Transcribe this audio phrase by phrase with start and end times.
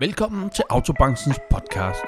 [0.00, 2.04] Velkommen til Autobankens podcast.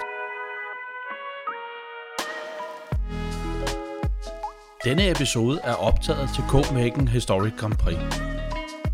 [4.84, 7.98] Denne episode er optaget til Copenhagen Historic Grand Prix.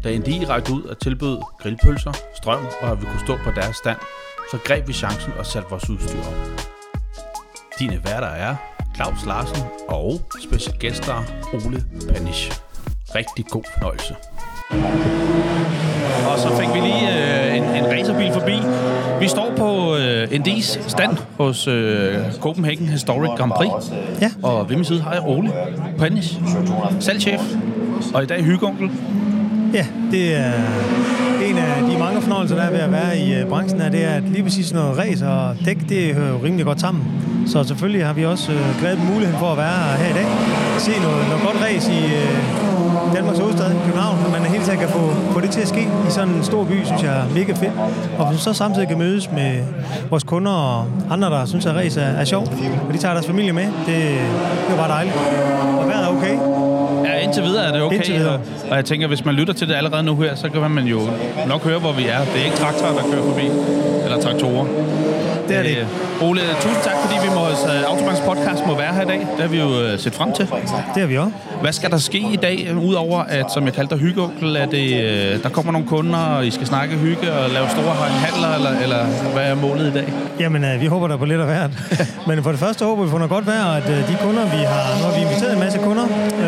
[0.05, 3.77] Da Indi rækte ud og tilbød grillpølser, strøm og at vi kunne stå på deres
[3.77, 3.99] stand,
[4.51, 6.61] så greb vi chancen og satte vores udstyr op.
[7.79, 12.53] Dine værter er Claus Larsen og special gæster Ole Panish.
[13.15, 14.15] Rigtig god fornøjelse.
[16.31, 18.57] Og så fik vi lige øh, en, en racerbil forbi.
[19.21, 23.71] Vi står på øh, ND's stand hos øh, Copenhagen Historic Grand Prix.
[24.21, 24.31] Ja.
[24.43, 25.53] Og ved min side har jeg Ole
[25.99, 26.41] Panish,
[27.01, 27.41] salgschef.
[28.15, 28.91] Og i dag hyggeonkel.
[29.75, 30.53] Ja, det er
[31.45, 34.05] en af de mange fornøjelser, der er ved at være i øh, branchen, er, det
[34.05, 37.24] er, at lige præcis noget race og dæk, det hører jo rimelig godt sammen.
[37.47, 40.27] Så selvfølgelig har vi også øh, glædet muligheden for at være her i dag.
[40.79, 42.39] Se noget, noget godt race i øh,
[43.15, 46.11] Danmarks hovedstad, København, at man helt sikkert kan få, få det til at ske i
[46.11, 47.73] sådan en stor by, synes jeg er mega fedt.
[48.19, 49.63] Og hvis så samtidig kan mødes med
[50.11, 52.51] vores kunder og andre, der synes, at race er, er sjovt,
[52.89, 53.97] og de tager deres familie med, det,
[54.67, 55.17] det er bare dejligt.
[55.81, 56.54] Og vejret er okay.
[57.37, 58.25] Indtil videre er det okay.
[58.27, 58.41] Og,
[58.71, 61.01] og jeg tænker, hvis man lytter til det allerede nu her, så kan man jo
[61.47, 62.19] nok høre, hvor vi er.
[62.19, 63.47] Det er ikke traktorer, der kører forbi.
[64.05, 64.67] Eller traktorer.
[65.49, 65.77] Det er det.
[65.79, 69.19] Øh, Ole, tusind tak, fordi vi må, uh, Autobanks podcast må være her i dag.
[69.19, 70.47] Det har vi jo uh, set frem til.
[70.95, 71.33] Det har vi også.
[71.61, 74.71] Hvad skal der ske i dag, øh, udover at, som jeg kaldte dig, hyggeonkel, at
[74.71, 77.95] det, øh, der kommer nogle kunder, og I skal snakke hygge og lave store
[78.27, 80.13] handler, eller, eller hvad er målet i dag?
[80.41, 81.71] Jamen, øh, vi håber der på lidt af hvert.
[82.29, 84.63] Men for det første håber vi på noget godt vejr, at øh, de kunder, vi
[84.73, 84.99] har...
[84.99, 86.05] Nu har vi inviteret en masse kunder,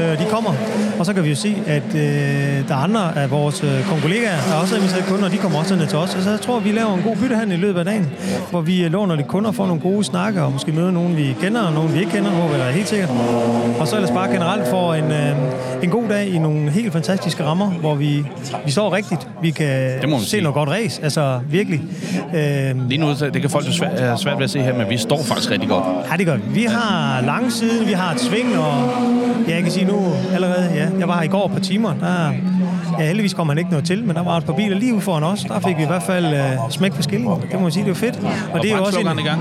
[0.07, 0.53] øh, de kommer.
[0.99, 4.37] Og så kan vi jo se, at øh, der er andre af vores øh, kollegaer,
[4.51, 6.15] der også har inviteret kunder, og de kommer også ned til os.
[6.15, 8.11] Og så jeg tror vi laver en god byttehandel i løbet af dagen,
[8.51, 11.37] hvor vi øh, låner lidt kunder, får nogle gode snakke, og måske møder nogen, vi
[11.41, 13.11] kender, og nogen, vi ikke kender, håber jeg da helt sikkert.
[13.81, 15.37] Og så ellers bare generelt for en, øh,
[15.83, 18.25] en god dag i nogle helt fantastiske rammer, hvor vi,
[18.65, 19.29] vi står rigtigt.
[19.43, 20.43] Vi kan se sige.
[20.43, 21.83] noget godt race, altså virkelig.
[22.35, 24.91] Øh, Lige nu, det kan folk jo svært, er svært ved at se her, men
[24.91, 25.85] vi står faktisk rigtig godt.
[26.11, 26.43] Ja, det gør vi.
[26.49, 28.91] Vi har lang side, vi har et sving, og
[29.49, 29.96] ja, jeg kan sige nu
[30.35, 32.33] allerede, ja, jeg var i går på timer, der,
[32.99, 35.01] ja, heldigvis kom han ikke noget til, men der var et par biler lige ude
[35.01, 37.41] foran os, der fik vi i hvert fald uh, smæk for skillingen.
[37.41, 38.19] Det må man sige, det var fedt.
[38.53, 39.41] Og, det er jo også brandslukkeren i gang?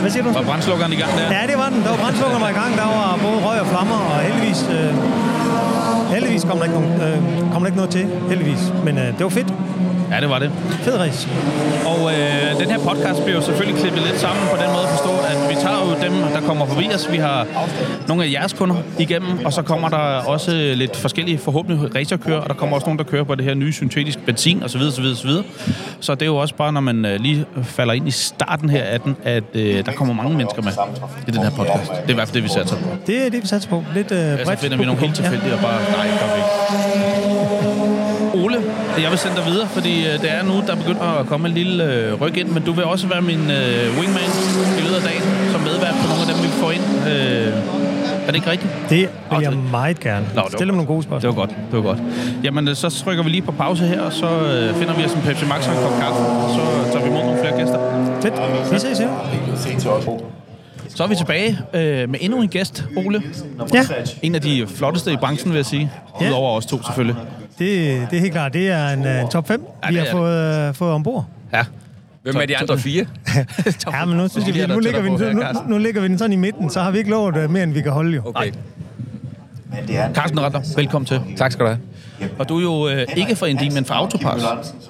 [0.00, 0.30] Hvad siger du?
[0.32, 1.32] Var brandslukkeren i gang der?
[1.38, 1.82] Ja, det var den.
[1.82, 2.70] Der var brændslukkeren var i gang.
[2.76, 4.90] Der var både røg og flammer, og heldigvis, øh,
[6.14, 7.16] heldigvis kom der, ikke nogen, øh,
[7.52, 8.06] kom der ikke noget til.
[8.28, 8.72] Heldigvis.
[8.84, 9.50] Men øh, det var fedt.
[10.12, 10.50] Ja, det var det.
[10.82, 11.28] Fed race.
[11.86, 14.88] Og øh, den her podcast bliver jo selvfølgelig klippet lidt sammen på den måde at
[14.88, 17.12] forstå, at vi tager jo dem, der kommer forbi os.
[17.12, 17.46] Vi har
[18.08, 19.96] nogle af jeres kunder igennem, og så kommer der
[20.26, 23.54] også lidt forskellige forhåbentlig racerkører, og der kommer også nogen, der kører på det her
[23.54, 24.80] nye syntetiske benzin osv.
[24.80, 25.30] osv., osv.
[26.00, 28.82] Så det er jo også bare, når man øh, lige falder ind i starten her
[28.84, 30.72] af den, at øh, der kommer mange mennesker med
[31.28, 31.90] i den her podcast.
[31.90, 32.88] Det er i hvert fald det, vi satser på.
[33.06, 33.84] Det er det, vi satser på.
[33.94, 35.32] Lidt øh, Ja, så bredt finder vi nogle helt publikum.
[35.32, 35.38] Ja.
[35.38, 35.80] tilfældige og bare...
[35.92, 36.06] Nej,
[37.96, 38.01] det
[38.98, 41.54] jeg vil sende dig videre, fordi øh, det er nu, der begynder at komme en
[41.54, 44.30] lille øh, ryg ind, men du vil også være min øh, wingman
[44.78, 45.22] i løbet af dagen,
[45.52, 46.82] som medvært på nogle af dem, vi får ind.
[47.08, 47.52] Øh,
[48.22, 48.72] er det ikke rigtigt?
[48.90, 50.26] Det vil jeg meget gerne.
[50.34, 51.20] Nå, Stil dem nogle gode spørgsmål.
[51.30, 51.98] Det var godt, det var godt.
[52.44, 55.12] Jamen, øh, så trykker vi lige på pause her, og så øh, finder vi os
[55.12, 57.78] en Pepsi Max og en kop kaffe, og så tager vi imod nogle flere gæster.
[58.22, 58.72] Fedt.
[58.72, 59.08] Vi ses her.
[60.96, 63.22] Så er vi tilbage øh, med endnu en gæst, Ole.
[63.74, 63.82] Ja,
[64.22, 65.90] En af de flotteste i branchen, vil jeg sige.
[66.20, 66.28] Ja.
[66.28, 67.16] Udover os to, selvfølgelig.
[67.58, 68.52] Det, det er helt klart.
[68.52, 71.26] Det er en uh, top 5, Ja, vi har fået, uh, fået ombord.
[71.52, 71.64] Ja.
[72.22, 73.06] Hvem er de andre fire?
[73.92, 76.32] Ja, men nu, synes jeg, nu, ligger vi, den- nu, nu ligger vi den sådan
[76.32, 78.22] i midten, så har vi ikke lovet uh, mere, end vi kan holde jo.
[78.24, 78.52] Okay.
[80.14, 81.20] Carsten Retter, velkommen til.
[81.36, 81.78] Tak skal du have.
[82.38, 84.44] Og du er jo øh, ikke fra Indi, men fra Autopass.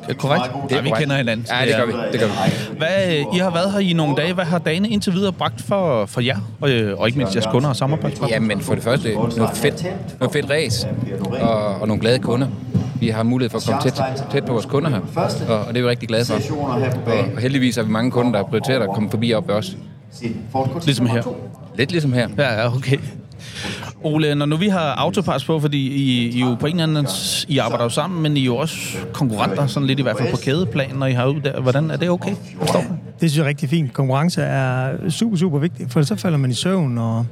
[0.08, 0.44] Er korrekt?
[0.68, 1.46] Det er ja, vi kender hinanden.
[1.50, 1.92] Ja, det gør vi.
[2.12, 2.76] Det gør vi.
[2.78, 4.32] Hvad, I har været her i nogle dage.
[4.32, 7.46] Hvad har dagene indtil videre bragt for, for jer, og, øh, og ikke mindst jeres
[7.46, 8.42] kunder og samarbejdspartnere?
[8.42, 9.86] Jamen, for det første, noget fedt,
[10.20, 10.88] noget fedt race
[11.40, 12.46] og, og nogle glade kunder.
[13.00, 15.00] Vi har mulighed for at komme tæt, tæt på vores kunder her,
[15.48, 16.34] og, og det er vi rigtig glade for.
[17.06, 19.54] Og, og heldigvis har vi mange kunder, der har prioriteret at komme forbi op ved
[19.54, 19.76] os.
[20.84, 21.22] Ligesom her.
[21.74, 22.28] Lidt ligesom her.
[22.38, 22.98] Ja, okay.
[24.02, 27.12] Ole, når nu vi har Autopass på, fordi I, I jo på en eller anden...
[27.48, 28.76] I arbejder jo sammen, men I er jo også
[29.12, 31.60] konkurrenter, sådan lidt i hvert fald på kædeplan, når I har ud der.
[31.60, 32.34] Hvordan er det okay?
[32.58, 32.88] Forstår du?
[33.20, 33.92] Det synes jeg er rigtig fint.
[33.92, 36.98] Konkurrence er super, super vigtigt, for så falder man i søvn.
[36.98, 37.26] Og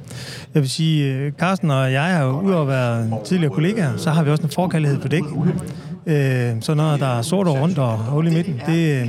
[0.54, 4.10] jeg vil sige, øh, Carsten og jeg har jo udover at være tidligere kollegaer, så
[4.10, 5.22] har vi også en forkærlighed for dæk.
[6.06, 9.08] Øh, så når der er sort og rundt og hul i midten, det,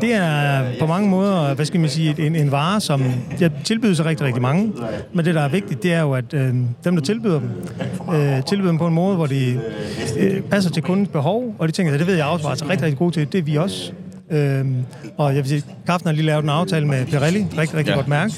[0.00, 3.02] det er på mange måder, hvad skal man sige, en, en vare, som
[3.40, 4.72] jeg tilbyder sig rigtig, rigtig mange.
[5.12, 6.54] Men det, der er vigtigt, det er jo, at øh,
[6.84, 7.50] dem, der tilbyder dem,
[8.14, 9.60] øh, tilbyder dem på en måde, hvor de
[10.18, 12.64] øh, passer til kundens behov, og de tænker, at det ved jeg også var altså
[12.64, 13.32] rigtig, rigtig god til.
[13.32, 13.92] Det er vi også.
[14.30, 14.76] Øhm,
[15.18, 17.38] og jeg vil sige, Kraften har lige lavet en aftale med Pirelli.
[17.58, 17.94] Rigtig, rigtig Ja.
[17.94, 18.32] godt mærke.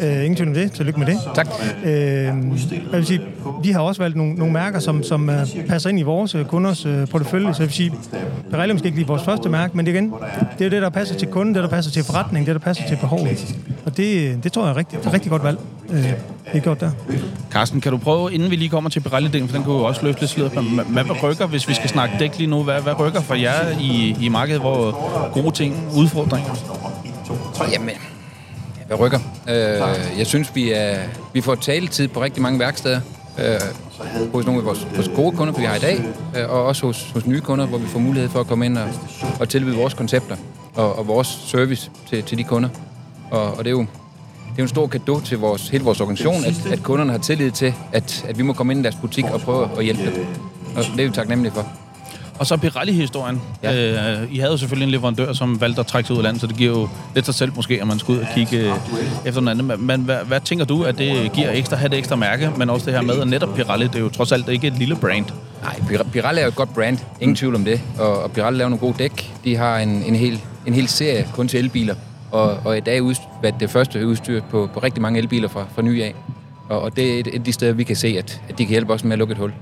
[0.00, 0.72] Øh, ingen tvivl om det.
[0.72, 1.18] Tillykke med det.
[1.34, 1.46] Tak.
[1.84, 3.20] Øhm, jeg vil sige,
[3.64, 6.44] vi har også valgt nogle, nogle mærker, som, som uh, passer ind i vores uh,
[6.46, 7.54] kunders uh, portefølje.
[7.54, 7.92] Så jeg vil sige,
[8.50, 10.12] Pirelli er måske ikke lige vores første mærke, men det, igen,
[10.58, 12.84] det er det, der passer til kunden, det, der passer til forretningen, det, der passer
[12.88, 13.54] til behovet.
[13.84, 15.58] Og det, det tror jeg er rigtig, det er rigtig godt valg,
[15.90, 16.10] øh, vi
[16.52, 16.90] har gjort der.
[17.50, 20.00] Carsten, kan du prøve, inden vi lige kommer til Pirelli-delen, for den kunne jo også
[20.06, 22.62] løfte lidt men hvad hvad rykker, hvis vi skal snakke dæk lige nu?
[22.62, 24.98] Hvad, hvad rykker for jer i, i markedet, hvor
[25.32, 26.54] gode ting, udfordringer?
[27.72, 27.90] Jamen,
[28.88, 29.18] jeg rykker?
[29.48, 30.98] Øh, jeg synes, vi, er,
[31.32, 33.00] vi får taletid på rigtig mange værksteder.
[33.38, 33.60] Øh,
[34.32, 36.04] hos nogle af vores, vores gode kunder, vi har i dag,
[36.36, 38.78] øh, og også hos, hos nye kunder, hvor vi får mulighed for at komme ind
[38.78, 38.88] og,
[39.40, 40.36] og tilbyde vores koncepter
[40.74, 42.68] og, og vores service til, til de kunder.
[43.30, 43.86] Og, og det er jo
[44.52, 47.18] det er jo en stor gave til vores, hele vores organisation, at, at kunderne har
[47.18, 50.04] tillid til, at, at vi må komme ind i deres butik og prøve at hjælpe
[50.04, 50.26] dem.
[50.76, 51.81] Og det er vi taknemmelige for.
[52.42, 53.40] Og så Pirelli-historien.
[53.62, 54.20] Ja.
[54.22, 56.40] Øh, I havde jo selvfølgelig en leverandør, som valgte at trække sig ud af landet,
[56.40, 58.74] så det giver jo lidt sig selv måske, at man skal ud og kigge øh,
[59.24, 59.80] efter noget andet.
[59.80, 62.86] Men, hvad, hvad tænker du, at det giver ekstra, have det ekstra mærke, men også
[62.86, 65.24] det her med, at netop Pirelli, det er jo trods alt ikke et lille brand.
[65.62, 66.98] Nej, Pir- Pirelli er jo et godt brand.
[67.20, 67.80] Ingen tvivl om det.
[67.98, 69.32] Og, og Pirelli laver nogle gode dæk.
[69.44, 71.94] De har en, en, hel, en hel serie kun til elbiler.
[72.30, 75.82] Og, og i dag er det første udstyr på, på rigtig mange elbiler fra, fra
[75.82, 76.14] ny af.
[76.68, 78.64] Og, og det er et, et af de steder, vi kan se, at, at de
[78.64, 79.52] kan hjælpe os med at lukke et hul.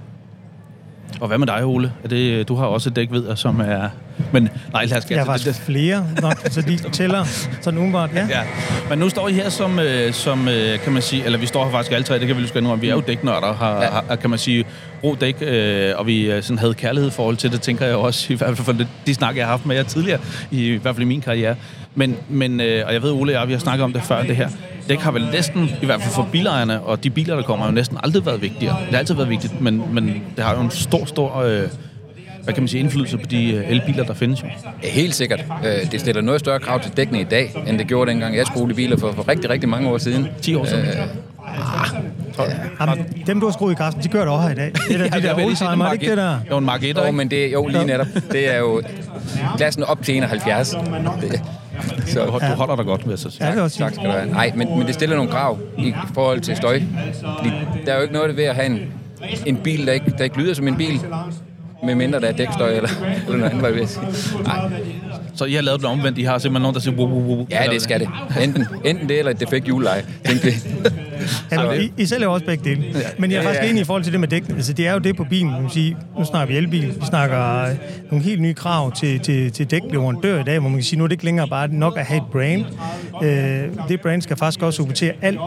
[1.21, 1.93] Og hvad med dig, Ole?
[2.05, 3.89] Er det, du har også et dæk, ved som er...
[4.33, 7.25] Men nej, lad os Jeg har det, faktisk flere nok, så de tæller
[7.61, 8.11] sådan umiddelbart.
[8.15, 8.27] Ja.
[8.31, 8.43] Ja,
[8.91, 11.65] men nu står I her som, øh, som øh, kan man sige, eller vi står
[11.65, 12.83] her faktisk alle tre, det kan vi lige skænde om.
[12.83, 13.89] Vi er jo dæknørder, har, Ja.
[14.09, 14.65] har, kan man sige,
[15.05, 18.37] ro dæk, øh, og vi sådan havde kærlighed forhold til det, tænker jeg også, i
[18.37, 20.21] hvert fald for det, de snak, jeg har haft med jer tidligere,
[20.51, 21.55] i, i hvert fald i min karriere.
[21.95, 24.23] Men, men øh, og jeg ved, Ole og jeg, vi har snakket om det før,
[24.23, 24.49] det her.
[24.89, 27.73] Dæk har vel næsten, i hvert fald for bilejerne, og de biler, der kommer, har
[27.73, 28.77] jo næsten aldrig været vigtigere.
[28.81, 31.37] Det har altid været vigtigt, men, men det har jo en stor, stor...
[31.43, 31.63] Øh,
[32.45, 34.47] hvad kan man sige, indflydelse på de øh, elbiler, der findes jo.
[34.83, 35.45] Ja, helt sikkert.
[35.65, 38.47] Øh, Det stiller noget større krav til dækkene i dag, end det gjorde dengang jeg
[38.47, 40.27] skulle i biler for, for rigtig, rigtig mange år siden.
[40.43, 40.85] 10 år siden.
[40.87, 40.95] Øh,
[42.81, 44.73] Jamen, dem, du har skruet i kraften, de kører det også her i dag.
[44.89, 46.39] Det er der, de der oldtimer, er det ikke det der?
[46.51, 48.07] Jo, en Mark 1, Jo, men det, jo, lige netop.
[48.33, 48.83] Det er jo
[49.57, 50.71] klassen op til 71.
[51.21, 51.43] Det,
[52.07, 53.47] så, Du, du holder dig godt, så sige.
[53.47, 54.31] Ja, det er også Tak skal du have.
[54.31, 56.83] Nej, men, men det stiller nogle krav i forhold til støj.
[57.39, 57.51] Fordi
[57.87, 58.81] der er jo ikke noget ved at have en,
[59.47, 61.01] en bil, der ikke, der ikke lyder som en bil,
[61.85, 62.89] med mindre der er dækstøj eller,
[63.27, 64.07] eller noget andet, hvad jeg vil sige.
[64.45, 64.71] Nej,
[65.35, 66.19] Så I har lavet det omvendt.
[66.19, 66.97] I har simpelthen nogen, der siger...
[66.97, 67.47] Wuh, wuh, wuh.
[67.51, 68.09] ja, det skal det.
[68.43, 70.03] Enten, enten det eller et defekt juleleje.
[70.25, 70.55] Tænk det.
[71.53, 72.85] Ja, I, I sælger jo også begge dele.
[73.19, 74.49] Men jeg er faktisk enig i forhold til det med dæk.
[74.49, 75.51] Altså, det er jo det på bilen.
[75.51, 76.87] Man sige, nu snakker vi elbil.
[76.87, 77.77] Vi snakker øh,
[78.11, 81.05] nogle helt nye krav til, til, til dækleverandør i dag, hvor man kan sige, nu
[81.05, 82.65] er det ikke længere bare nok at have et brand.
[83.23, 85.41] Øh, det brand skal faktisk også supportere alt,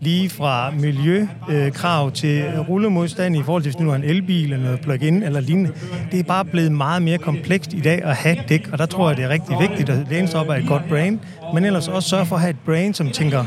[0.00, 4.64] lige fra miljøkrav øh, til rullemodstand i forhold til, hvis nu er en elbil eller
[4.64, 5.70] noget plug-in eller lignende.
[6.12, 9.08] Det er bare blevet meget mere komplekst i dag at have dæk, og der tror
[9.10, 11.18] jeg, det er rigtig vigtigt at læne sig op af et godt brand,
[11.54, 13.44] men ellers også sørge for at have et brain, som tænker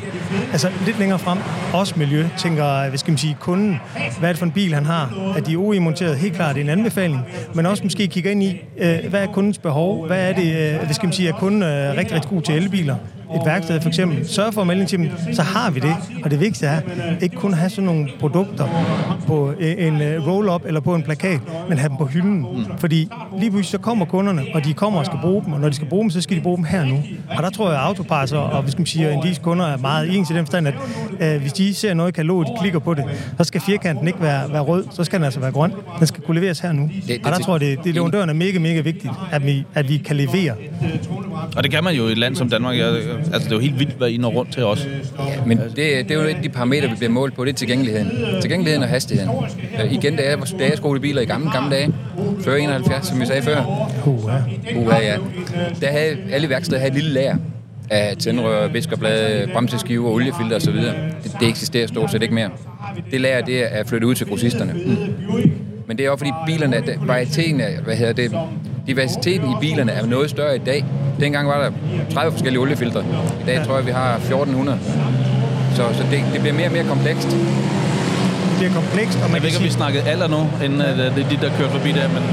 [0.52, 1.38] altså lidt længere frem,
[1.74, 3.80] også miljø, tænker, hvad skal man sige, kunden,
[4.20, 5.34] hvad er det for en bil, han har?
[5.38, 6.18] Er de OE-monteret?
[6.18, 7.22] Helt klart, det er en anbefaling,
[7.54, 10.08] men også måske kigge ind i, øh, hvad er kundens behov?
[10.08, 12.56] Hvad er det, øh, hvad skal man sige, er kunden øh, rigtig, rigtig god til
[12.56, 12.96] elbiler?
[13.36, 14.28] Et værksted for eksempel.
[14.30, 15.96] Sørg for at melde til dem, så har vi det.
[16.24, 16.82] Og det vigtigste er,
[17.22, 18.68] ikke kun at have sådan nogle produkter
[19.28, 21.40] på øh, en øh, roll-up eller på en plakat,
[21.70, 22.46] men have dem på hylden.
[22.78, 23.10] Fordi
[23.40, 25.76] lige pludselig så kommer kunderne, og de kommer og skal bruge dem, og når de
[25.76, 27.04] skal bruge dem, så skal de bruge dem her nu.
[27.38, 30.30] Og der tror jeg, at Autopass og, skal man sige, Indis kunder er meget ens
[30.30, 30.76] i den forstand, at
[31.20, 33.04] øh, hvis de ser noget i kataloget, de klikker på det,
[33.38, 35.72] så skal firkanten ikke være, være rød, så skal den altså være grøn.
[36.00, 36.90] Den skal kunne leveres her nu.
[37.08, 39.90] det og der tror jeg, det, det leverandøren er mega, mega vigtigt, at vi, at
[39.90, 40.54] vi kan levere.
[41.56, 42.78] Og det kan man jo i et land som Danmark.
[42.78, 43.02] Jeg,
[43.34, 44.88] altså, det er jo helt vildt, hvad I når rundt til os.
[45.46, 47.56] Men det, det er jo et af de parametre, vi bliver målt på, det er
[47.56, 48.12] tilgængeligheden.
[48.42, 49.32] Tilgængeligheden og hastigheden.
[49.84, 51.94] Øh, igen, da jeg, da jeg skulle i biler i gamle, gamle dage,
[52.42, 54.78] før 71, som vi sagde før, ja.
[54.78, 55.18] Uha, ja.
[55.82, 57.36] Der havde alle værksteder havde et lille lager
[57.90, 60.76] af tændrør, viskerblade, bremseskiver, oliefilter osv.
[60.76, 62.50] Det, det eksisterer stort set ikke mere.
[63.12, 64.74] Det lager, det er flyttet ud til grossisterne.
[65.88, 68.32] Men det er også fordi bilerne, der- varieteten af, hvad hedder det,
[68.88, 70.86] diversiteten i bilerne er noget større i dag.
[71.20, 71.72] Dengang var der
[72.14, 73.04] 30 forskellige oliefiltre.
[73.42, 74.80] I dag tror jeg, vi har 1400.
[75.76, 77.28] Så, så det, det bliver mere og mere komplekst.
[77.30, 80.42] Det bliver komplekst, og man Jeg ved kan ikke, om vi sige, snakkede alder nu,
[80.66, 82.24] inden uh, det er de, der kørte forbi der, men...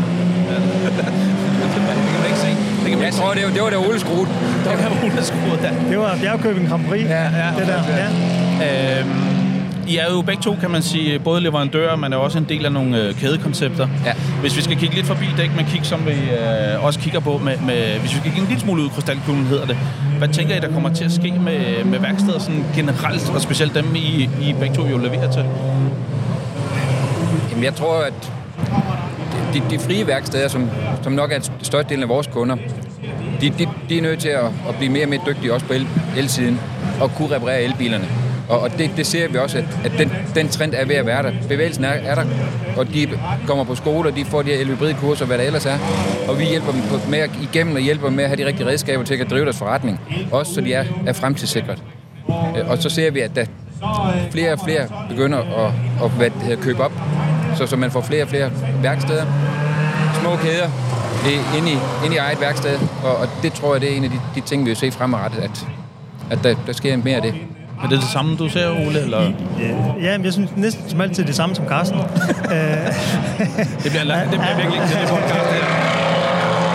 [0.50, 0.56] Ja.
[1.62, 1.70] det
[2.12, 2.50] kan man ikke se.
[2.82, 4.28] Det kan man Jeg tror, det var, det var der Ole skruet.
[4.64, 5.72] Der kan hun skruet der.
[5.90, 7.48] det var Bjergkøbing Grand Prix, Ja, ja.
[7.58, 7.80] det der.
[8.02, 8.08] Ja.
[9.00, 9.10] Øhm,
[9.88, 12.64] I er jo begge to, kan man sige, både leverandører, men er også en del
[12.66, 13.88] af nogle øh, kædekoncepter.
[14.06, 14.12] Ja.
[14.40, 17.38] Hvis vi skal kigge lidt forbi dæk med kig, som vi øh, også kigger på,
[17.38, 19.76] med, med, hvis vi skal kigge en lille smule ud i krystalkuglen, hedder det.
[20.18, 23.74] Hvad tænker I, der kommer til at ske med, med værksteder sådan generelt, og specielt
[23.74, 25.44] dem, I, I begge to jo leverer til?
[27.50, 28.32] Jamen, jeg tror, at
[29.54, 30.70] de, de frie værksteder, som,
[31.02, 32.56] som nok er størstedelen af vores kunder,
[33.40, 35.72] de, de, de er nødt til at, at blive mere og mere dygtige også på
[35.72, 35.86] el,
[36.16, 36.60] elsiden
[37.00, 38.21] og kunne reparere elbilerne.
[38.48, 41.06] Og, og det, det ser vi også, at, at den, den trend er ved at
[41.06, 41.32] være der.
[41.48, 42.24] Bevægelsen er, er der,
[42.76, 43.08] og de
[43.46, 45.78] kommer på skole, og de får de her elhybridkurser, hvad der ellers er.
[46.28, 48.46] Og vi hjælper dem på, med at, igennem og hjælper dem med at have de
[48.46, 50.00] rigtige redskaber til at drive deres forretning.
[50.32, 51.82] Også så de er, er fremtidssikret.
[52.28, 53.44] Øh, og så ser vi, at der
[54.30, 55.72] flere og flere begynder at,
[56.04, 56.92] at, hvad, det hedder, købe op,
[57.56, 58.50] så, så man får flere og flere
[58.82, 59.24] værksteder,
[60.20, 60.68] små kæder
[61.26, 64.04] ind inde i, inde i eget værksted, og, og det tror jeg, det er en
[64.04, 65.66] af de, de ting, vi vil se fremadrettet, at,
[66.30, 67.34] at der, der sker mere af det.
[67.82, 69.00] Er det det samme, du ser, Ole?
[69.00, 69.32] Eller?
[70.02, 71.98] Ja, men jeg synes næsten som altid det samme som Carsten.
[73.82, 75.92] Det bliver, lang, det bliver virkelig ikke til det podcast her.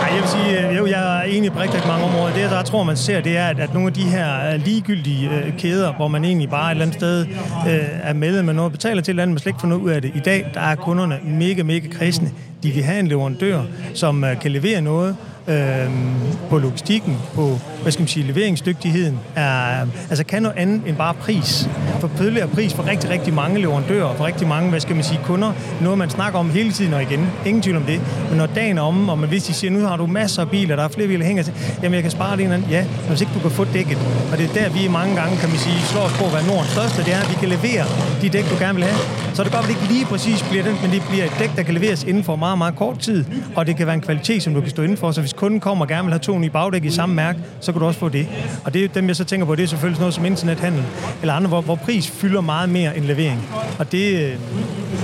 [0.00, 2.34] Nej, jeg vil sige, øh, jo, jeg er enig på rigtig mange områder.
[2.34, 4.64] Det, der jeg tror, man ser, det er, at, at nogle af de her øh,
[4.64, 7.26] ligegyldige øh, kæder, hvor man egentlig bare et eller andet sted
[7.68, 9.82] øh, er med med noget, betaler til et eller andet, men slet ikke får noget
[9.82, 10.12] ud af det.
[10.14, 12.30] I dag, der er kunderne mega, mega kredsende.
[12.62, 13.62] De vil have en leverandør,
[13.94, 15.16] som øh, kan levere noget
[15.48, 15.90] øh,
[16.50, 21.14] på logistikken, på, hvad skal man sige, leveringsdygtigheden, er, altså kan noget andet end bare
[21.14, 21.68] pris.
[22.00, 25.20] For tidligere pris for rigtig, rigtig mange leverandører, for rigtig mange, hvad skal man sige,
[25.24, 27.26] kunder, noget man snakker om hele tiden og igen.
[27.46, 28.00] Ingen tvivl om det.
[28.28, 30.50] Men når dagen er omme, og man, hvis de siger, nu har du masser af
[30.50, 32.56] biler, der er flere biler, der hænger til, jamen jeg kan spare det en eller
[32.56, 32.70] anden.
[32.70, 33.98] Ja, men hvis ikke du kan få dækket.
[34.32, 36.46] Og det er der, vi mange gange, kan man sige, slår os på at være
[36.46, 37.84] Nordens største, det er, at vi kan levere
[38.22, 38.98] de dæk, du gerne vil have.
[39.34, 41.56] Så det godt, at det ikke lige præcis bliver det, men det bliver et dæk,
[41.56, 43.24] der kan leveres inden for meget, meget kort tid.
[43.56, 45.12] Og det kan være en kvalitet, som du kan stå inden for.
[45.12, 47.72] Så hvis kunden kommer og gerne vil have to nye bagdæk i samme mærke, så
[47.72, 48.26] kan du også få det.
[48.64, 50.84] Og det er dem, jeg så tænker på, det er selvfølgelig sådan noget som internethandel
[51.20, 53.48] eller andre, hvor, hvor pris fylder meget mere end levering.
[53.78, 54.38] Og det, øh,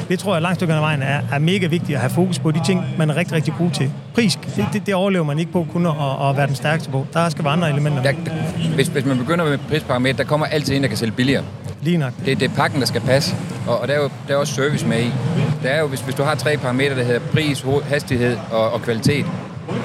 [0.08, 2.50] det tror jeg langt stykke af vejen er, er mega vigtigt at have fokus på
[2.50, 3.90] de ting, man er rigtig, rigtig god til.
[4.14, 7.06] Pris, det, det, det overlever man ikke på kun at, at være den stærkeste på.
[7.12, 8.02] Der skal være andre elementer.
[8.02, 8.12] Der,
[8.74, 11.44] hvis, hvis man begynder med prisparameter, der kommer altid en, der kan sælge billigere.
[11.82, 12.12] Lige nok.
[12.24, 13.36] Det, det er pakken, der skal passe,
[13.66, 15.10] og, og der, er jo, der er også service med i.
[15.62, 18.82] Der er jo, hvis, hvis du har tre parametre, der hedder pris, hastighed og, og
[18.82, 19.26] kvalitet,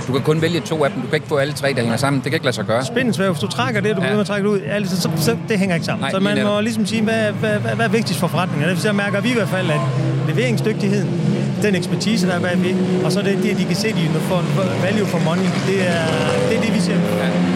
[0.07, 1.01] du kan kun vælge to af dem.
[1.01, 2.21] Du kan ikke få alle tre, der hænger sammen.
[2.21, 2.85] Det kan ikke lade sig gøre.
[2.85, 4.05] Spændensværv, hvis du trækker det, du Ja.
[4.07, 6.01] begynder at trække det ud, altså, så, så, det hænger ikke sammen.
[6.01, 8.77] Nej, så man må ligesom sige, hvad, hvad, hvad, hvad er vigtigst for forretningen?
[8.77, 9.79] Det mærker vi i hvert fald, at
[10.27, 11.21] leveringsdygtigheden,
[11.61, 14.43] den ekspertise, der er bagved, og så det, det, de kan se, de får
[14.83, 16.05] value for money, det er
[16.49, 16.95] det, er det vi ser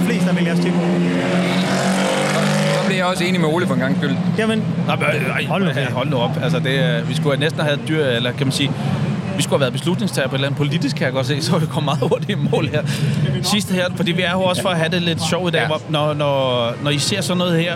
[0.06, 0.72] flest, der vælger os til.
[2.86, 4.16] Bliver jeg også enig med Ole for en gang skyld.
[4.38, 6.32] Jamen, Nej, men, ej, Hold nu hold, nu op.
[6.44, 8.72] Altså, det, er- vi skulle næsten have dyr, eller kan man sige,
[9.38, 11.58] vi skulle have været beslutningstager på et eller andet politisk, kan jeg godt se, så
[11.58, 12.82] vi kom meget hurtigt i mål her.
[13.44, 15.62] Sidste her, fordi vi er jo også for at have det lidt sjovt i dag,
[15.62, 15.68] Ja.
[15.68, 17.74] hvor, når, når, når I ser sådan noget her,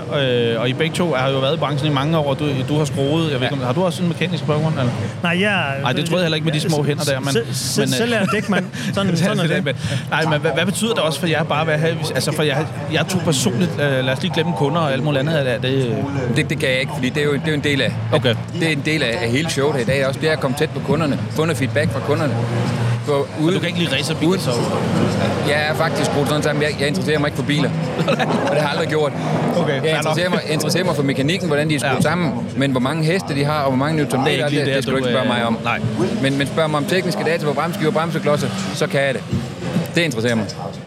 [0.56, 2.46] øh, og I begge to har jo været i branchen i mange år, og du,
[2.70, 4.80] du har skruet, jeg ved ikke, har du også en mekanisk baggrund?
[4.80, 4.92] Eller?
[5.24, 5.76] nej, jeg...
[5.82, 7.54] Nej, det troede jeg heller ikke med de små hænder der, men- men, øh,
[7.88, 8.66] Selv er dækmand.
[8.94, 9.66] Sådan, sådan er det.
[9.66, 9.76] Men-
[10.10, 11.96] Nej, men hvad, hvad betyder det også for jer bare at have...
[12.16, 13.72] Altså, for jeg, jeg tog personligt...
[13.82, 15.50] Øh, lad os lige glemme kunder og alt muligt andet.
[15.54, 15.96] Er det,
[16.36, 17.94] Det, det kan jeg ikke, fordi det er jo, det er jo en del af,
[18.14, 18.36] Okay.
[18.60, 20.20] det er en del af, af hele showet i dag også.
[20.20, 22.34] Det er at komme tæt på kunderne, få noget feedback fra kunderne.
[23.06, 24.52] For ude, du kan ikke lide racerbiler, Uden- så...
[25.48, 27.70] Jeg er faktisk brugt sådan sammen, jeg, jeg interesserer mig ikke for biler.
[28.08, 28.18] og det
[28.52, 29.12] har jeg aldrig gjort.
[29.58, 32.02] Okay, jeg interesserer mig, interesserer mig for mekanikken, hvordan de er skruet Ja.
[32.02, 34.74] sammen, men hvor mange heste de har, og hvor mange Det lige det, det, der,
[34.74, 35.58] det skal du ikke spørge øh, mig om.
[35.64, 35.80] nej.
[36.22, 39.24] Men, men spørg mig om tekniske data på bremseskiver og bremseklodser, så kan jeg det.
[39.96, 40.46] Det interesserer mig.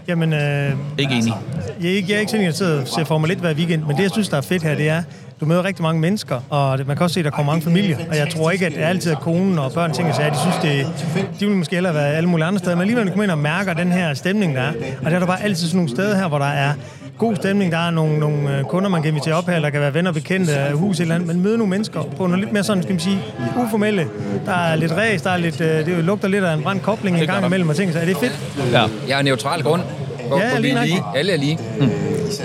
[0.09, 1.33] Jamen, øh, Ikke enig.
[1.83, 3.55] Jeg er ikke, jeg er ikke sådan, at jeg sidder og ser Formel 1 hver
[3.55, 5.03] weekend, men det, jeg synes, der er fedt her, det er,
[5.41, 7.97] du møder rigtig mange mennesker, og man kan også se, at der kommer mange familier.
[8.11, 10.39] Og jeg tror ikke, at det er altid at konen og børn ting, at de
[10.39, 10.87] synes, det,
[11.41, 13.75] de vil måske hellere være alle mulige andre steder, men alligevel kommer ind og mærker
[13.75, 14.73] den her stemning, der er.
[15.05, 16.73] Og der er der bare altid sådan nogle steder her, hvor der er
[17.19, 17.73] god stemning.
[17.73, 20.13] Der er nogle, nogle øh, kunder, man kan invitere op her, der kan være venner,
[20.13, 21.29] bekendte, af hus et eller andet.
[21.29, 23.19] Men møde nogle mennesker på noget lidt mere sådan, skal man sige,
[23.67, 24.07] uformelle.
[24.47, 27.21] Der er lidt ræs, der er lidt, øh, det lugter lidt af en brændt kobling
[27.21, 28.41] en gang imellem, og ting, så er det fedt.
[28.73, 28.87] Ja.
[29.09, 29.83] Jeg er neutral grund.
[30.31, 30.87] Hvor, Ja, hvor vi lige er nok.
[30.87, 31.03] lige.
[31.15, 31.59] Alle er lige.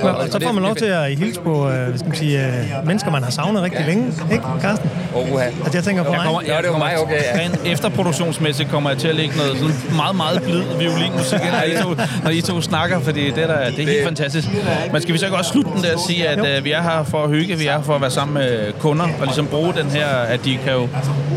[0.01, 2.45] Og, og så får man lov til at hilse på øh, hvad skal man sige,
[2.45, 2.53] øh,
[2.85, 4.13] mennesker, man har savnet rigtig længe.
[4.31, 4.89] Ikke, Carsten?
[5.15, 5.43] Oh, uha.
[5.43, 6.25] Altså, jeg tænker på Jeg mig.
[6.25, 7.39] kommer, Ja, det var mig, okay, ja.
[7.39, 11.83] Rent efterproduktionsmæssigt kommer jeg til at lægge noget sådan meget, meget blid violinmusik, når I
[11.83, 11.89] to,
[12.23, 14.47] når I to snakker, fordi det, er der, det er helt fantastisk.
[14.91, 16.81] Men skal vi så ikke også slutte den der og sige, at øh, vi er
[16.81, 19.47] her for at hygge, vi er her for at være sammen med kunder, og ligesom
[19.47, 20.87] bruge den her, at de kan jo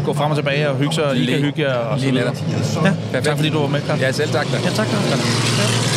[0.05, 2.15] gå frem og tilbage og hygge sig, og I kan hygge jer, og så Lige
[2.19, 2.37] netop.
[3.13, 3.21] Ja.
[3.21, 4.07] Tak fordi du var med, Carsten.
[4.07, 4.47] Ja, selv tak.
[4.53, 4.57] Da.
[4.65, 4.87] Ja, tak.
[4.87, 5.88] Carsten.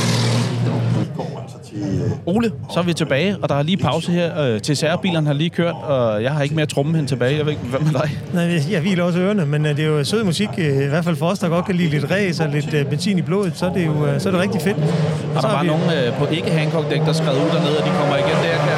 [2.25, 4.41] Ole, så er vi tilbage, og der er lige pause her.
[4.41, 7.38] Øh, til særbilerne har lige kørt, og jeg har ikke mere tromme hen tilbage.
[7.38, 8.10] Jeg ved ikke, hvad med dig?
[8.33, 11.03] Nej, jeg- hviler også ørerne, men øh, det er jo sød musik, øh, i hvert
[11.05, 13.53] fald for os, der godt kan lide lidt ræs og lidt øh, benzin i blodet,
[13.55, 14.77] så er det jo øh, så er det rigtig fedt.
[14.77, 17.77] Og Og der var vi- nogen øh, på ikke Hancock dæk, der skrev ud dernede,
[17.79, 18.77] og de kommer igen der, kan.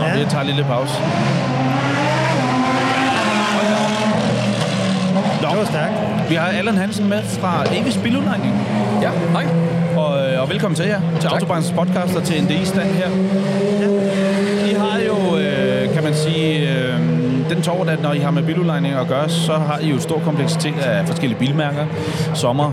[0.00, 0.20] Nå, Ja.
[0.20, 0.94] det tager en lille pause.
[5.42, 6.30] Nå, Det var stærkt.
[6.30, 8.54] vi har Allan Hansen med fra Avis Biludlejning.
[9.02, 9.46] Ja, hej.
[9.96, 13.08] Og, øh, og velkommen til jer, til Autobahns podcast og til NDI-stand her.
[14.70, 17.00] I har jo, øh, kan man sige, øh,
[17.50, 20.20] den tår, at når I har med biludlejning at gøre, så har I jo stor
[20.24, 21.86] kompleksitet af forskellige bilmærker.
[22.34, 22.72] Sommer,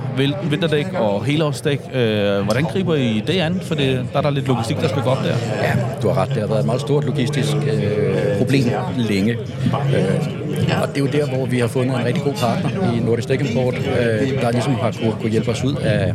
[0.49, 1.79] vinterdæk og helårsdæk.
[1.93, 3.61] Øh, hvordan griber I det an?
[3.63, 5.35] For det, der er der lidt logistik, der skal gå op der.
[5.61, 6.29] Ja, du har ret.
[6.29, 8.06] Det har været et meget stort logistisk øh,
[8.47, 9.31] problem længe.
[9.31, 12.99] Øh, og det er jo der, hvor vi har fundet en rigtig god partner i
[12.99, 16.13] Nordisk Dæk Import, øh, der ligesom har kunne, kunne hjælpe os ud af,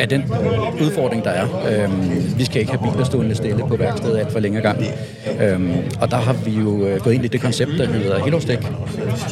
[0.00, 0.24] af den
[0.82, 1.46] udfordring, der er.
[1.70, 4.84] Øh, vi skal ikke have biler stående stille på værkstedet alt for længe gang.
[5.40, 5.60] Øh,
[6.00, 8.66] og der har vi jo øh, gået ind i det koncept, der hedder Helårsdæk,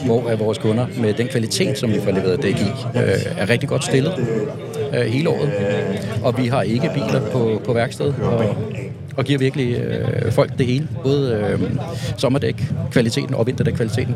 [0.04, 3.02] hvor er vores kunder med den kvalitet, som vi får leveret dæk i, øh,
[3.38, 4.12] er rigtig godt stillet
[4.94, 5.50] øh, hele året.
[6.22, 8.56] Og vi har ikke biler på, på værkstedet, og
[9.16, 10.88] og giver virkelig øh, folk det hele.
[11.02, 11.61] Både øh,
[12.16, 14.14] sommerdæk, kvaliteten og vinterdæk, kvaliteten.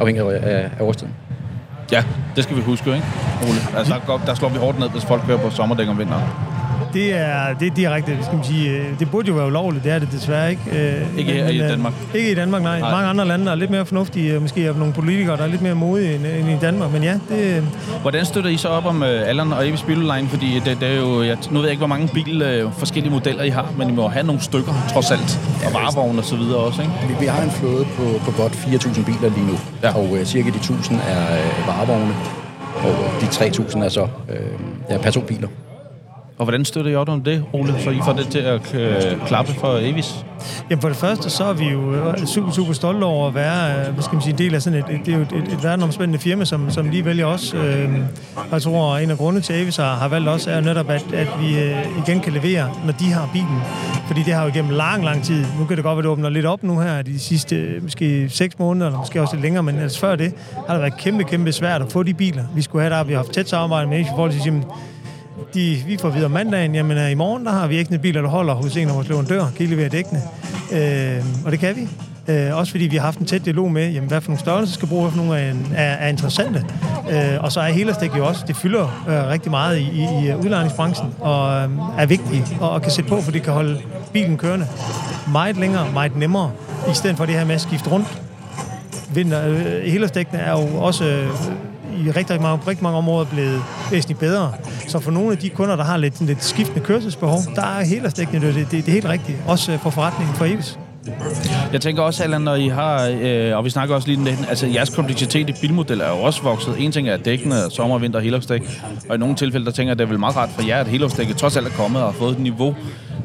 [0.00, 1.12] Afhængig af, af årstiden.
[1.92, 2.04] Ja,
[2.36, 3.06] det skal vi huske, ikke,
[3.42, 3.78] Ole?
[3.78, 6.24] Altså, der, der slår vi hårdt ned, hvis folk kører på sommerdæk om vinteren
[6.94, 9.92] det er, det er direkte, skal man sige, øh, det burde jo være ulovligt, det
[9.92, 10.62] er det desværre ikke.
[10.72, 11.92] Øh, ikke her men, i øh, Danmark?
[12.14, 12.80] Ikke i Danmark, nej.
[12.80, 12.90] nej.
[12.90, 15.74] Mange andre lande er lidt mere fornuftige, måske er nogle politikere, der er lidt mere
[15.74, 17.64] modige end, end i Danmark, men ja, det...
[18.02, 20.28] Hvordan støtter I så op om uh, Allan og Evis Billine?
[20.28, 23.12] Fordi det, det er jo, jeg, nu ved jeg ikke, hvor mange bil, uh, forskellige
[23.12, 26.36] modeller I har, men I må have nogle stykker, trods alt, og varevogne og så
[26.36, 26.94] videre også, ikke?
[27.08, 29.96] Vi, vi har en flåde på, på godt 4.000 biler lige nu, ja.
[29.96, 31.22] og uh, cirka de 1.000 er
[31.60, 32.14] uh, varevogne,
[32.74, 34.08] og de 3.000 er så uh,
[34.90, 35.48] ja, personbiler.
[36.40, 39.26] Og hvordan støtter I op om det, Ole, så I får det til at øh,
[39.26, 40.24] klappe for Avis?
[40.70, 43.86] Jamen for det første, så er vi jo øh, super, super stolte over at være
[43.86, 45.52] øh, hvad skal man sige, en del af sådan et, det er jo et, et,
[45.52, 47.54] et verdenomspændende firma, som, som lige vælger os.
[47.54, 47.88] Øh,
[48.52, 51.28] jeg tror, en af grundene til, Avis har, har valgt os, er netop, at, at
[51.40, 53.60] vi øh, igen kan levere, når de har bilen.
[54.06, 55.44] Fordi det har jo igennem lang, lang tid.
[55.58, 58.28] Nu kan det godt være, at det åbner lidt op nu her de sidste måske
[58.28, 60.32] seks måneder, eller måske også lidt længere, men altså før det
[60.66, 63.04] har det været kæmpe, kæmpe svært at få de biler, vi skulle have der.
[63.04, 64.62] Vi har haft tæt samarbejde med Avis i forhold til,
[65.54, 68.28] de, vi får videre mandagen, jamen øh, i morgen, der har vi ikke biler, der
[68.28, 70.20] holder hos en af vores leverandører, kan I levere dækkene.
[70.72, 71.88] Øh, og det kan vi.
[72.28, 74.74] Øh, også fordi vi har haft en tæt dialog med, jamen, hvad for nogle størrelser
[74.74, 76.64] skal bruge, hvad for nogle er, er, er interessante.
[77.10, 80.34] Øh, og så er Helerstik jo også, det fylder øh, rigtig meget i, i, i
[80.34, 81.68] udlejningsbranchen, og øh,
[81.98, 83.78] er vigtigt og, og kan sætte på, for det kan holde
[84.12, 84.66] bilen kørende
[85.32, 86.50] meget længere, meget nemmere,
[86.90, 88.22] i stedet for det her med at skifte rundt.
[89.14, 91.28] Vinter, øh, Helersdækkene er jo også øh,
[91.98, 94.52] i rigtig mange, rigtig mange områder blevet væsentligt bedre.
[94.88, 98.42] Så for nogle af de kunder, der har lidt, lidt skiftende kørselsbehov, der er helårsdækning
[98.44, 99.38] det, det, det, er helt rigtigt.
[99.46, 100.78] Også øh, for forretningen for Evis.
[101.72, 104.38] Jeg tænker også, Allan, når I har, øh, og vi snakker også lige om det,
[104.48, 106.74] altså jeres kompleksitet i bilmodeller er jo også vokset.
[106.78, 108.82] En ting er dækkene, sommer, vinter og helårsdæk.
[109.08, 110.86] Og i nogle tilfælde, der tænker jeg, det er vel meget rart for jer, at
[110.86, 112.76] helårsdækket trods alt er kommet og har fået et niveau.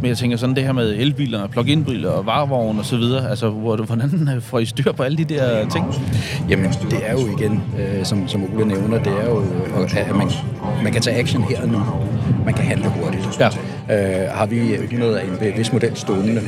[0.01, 3.29] Men jeg tænker sådan det her med elbiler, plug-in-biler og varevogne og så videre.
[3.29, 5.85] Altså, hvordan får I styr på alle de der ting?
[6.49, 9.43] Jamen, det er jo igen, øh, som, som Ole nævner, det er jo,
[9.97, 10.29] at man,
[10.83, 11.81] man kan tage action her og nu.
[12.45, 13.39] Man kan handle hurtigt.
[13.39, 13.47] Ja.
[14.25, 16.41] Øh, har vi 100 af en vis model stående,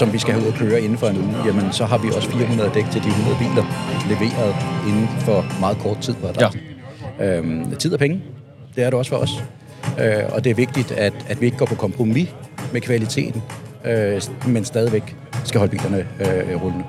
[0.00, 2.08] som vi skal have ud at køre inden for en uge, jamen så har vi
[2.16, 3.64] også 400 dæk til de 100 biler
[4.08, 4.54] leveret
[4.88, 6.14] inden for meget kort tid.
[6.22, 6.50] Var der.
[7.18, 7.38] Ja.
[7.38, 8.22] Øhm, tid og penge,
[8.74, 9.30] det er det også for os.
[10.00, 12.28] Øh, og det er vigtigt, at, at vi ikke går på kompromis
[12.72, 13.42] med kvaliteten,
[13.84, 16.84] øh, men stadigvæk skal holde bilerne øh, rullende.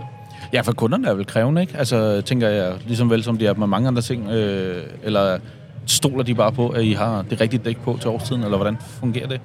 [0.53, 1.77] Ja, for kunderne er vel krævende, ikke?
[1.77, 5.39] Altså, tænker jeg, ligesom vel som de er med mange andre ting, øh, eller
[5.85, 8.77] stoler de bare på, at I har det rigtige dæk på til årstiden, eller hvordan
[8.99, 9.41] fungerer det?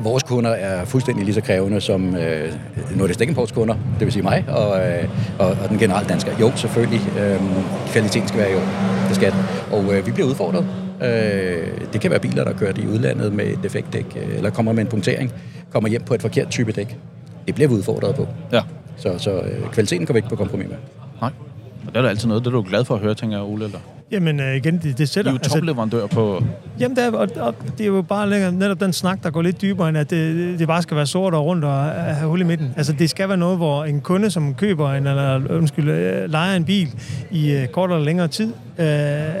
[0.00, 2.52] Vores kunder er fuldstændig lige så krævende som øh,
[2.96, 6.32] Nordisk Dækkenports kunder, det vil sige mig, og, øh, og, og den generelle dansker.
[6.40, 7.00] Jo, selvfølgelig.
[7.18, 7.40] Øh,
[7.86, 8.68] kvaliteten skal være i orden.
[9.08, 9.34] Det skal.
[9.72, 10.66] Og øh, vi bliver udfordret.
[11.02, 14.50] Øh, det kan være biler, der kører i udlandet med et defekt dæk, øh, eller
[14.50, 15.32] kommer med en punktering,
[15.72, 16.96] kommer hjem på et forkert type dæk.
[17.46, 18.28] Det bliver vi udfordret på.
[18.52, 18.60] Ja.
[18.96, 20.76] Så, så øh, kvaliteten kommer ikke på kompromis med.
[21.20, 21.30] Nej.
[21.86, 23.46] Og det er da altid noget, det er du glad for at høre, tænker jeg,
[23.46, 23.78] Ole, eller?
[24.12, 25.30] Jamen øh, igen, det, det sætter...
[25.30, 26.44] I er jo altså- topleverandør altså, på...
[26.80, 29.42] Jamen, det er, og, og det er jo bare længere, netop den snak, der går
[29.42, 32.40] lidt dybere, end at det, det bare skal være sort og rundt og have hul
[32.40, 32.74] i midten.
[32.76, 36.56] Altså, det skal være noget, hvor en kunde, som køber en, eller undskyld, øh, leger
[36.56, 36.88] en bil
[37.30, 38.84] i uh, kort eller længere tid, uh,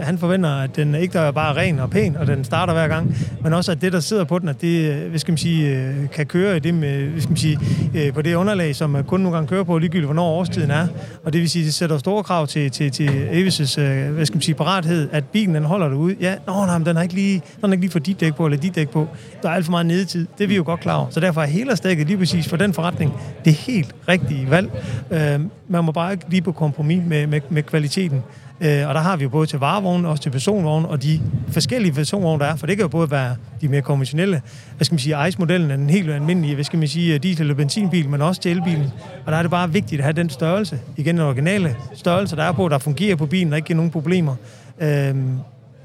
[0.00, 3.16] han forventer, at den ikke er bare ren og pæn, og den starter hver gang,
[3.42, 6.10] men også, at det, der sidder på den, at det, hvad skal man sige, uh,
[6.10, 7.58] kan køre i det med, hvad skal man sige,
[7.94, 10.86] uh, på det underlag, som kunden nogle gange kører på, ligegyldigt hvornår årstiden er.
[11.24, 14.36] Og det vil sige, det sætter store krav til, til, til Avis' uh, hvad skal
[14.36, 16.16] man sige, parathed, at bilen den holder derude.
[16.20, 18.34] Ja, nå, nej, men den har ikke lige, den har ikke lige fået dit dæk
[18.34, 19.08] på, eller dit dæk på.
[19.42, 20.26] Der er alt for meget nedetid.
[20.38, 21.06] Det er vi jo godt klar over.
[21.10, 23.12] Så derfor er hele stikket lige præcis for den forretning
[23.44, 24.70] det helt rigtige valg.
[25.10, 28.22] Øh, man må bare ikke lige på kompromis med, med, med kvaliteten.
[28.62, 31.92] Øh, og der har vi jo både til varevogne, også til personvogne, og de forskellige
[31.92, 34.42] personvogne, der er, for det kan jo både være de mere konventionelle,
[34.76, 37.54] hvad skal man sige, ICE-modellen er den helt almindelige, hvad skal man sige, diesel- eller
[37.54, 38.92] benzinbil, men også til elbilen.
[39.26, 42.42] Og der er det bare vigtigt at have den størrelse, igen den originale størrelse, der
[42.42, 44.34] er på, der fungerer på bilen, der ikke giver nogen problemer
[44.78, 45.14] øh,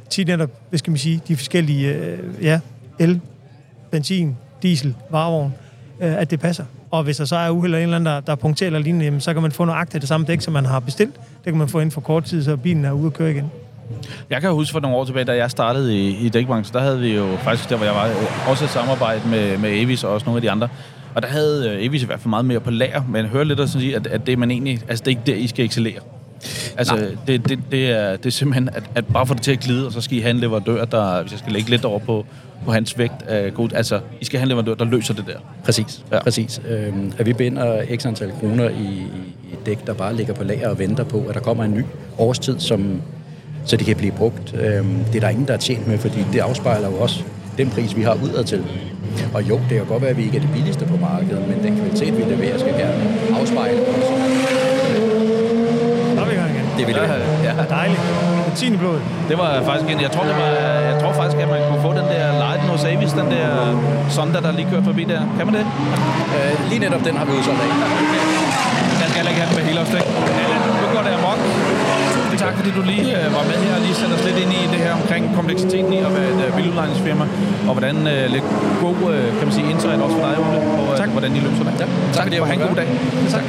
[0.10, 2.60] tit netop, hvad skal man sige, de forskellige, øh, ja,
[3.00, 3.22] el,
[3.92, 5.54] benzin, diesel, varevogn,
[6.02, 6.66] øh, at det passer.
[6.92, 9.06] Og hvis der så er uheld eller en eller anden, der, der punkterer eller lignende,
[9.06, 11.14] jamen, så kan man få nøjagtigt det samme dæk, som man har bestilt.
[11.16, 13.52] Det kan man få ind for kort tid, så bilen er ude at køre igen.
[14.30, 17.00] Jeg kan huske for nogle år tilbage, da jeg startede i, i dækbranchen, der havde
[17.00, 18.10] vi jo faktisk, der hvor jeg var,
[18.50, 20.68] også et samarbejde med, med Avis og også nogle af de andre.
[21.16, 23.60] Og der havde øh, Avis i hvert fald meget mere på lager, men hører lidt
[23.60, 25.66] at sige, at, at det er man egentlig, altså det er ikke der, I skal
[25.66, 26.00] excellere.
[26.78, 29.60] Altså, det, det, det, er, det er simpelthen, at, at bare få det til at
[29.60, 32.00] glide, og så skal I have en leverandør, der, hvis jeg skal lægge lidt over
[32.00, 32.26] på,
[32.66, 33.70] på hans vægt, er god.
[33.76, 35.38] Altså, I skal have en leverandør, der løser det der.
[35.66, 36.20] Præcis, Ja.
[36.24, 36.62] præcis.
[36.70, 39.06] Øhm, at vi binder x antal kroner i,
[39.52, 41.84] i dæk, der bare ligger på lager og venter på, at der kommer en ny
[42.18, 43.02] årstid, som,
[43.66, 44.56] så det kan blive brugt.
[44.60, 47.24] Øhm, det er der ingen, der er tjent med, fordi det afspejler jo også
[47.58, 48.64] den pris, vi har udad til.
[49.34, 51.64] Og jo, det kan godt være, at vi ikke er det billigste på markedet, men
[51.64, 53.04] den kvalitet, vi leverer, skal gerne
[53.42, 54.12] afspejle også.
[56.16, 56.66] Der er vi i gang igen.
[56.78, 57.44] Det vil det være.
[57.44, 58.37] Ja, Dejligt.
[58.66, 59.02] I blodet.
[59.30, 60.52] det var faktisk en, jeg tror, det var,
[60.92, 63.48] jeg tror faktisk, at man kunne få den der Leiden hos Avis, den der
[64.10, 65.22] Sonda, der lige kører forbi der.
[65.38, 65.66] Kan man det?
[66.38, 67.70] Øh, lige netop den har vi udsolgt af.
[69.02, 70.06] Jeg skal ikke have den med hele afstik.
[70.82, 71.40] Nu går det amok.
[72.38, 74.52] Tusind tak, fordi du lige øh, var med her og lige satte os lidt ind
[74.60, 77.26] i det her omkring kompleksiteten i at være et øh, biludlejningsfirma,
[77.68, 78.48] og hvordan øh, lidt
[78.86, 81.10] god, øh, kan man sige, insight også for dig, Ole, på øh, Tak.
[81.10, 81.74] hvordan I løser det.
[81.82, 82.88] Ja, tak, fordi jeg og have en god dag.
[83.36, 83.44] Tak.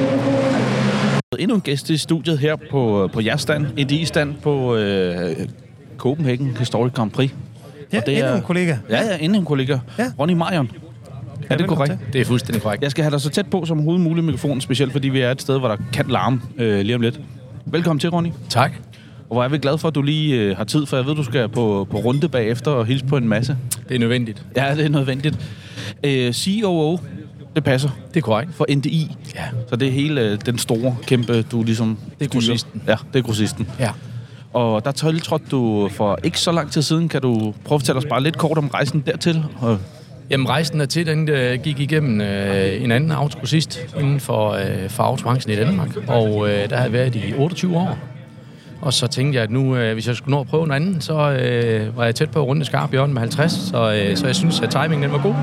[1.39, 5.37] Endnu en gæst i studiet her på, på jeres stand, NDI-stand på øh,
[5.97, 7.31] Copenhagen Historic Grand Prix.
[7.93, 8.77] Ja, Og det endnu er- en kollega.
[8.91, 9.79] Ja, ja, endnu en kollega.
[9.99, 10.05] Ja.
[10.19, 10.71] Ronny Marion.
[11.51, 11.93] Er det korrekt?
[12.05, 12.13] til.
[12.13, 12.83] Det er fuldstændig korrekt.
[12.83, 15.31] Jeg skal have dig så tæt på som overhovedet muligt mikrofonen, specielt fordi vi er
[15.31, 17.21] et sted, hvor der kan larme øh, lige om lidt.
[17.67, 18.29] Velkommen til, Ronny.
[18.49, 18.73] Tak.
[19.29, 21.15] Og hvor er vi glade for, at du lige øh, har tid, for jeg ved,
[21.15, 23.57] du skal på, på runde bagefter og hilse på en masse.
[23.89, 24.43] Det er nødvendigt.
[24.57, 25.39] Ja, det er nødvendigt.
[26.05, 26.99] Øh, COO,
[27.59, 28.55] det passer Det er korrekt.
[28.55, 29.17] for NDI.
[29.35, 29.43] Ja.
[29.69, 31.99] Så det er hele øh, den store, kæmpe, du ligesom...
[32.19, 32.83] Det er grossisten.
[32.87, 33.69] Ja, det er grossisten.
[33.81, 33.91] Ja.
[34.53, 37.09] Og der tiltrådte du for ikke så lang tid siden.
[37.09, 39.45] Kan du prøve at fortælle os bare lidt kort om rejsen dertil?
[40.31, 44.89] Jamen rejsen er til, den øh, gik igennem øh, en anden autogrossist inden for, øh,
[44.91, 45.89] for autobranchen i Danmark.
[46.07, 47.99] Og øh, der har jeg været i 28 år.
[48.81, 51.05] Og så tænkte jeg, at nu, øh, hvis jeg skulle nå at prøve noget andet,
[51.05, 53.53] så øh, var jeg tæt på at runde skarp hjørne med 50.
[53.53, 55.35] Så, øh, så jeg synes, at timingen den var god.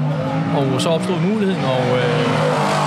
[0.58, 2.26] Og så opstod muligheden, og øh,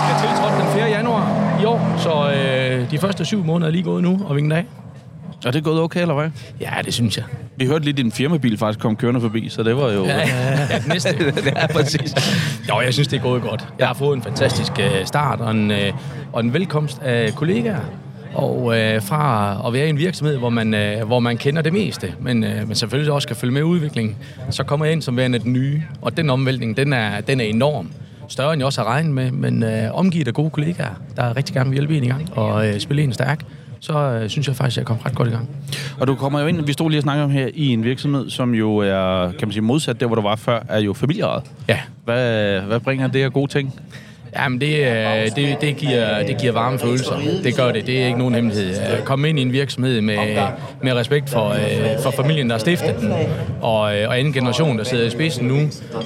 [0.08, 0.88] jeg tiltrådte den 4.
[0.88, 1.94] januar i år.
[1.98, 4.64] Så øh, de første syv måneder er lige gået nu og vinget af.
[5.46, 6.30] er det gået okay, eller hvad?
[6.60, 7.24] Ja, det synes jeg.
[7.56, 10.04] Vi hørte lige, din firmabil faktisk kom kørende forbi, så det var jo...
[10.04, 11.16] Ja, ja næste.
[11.56, 12.14] ja, præcis.
[12.68, 13.68] Jo, jeg synes, det er gået godt.
[13.78, 15.92] Jeg har fået en fantastisk øh, start og en, øh,
[16.32, 17.80] og en velkomst af kollegaer.
[18.34, 21.72] Og øh, fra at være i en virksomhed, hvor man, øh, hvor man kender det
[21.72, 24.16] meste, men, øh, men selvfølgelig også kan følge med udviklingen,
[24.50, 25.82] så kommer jeg ind som værende den nye.
[26.02, 27.90] Og den omvæltning, den er, den er enorm.
[28.28, 31.54] Større end jeg også har regnet med, men øh, omgivet af gode kollegaer, der rigtig
[31.54, 33.40] gerne vil hjælpe en i gang og øh, spille en stærk,
[33.80, 35.48] så øh, synes jeg faktisk, at jeg kom ret godt i gang.
[36.00, 38.30] Og du kommer jo ind, vi stod lige og snakkede om her, i en virksomhed,
[38.30, 41.42] som jo er, kan man sige, modsat der, hvor du var før, er jo familieejet.
[41.68, 43.74] Ja, Hvad, hvad bringer det af gode ting?
[44.38, 47.14] Jamen, det, øh, det, det, giver, det giver varme følelser.
[47.44, 47.86] Det gør det.
[47.86, 48.74] Det er ikke nogen hemmelighed.
[48.78, 50.16] At komme ind i en virksomhed med,
[50.82, 53.12] med respekt for, øh, for familien, der har stiftet den,
[53.60, 55.58] og, øh, og anden generation, der sidder i spidsen nu,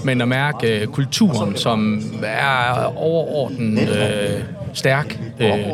[0.04, 4.40] men at mærke kulturen, som er overordnet øh,
[4.74, 5.18] stærk.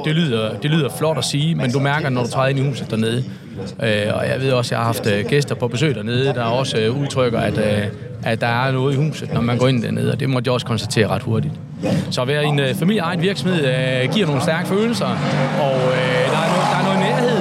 [0.04, 2.62] Det, lyder, det lyder flot at sige, men du mærker, når du træder ind i
[2.62, 3.24] huset dernede.
[3.82, 6.88] Øh, og jeg ved også, at jeg har haft gæster på besøg dernede, der også
[6.88, 7.58] udtrykker, at,
[8.22, 10.52] at der er noget i huset, når man går ind dernede, og det måtte jeg
[10.54, 11.54] også konstatere ret hurtigt.
[12.10, 15.06] Så at være en øh, virksomhed øh, giver nogle stærke følelser,
[15.60, 17.38] og øh, der, er noget, der er noget nærhed,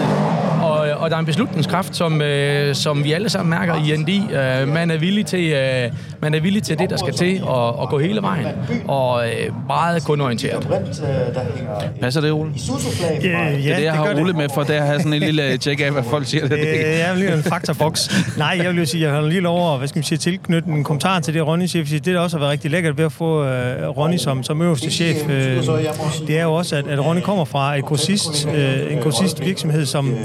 [1.08, 4.10] og, og der er en beslutningskraft, som, øh, som vi alle sammen mærker i ND.
[4.10, 5.92] Øh, man, er villig til, øh,
[6.22, 8.46] man er villig til det, der skal til, at, at gå hele vejen,
[8.88, 10.68] og øh, meget kundorienteret.
[12.02, 12.52] Passer det, Ole?
[13.24, 14.22] Ja, ja, det er det, jeg har det.
[14.22, 16.48] Ole med, for der har sådan en lille tjek af, hvad folk siger.
[16.48, 18.10] Det, Øh, jeg vil lige have en faktaboks.
[18.38, 20.70] Nej, jeg vil jo sige, jeg har lige lov at hvad skal man sige, tilknytte
[20.70, 23.06] en kommentar til det, Ronny siger, fordi det, der også har været rigtig lækkert ved
[23.06, 25.64] at få øh, Ronny som, som øverste chef, øh,
[26.28, 29.86] det er jo også, at, at Ronny kommer fra et grossist, øh, en grossist virksomhed,
[29.86, 30.16] som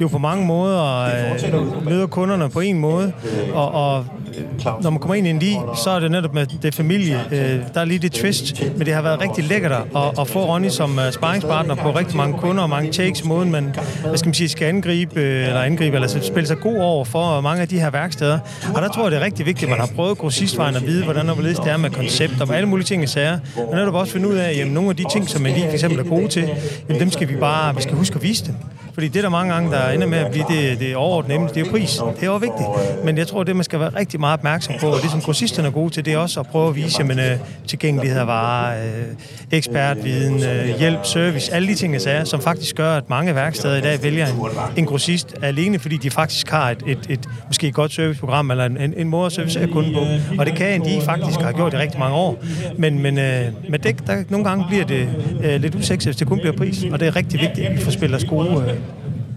[0.00, 3.12] jo på mange måder øh, møder kunderne på en måde,
[3.54, 4.06] og, og
[4.38, 7.20] øh, når man kommer ind i en lige, så er det netop med det familie.
[7.32, 10.38] Øh, der er lige det twist, men det har været rigtig lækkert at, at få
[10.44, 13.74] Ronny som uh, sparringspartner på rigtig mange kunder og mange takes, måden man,
[14.06, 17.40] hvad skal man sige, skal angribe, øh, eller angribe, eller spille sig god over for
[17.40, 18.38] mange af de her værksteder.
[18.74, 21.04] Og der tror jeg, det er rigtig vigtigt, at man har prøvet grossistvejen at vide,
[21.04, 23.38] hvordan og hvorledes det er med koncept og alle mulige ting og sager.
[23.56, 25.64] Og netop også finde ud af, at jamen, nogle af de ting, som man lige
[25.64, 26.48] for eksempel er gode til,
[26.88, 28.54] jamen, dem skal vi bare, vi skal huske at vise dem.
[28.98, 31.48] Fordi det er der mange gange, der ender med at blive det, det overordnede emne,
[31.48, 32.00] det er jo pris.
[32.20, 32.68] Det er også vigtigt.
[33.04, 35.68] Men jeg tror, det man skal være rigtig meget opmærksom på, og det som grossisterne
[35.68, 38.84] er gode til, det er også at prøve at vise, jamen, øh, tilgængelighed af varer,
[38.84, 39.04] øh,
[39.50, 43.76] ekspertviden, øh, hjælp, service, alle de ting, jeg sagde, som faktisk gør, at mange værksteder
[43.76, 44.34] i dag vælger en,
[44.76, 48.64] en grossist alene, fordi de faktisk har et, et, et måske et godt serviceprogram, eller
[48.64, 50.00] en, en måde at servicere kunden på.
[50.38, 52.44] Og det kan de faktisk har gjort i rigtig mange år.
[52.76, 55.08] Men, men øh, med dæk, der nogle gange bliver det
[55.44, 56.84] øh, lidt usexet, hvis det kun bliver pris.
[56.92, 58.74] Og det er rigtig vigtigt, at vi får spillet os gode øh,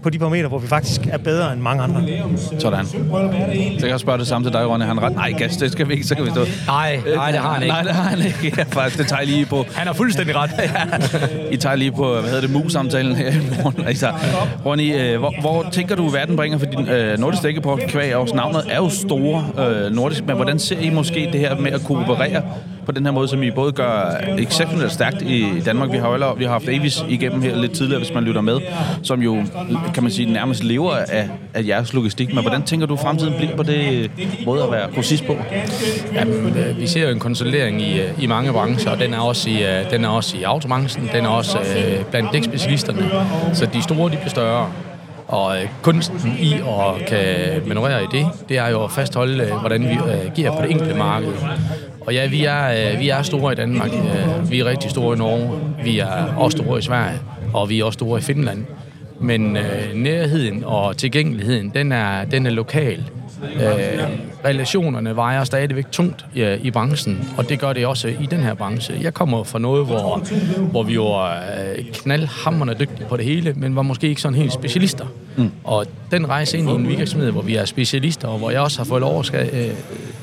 [0.02, 2.02] på de parametre, hvor vi faktisk er bedre end mange andre.
[2.58, 2.86] Sådan.
[2.86, 2.96] Så
[3.80, 4.84] kan jeg spørge det samme til dig, Ronny.
[4.84, 5.14] Han ret.
[5.14, 6.44] Nej, gas, det skal vi ikke, så kan vi stå.
[6.66, 7.72] Nej, nej, det har han ikke.
[7.72, 8.54] Nej, det har han ikke.
[8.56, 9.64] Ja, faktisk, det tager jeg lige på.
[9.74, 10.50] Han har fuldstændig ret.
[11.54, 13.84] I tager lige på, hvad hedder det, mus-samtalen her i morgen.
[13.86, 14.12] Altså,
[14.66, 18.16] Ronny, øh, hvor, hvor, tænker du, verden bringer for din øh, nordisk dækkeport kvæg?
[18.16, 21.72] Også navnet er jo store øh, nordisk, men hvordan ser I måske det her med
[21.72, 22.42] at kooperere
[22.86, 25.92] på den her måde, som I både gør exceptionelt stærkt i Danmark.
[25.92, 28.60] Vi har jo vi har haft Avis igennem her lidt tidligere, hvis man lytter med,
[29.02, 29.42] som jo,
[29.94, 32.34] kan man sige, nærmest lever af, af jeres logistik.
[32.34, 34.10] Men hvordan tænker du, fremtiden bliver på det
[34.46, 35.36] måde at være grossist på?
[36.14, 39.18] Jamen, øh, vi ser jo en konsolidering i, øh, i mange brancher, og den er
[39.18, 43.10] også i, øh, den er også i autobranchen, den er også øh, blandt dækspecialisterne.
[43.54, 44.72] Så de store, de bliver større.
[45.28, 47.26] Og øh, kunsten i at kan
[47.66, 49.98] manøvrere i det, det er jo at fastholde, øh, hvordan vi
[50.30, 51.32] agerer på det enkelte marked.
[52.06, 53.90] Og ja, vi er, øh, vi er store i Danmark.
[53.92, 55.50] Øh, vi er rigtig store i Norge.
[55.84, 57.18] Vi er også store i Sverige.
[57.54, 58.64] Og vi er også store i Finland.
[59.20, 63.04] Men øh, nærheden og tilgængeligheden, den er, den er lokal.
[63.54, 63.62] Øh,
[64.44, 68.54] relationerne vejer stadigvæk tungt i, i branchen, og det gør det også i den her
[68.54, 68.94] branche.
[69.02, 70.22] Jeg kommer fra noget, hvor,
[70.70, 74.52] hvor vi var øh, knaldhammerne dygtige på det hele, men var måske ikke sådan helt
[74.52, 75.06] specialister.
[75.36, 75.50] Mm.
[75.64, 78.78] Og den rejse ind i en virksomhed, hvor vi er specialister, og hvor jeg også
[78.78, 79.68] har fået lov at øh,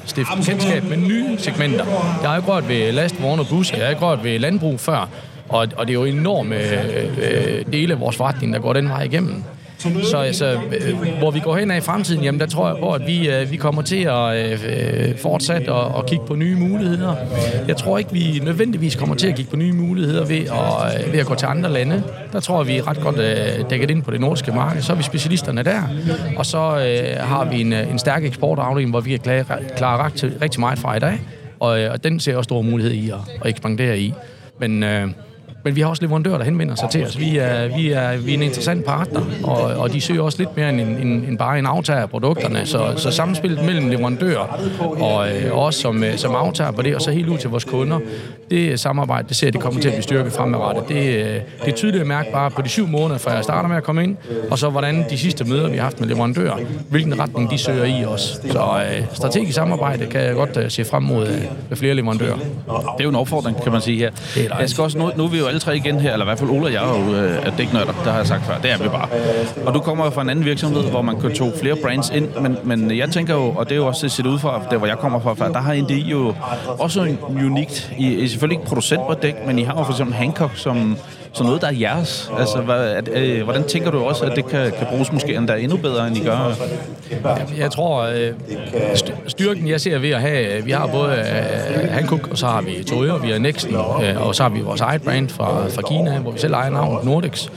[0.09, 1.85] stifte kendskab med nye segmenter.
[2.21, 5.09] Jeg har ikke rørt ved lastvogne og busser, jeg har ikke rørt ved landbrug før,
[5.49, 8.89] og, og det er jo enorme øh, øh dele af vores forretning, der går den
[8.89, 9.43] vej igennem.
[10.03, 10.59] Så altså,
[11.19, 13.51] hvor vi går hen af i fremtiden, jamen der tror jeg på, at vi, øh,
[13.51, 14.59] vi kommer til at øh,
[15.09, 17.15] øh fortsætte og, og kigge på nye muligheder.
[17.67, 21.13] Jeg tror ikke, vi nødvendigvis kommer til at kigge på nye muligheder ved at, øh,
[21.13, 22.03] ved at gå til andre lande.
[22.31, 24.81] Der tror jeg, vi er ret godt dækket ind på det nordiske marked.
[24.81, 25.81] Så er vi specialisterne der,
[26.37, 29.45] og så øh, har vi en, en stærk eksportafdeling, hvor vi kan klare,
[29.77, 31.19] klare rigtig, rigtig meget fra i dag.
[31.59, 34.13] Og, og den ser også store mulighed i at, at ekspandere i.
[34.59, 35.07] Men øh,
[35.63, 37.19] men vi har også leverandører, der henvender sig til os.
[37.19, 40.57] Vi er, vi er, vi er en interessant partner, og, og de søger også lidt
[40.57, 42.65] mere end, end, end bare en aftager af produkterne.
[42.65, 47.01] Så, så samspillet mellem leverandører og, øh, os som, øh, som aftager på det, og
[47.01, 47.99] så helt ud til vores kunder,
[48.51, 50.83] det samarbejde, det ser det kommer til at blive styrket fremadrettet.
[50.89, 53.69] Det, øh, det er tydeligt at mærke bare på de syv måneder, før jeg starter
[53.69, 54.17] med at komme ind,
[54.51, 56.57] og så hvordan de sidste møder, vi har haft med leverandører,
[56.89, 58.21] hvilken retning de søger i os.
[58.51, 62.37] Så øh, strategisk samarbejde kan jeg godt øh, se frem mod øh, med flere leverandører.
[62.37, 64.11] Det er jo en opfordring, kan man sige her.
[64.59, 66.39] Jeg skal også, nu, nu er vi jo alle tre igen her, eller i hvert
[66.39, 68.57] fald Ole og jeg er jo øh, dæknørder, der har jeg sagt før.
[68.57, 69.07] Det er vi bare.
[69.65, 72.27] Og du kommer jo fra en anden virksomhed, hvor man kan tog flere brands ind,
[72.41, 74.87] men, men jeg tænker jo, og det er jo også set ud fra, der hvor
[74.87, 76.33] jeg kommer fra, der har NDI jo
[76.79, 77.91] også unikt.
[77.97, 80.97] I, I selvfølgelig ikke producent på dæk, men I har jo for eksempel Hancock, som
[81.33, 82.31] så noget, der er jeres.
[82.39, 85.55] Altså, hvad, at, øh, hvordan tænker du også, at det kan, kan bruges måske endda
[85.55, 86.55] endnu bedre, end I gør?
[87.57, 88.33] Jeg tror, øh,
[89.27, 92.61] styrken jeg ser ved at have, øh, vi har både øh, Hankook, og så har
[92.61, 95.81] vi Toyo, vi har Nexen, øh, og så har vi vores eget brand fra, fra
[95.81, 97.51] Kina, hvor vi selv ejer navnet Nordics.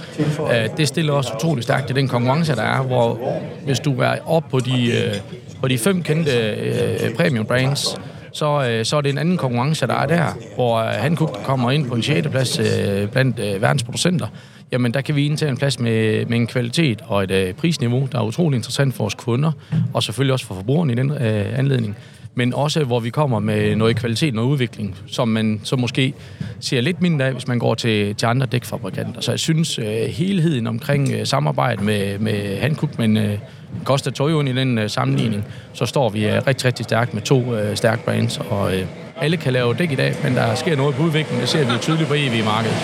[0.52, 3.18] Øh, det stiller også utrolig stærkt i den konkurrence, der er, hvor
[3.64, 5.14] hvis du er op på de, øh,
[5.60, 7.98] på de fem kendte øh, premium brands,
[8.32, 11.70] så, øh, så er det en anden konkurrence, der er der, hvor øh, han kommer
[11.70, 12.28] ind på en 6.
[12.28, 14.26] plads øh, blandt øh, verdens producenter.
[14.72, 18.08] Jamen, der kan vi indtage en plads med, med en kvalitet og et øh, prisniveau,
[18.12, 19.52] der er utrolig interessant for vores kunder,
[19.94, 21.96] og selvfølgelig også for forbrugerne i den øh, anledning
[22.34, 26.14] men også hvor vi kommer med noget kvalitet og udvikling, som man så måske
[26.60, 29.20] ser lidt mindre af, hvis man går til, til andre dækfabrikanter.
[29.20, 33.38] Så jeg synes, øh, helheden omkring øh, samarbejde med, med Hankook, men øh,
[33.84, 37.54] Costa Toyota i den øh, sammenligning, så står vi øh, rigtig, rigtig stærkt med to
[37.54, 38.86] øh, stærke brands, og øh,
[39.20, 41.72] alle kan lave dæk i dag, men der sker noget på udviklingen, det ser vi
[41.72, 42.76] jo tydeligt på EV-markedet.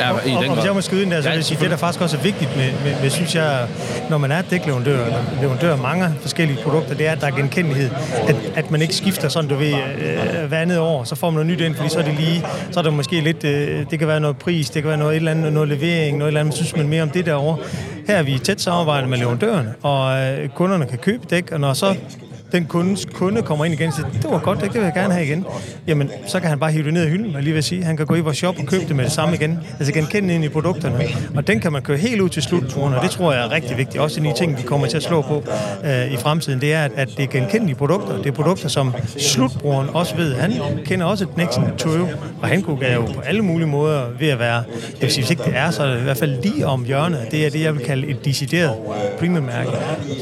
[0.00, 1.70] Ja, i den og, hvis jeg må skyde ind der, så vil jeg sige, det
[1.70, 3.66] der faktisk også er vigtigt med, med, med synes jeg,
[4.10, 7.30] når man er dækleverandør, eller leverandør af mange forskellige produkter, det er, at der er
[7.30, 7.90] genkendelighed.
[8.28, 11.34] At, at man ikke skifter sådan, du ved, øh, hver andet år, så får man
[11.34, 13.98] noget nyt ind, fordi så er det lige, så er det måske lidt, øh, det
[13.98, 16.40] kan være noget pris, det kan være noget, et eller andet, noget levering, noget eller
[16.40, 17.58] andet, synes man mere om det derovre.
[18.06, 21.60] Her er vi i tæt samarbejde med leverandørerne, og øh, kunderne kan købe dæk, og
[21.60, 21.94] når så
[22.52, 25.14] den kundes kunde kommer ind igen og siger, det var godt, det vil jeg gerne
[25.14, 25.44] have igen.
[25.86, 27.96] Jamen, så kan han bare hive det ned i hylden, og lige vil sige, han
[27.96, 29.58] kan gå i vores shop og købe det med det samme igen.
[29.78, 31.04] Altså genkende ind i produkterne.
[31.34, 33.76] Og den kan man køre helt ud til slutbrugerne, og det tror jeg er rigtig
[33.76, 34.02] vigtigt.
[34.02, 35.42] Også en af de ting, vi kommer til at slå på
[35.84, 38.16] øh, i fremtiden, det er, at, at det er genkendelige produkter.
[38.16, 40.34] Det er produkter, som slutbrugeren også ved.
[40.34, 40.52] Han
[40.84, 42.08] kender også et Nexen Toyo,
[42.42, 44.64] og han er jo på alle mulige måder ved at være, jeg
[45.00, 47.20] vil sige, hvis ikke det er, så er det i hvert fald lige om hjørnet.
[47.30, 48.74] Det er det, jeg vil kalde et decideret
[49.18, 49.70] premium-mærke.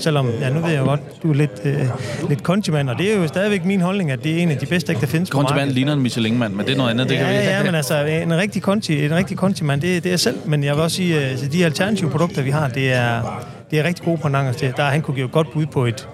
[0.01, 1.87] Selvom, ja, nu ved jeg godt, du er lidt, øh,
[2.28, 4.66] lidt kontimand, og det er jo stadigvæk min holdning, at det er en af de
[4.66, 5.72] bedste, der findes på markedet.
[5.72, 8.04] ligner en Michelin-mand, men det er noget andet, det kan vi Ja, ja, men altså,
[8.04, 10.37] en rigtig konti, en rigtig kontimand, det, det er jeg selv.
[10.46, 13.85] Men jeg vil også sige, at de alternative produkter, vi har, det er, det er
[13.85, 14.57] rigtig gode på Nangers.
[14.57, 16.09] Der han kunne give godt bud på et,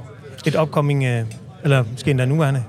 [0.46, 1.22] et upcoming, øh,
[1.64, 2.62] eller måske endda nuværende,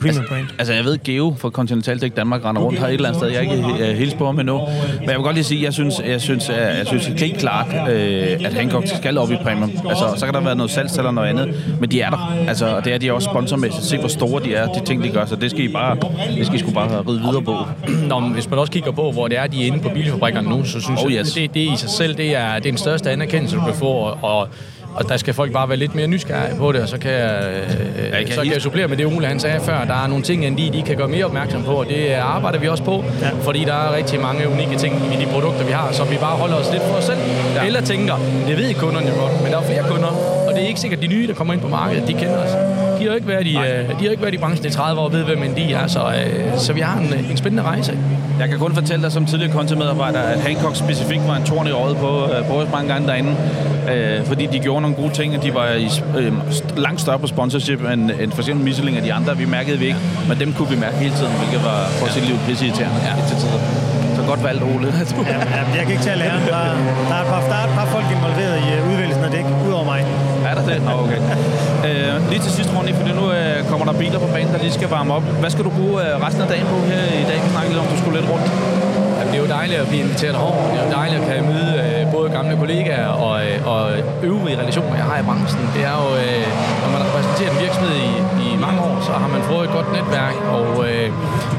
[0.00, 0.46] premium brand.
[0.58, 3.28] Altså, jeg ved, Geo fra Continental Tech Danmark render rundt her et eller andet sted.
[3.28, 4.58] Jeg er ikke uh, helt på ham endnu.
[5.00, 7.66] Men jeg vil godt lige sige, jeg synes, jeg synes, jeg, jeg synes helt klart,
[7.90, 9.70] øh, at Hancock skal op i premium.
[9.88, 12.36] Altså, så kan der være noget salg eller noget andet, men de er der.
[12.48, 13.84] Altså, og det er de også sponsormæssigt.
[13.84, 15.24] Se, hvor store de er, de ting, de gør.
[15.24, 15.96] Så det skal I bare,
[16.36, 17.56] det skal I sgu bare ride videre på.
[18.08, 20.48] Nå, men hvis man også kigger på, hvor det er, de er inde på bilfabrikkerne
[20.48, 21.32] nu, så synes Oh, jeg, yes.
[21.32, 23.86] det, det i sig selv, det er, det er den største anerkendelse, du kan få,
[23.86, 24.48] og, og
[24.98, 27.44] og der skal folk bare være lidt mere nysgerrige på det, og så kan jeg,
[27.52, 29.84] øh, kan så kan jeg supplere med det, Ole han sagde før.
[29.84, 32.68] Der er nogle ting, de, de kan gøre mere opmærksom på, og det arbejder vi
[32.68, 33.30] også på, ja.
[33.42, 36.36] fordi der er rigtig mange unikke ting i de produkter, vi har, som vi bare
[36.36, 37.18] holder os lidt for os selv.
[37.54, 37.66] Ja.
[37.66, 38.14] Eller tænker,
[38.46, 40.12] det ved kunderne jo godt, men der er flere kunder,
[40.48, 42.77] og det er ikke sikkert, de nye, der kommer ind på markedet, de kender os.
[42.98, 45.04] De har ikke været i, øh, de har ikke været i branchen i 30 år
[45.04, 47.98] og ved, hvem en de er, så, øh, så vi har en, en spændende rejse.
[48.40, 51.70] Jeg kan kun fortælle dig som tidligere kontimedarbejder, at Hancock specifikt var en torn i
[51.70, 53.36] øjet på, øh, på os mange gange derinde.
[53.92, 56.32] Øh, fordi de gjorde nogle gode ting, og de var i, øh,
[56.76, 59.36] langt større på sponsorship end, end for eksempel Michelin og de andre.
[59.36, 62.24] Vi mærkede vi ikke, men dem kunne vi mærke hele tiden, hvilket var for sit
[62.26, 63.12] liv pisse irriterende ja.
[63.28, 63.60] til tider.
[64.16, 64.86] Så godt valgt, Ole.
[65.32, 66.40] Ja, ja, jeg kan ikke tage læren.
[66.52, 66.60] Der,
[67.08, 69.84] der, er et par, der er et par folk involveret i udvælgelsen af dæk, udover
[69.84, 70.00] mig.
[70.50, 70.76] er der det?
[70.86, 71.20] Nå, okay.
[71.88, 73.16] Øh, lige til sidst, Ronny, det.
[73.20, 75.24] nu øh, kommer der biler på banen, der lige skal varme op.
[75.42, 77.38] Hvad skal du bruge øh, resten af dagen på her i dag?
[77.44, 78.48] Vi snakkede lidt om, du skulle lidt rundt.
[79.18, 80.64] Jamen, det er jo dejligt at blive inviteret herovre.
[80.72, 83.82] Det er jo dejligt at kan møde øh, både gamle kollegaer og, øh, og
[84.30, 85.64] øvrige relationer, jeg har i branchen.
[85.74, 86.46] Det er jo, øh,
[86.82, 88.10] når man har repræsenteret en virksomhed i,
[88.46, 91.06] i mange år, så har man fået et godt netværk, og øh,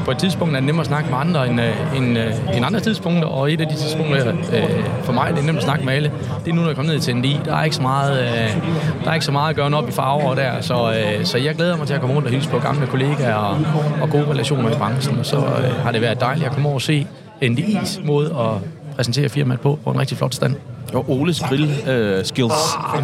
[0.04, 2.66] på et tidspunkt er det nemmere at snakke med andre end, øh, end, øh, end
[2.66, 5.84] andre tidspunkter, og et af de tidspunkter øh, for mig, det er nemt at snakke
[5.84, 6.12] med alle.
[6.44, 7.40] Det er nu, når jeg kommer ned til NDI.
[7.44, 8.62] Der er ikke så meget, øh,
[9.04, 11.54] der er ikke så meget at gøre op i farver der, så, øh, så jeg
[11.54, 13.58] glæder mig til at komme rundt og hilse på gamle kollegaer og,
[14.02, 16.74] og gode relationer i branchen, og så øh, har det været dejligt at komme over
[16.74, 17.06] og se
[17.42, 20.54] NDI's måde at præsentere firmaet på, på en rigtig flot stand.
[20.94, 22.52] Og Oles grill øh, skills.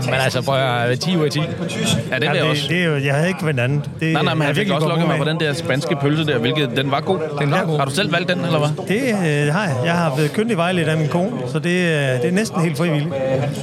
[0.05, 1.39] Men altså, prøv at 10 ud af 10.
[1.41, 2.67] Ja, det vil jeg det, også.
[2.69, 3.91] det, er jo, jeg havde ikke vendt andet.
[4.01, 6.39] Det, Nej, nej, men han fik også lukket mig på den der spanske pølse der,
[6.39, 7.19] hvilket den var god.
[7.41, 7.79] Den var god.
[7.79, 8.69] Har du selv valgt den, eller hvad?
[8.89, 9.03] Det
[9.49, 9.77] øh, har jeg.
[9.85, 11.83] Jeg har blevet kyndig vejledt af min kone, så det, øh,
[12.23, 13.15] det er næsten helt frivilligt.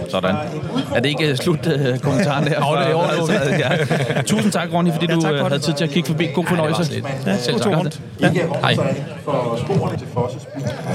[0.10, 0.36] Sådan.
[0.96, 2.52] Er det ikke slut øh, kommentaren der?
[2.52, 2.76] Jo,
[3.30, 3.52] det er det
[3.90, 3.96] jo.
[4.16, 4.22] ja.
[4.22, 5.48] Tusind tak, Ronny, fordi Ja, du tak for øh, det.
[5.52, 6.28] havde tid til at kigge forbi.
[6.34, 7.04] God fornøjelse.
[7.26, 7.74] Ja, Selv tak.
[8.22, 8.30] Ja.
[8.62, 8.76] Hej.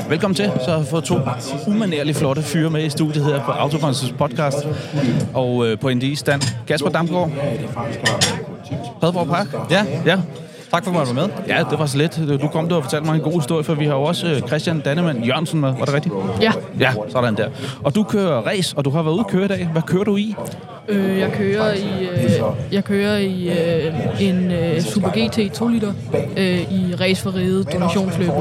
[0.09, 0.51] Velkommen til.
[0.64, 1.19] Så jeg fået to
[1.67, 4.57] umanerligt flotte fyre med i studiet her på Autokonstens podcast.
[5.35, 6.42] Og øh, på NDI stand.
[6.66, 7.31] Kasper Damgaard.
[9.00, 9.46] Padborg Park.
[9.70, 10.18] Ja, Ja.
[10.70, 11.28] tak for at være med.
[11.48, 12.38] Ja, det var så let.
[12.42, 14.40] Du kom der og fortalte mig en god historie, for vi har jo også øh,
[14.40, 15.68] Christian Dannemann Jørgensen med.
[15.78, 16.14] Var det rigtigt?
[16.40, 17.48] Ja, Ja, sådan der.
[17.85, 19.68] Og du kører race, og du har været ude at køre i dag.
[19.72, 20.35] Hvad kører du i?
[20.88, 22.31] Øh, jeg kører i, øh,
[22.72, 25.92] jeg kører i øh, en øh, Super GT 2 liter
[26.37, 28.35] øh, i race for rede donationsløbet.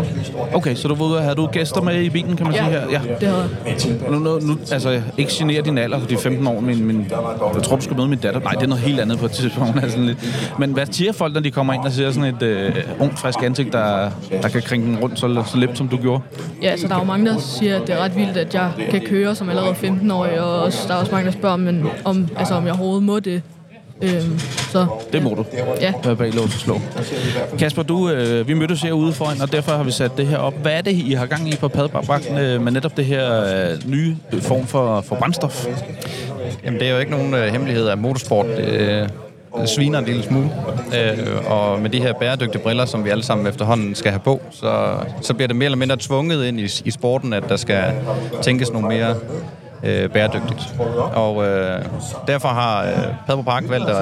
[0.54, 2.72] Okay, så du var ude havde du gæster med i bilen, kan man Ja, sige
[2.72, 2.82] her?
[2.92, 3.00] Ja.
[3.20, 4.12] det havde jeg.
[4.12, 7.08] Nu, nu, nu, altså, ikke genere din alder, for de er 15 år, men, men
[7.56, 8.40] jeg tror, du skal møde min datter.
[8.40, 9.78] Nej, det er noget helt andet på et tidspunkt.
[9.88, 10.18] Altså, lidt.
[10.60, 13.44] Men hvad siger folk, når de kommer ind og ser sådan et øh, ungt, frisk
[13.44, 14.10] ansigt, der,
[14.42, 16.22] der kan kringe den rundt så, så lemt, som du gjorde?
[16.62, 18.72] Ja, så der er jo mange, der siger, at det er ret vildt, at jeg
[18.90, 22.28] kan køre som allerede 15-årig, og også, der er også mange, der spørger, men, om,
[22.40, 23.42] altså, om jeg overhovedet må det.
[24.02, 24.40] Øhm,
[24.72, 25.46] så Det må du.
[25.82, 26.82] ja, Være bag lås og slå.
[27.60, 30.54] Kasper, du, øh, vi mødtes herude foran, og derfor har vi sat det her op.
[30.62, 33.90] Hvad er det, I har gang i på Padbarbakken øh, med netop det her øh,
[33.92, 35.66] nye form for, for brændstof?
[36.64, 39.08] Jamen, det er jo ikke nogen øh, hemmelighed, at motorsport øh,
[39.66, 40.50] sviner en lille smule.
[40.96, 44.42] Øh, og med de her bæredygtige briller, som vi alle sammen efterhånden skal have på,
[44.52, 44.88] så,
[45.22, 47.84] så bliver det mere eller mindre tvunget ind i, i sporten, at der skal
[48.42, 49.16] tænkes nogle mere
[49.84, 50.76] øh, bæredygtigt.
[51.14, 51.82] Og øh,
[52.28, 52.90] derfor har øh,
[53.28, 53.98] Padborg Park valgt at,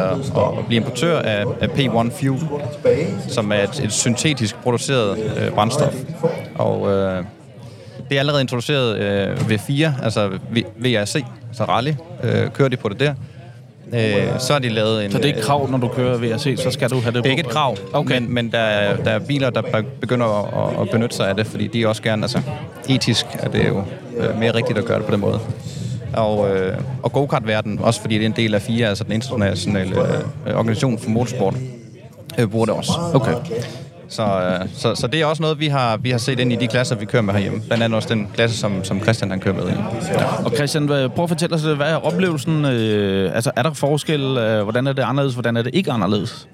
[0.57, 2.39] at blive importør af, af P1 Fuel,
[3.27, 5.93] som er et, et syntetisk produceret øh, brændstof.
[6.55, 7.23] Og øh,
[8.09, 11.15] det er allerede introduceret øh, ved 4, altså V- VRC,
[11.47, 13.13] altså rally, øh, kører de på det der.
[13.93, 15.11] Øh, så har de lavet en...
[15.11, 17.25] Så det er ikke krav, når du kører VRC, så skal du have det det
[17.25, 17.49] er ikke på?
[17.49, 18.19] et krav, Okay.
[18.19, 20.25] men, men der, er, der er biler, der be- begynder
[20.67, 22.41] at, at benytte sig af det, fordi de også gerne, altså
[22.89, 23.83] etisk er det jo
[24.17, 25.39] øh, mere rigtigt at gøre det på den måde.
[26.13, 29.95] Og, øh, og go-kart-verden, også fordi det er en del af FIA, altså den internationale
[30.47, 31.55] øh, organisation for motorsport,
[32.39, 32.91] øh, bruger det også.
[33.13, 33.33] Okay.
[34.09, 36.55] Så, øh, så, så det er også noget, vi har, vi har set ind i
[36.55, 37.61] de klasser, vi kører med herhjemme.
[37.61, 39.73] Blandt andet også den klasse, som, som Christian han kører med i.
[40.45, 42.65] Og Christian, prøv at fortælle os, hvad er oplevelsen?
[42.65, 44.21] Øh, altså, er der forskel?
[44.21, 45.33] Øh, hvordan er det anderledes?
[45.33, 46.47] Hvordan er det ikke anderledes?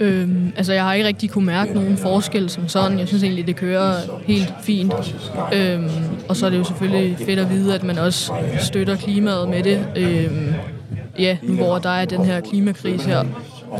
[0.00, 2.98] Øhm, altså, jeg har ikke rigtig kunne mærke nogen forskel som sådan.
[2.98, 3.94] Jeg synes egentlig, det kører
[4.26, 4.94] helt fint.
[5.54, 5.90] Øhm,
[6.28, 9.62] og så er det jo selvfølgelig fedt at vide, at man også støtter klimaet med
[9.62, 9.86] det.
[9.96, 10.54] Øhm,
[11.18, 13.24] ja, nu hvor der er den her klimakrise her.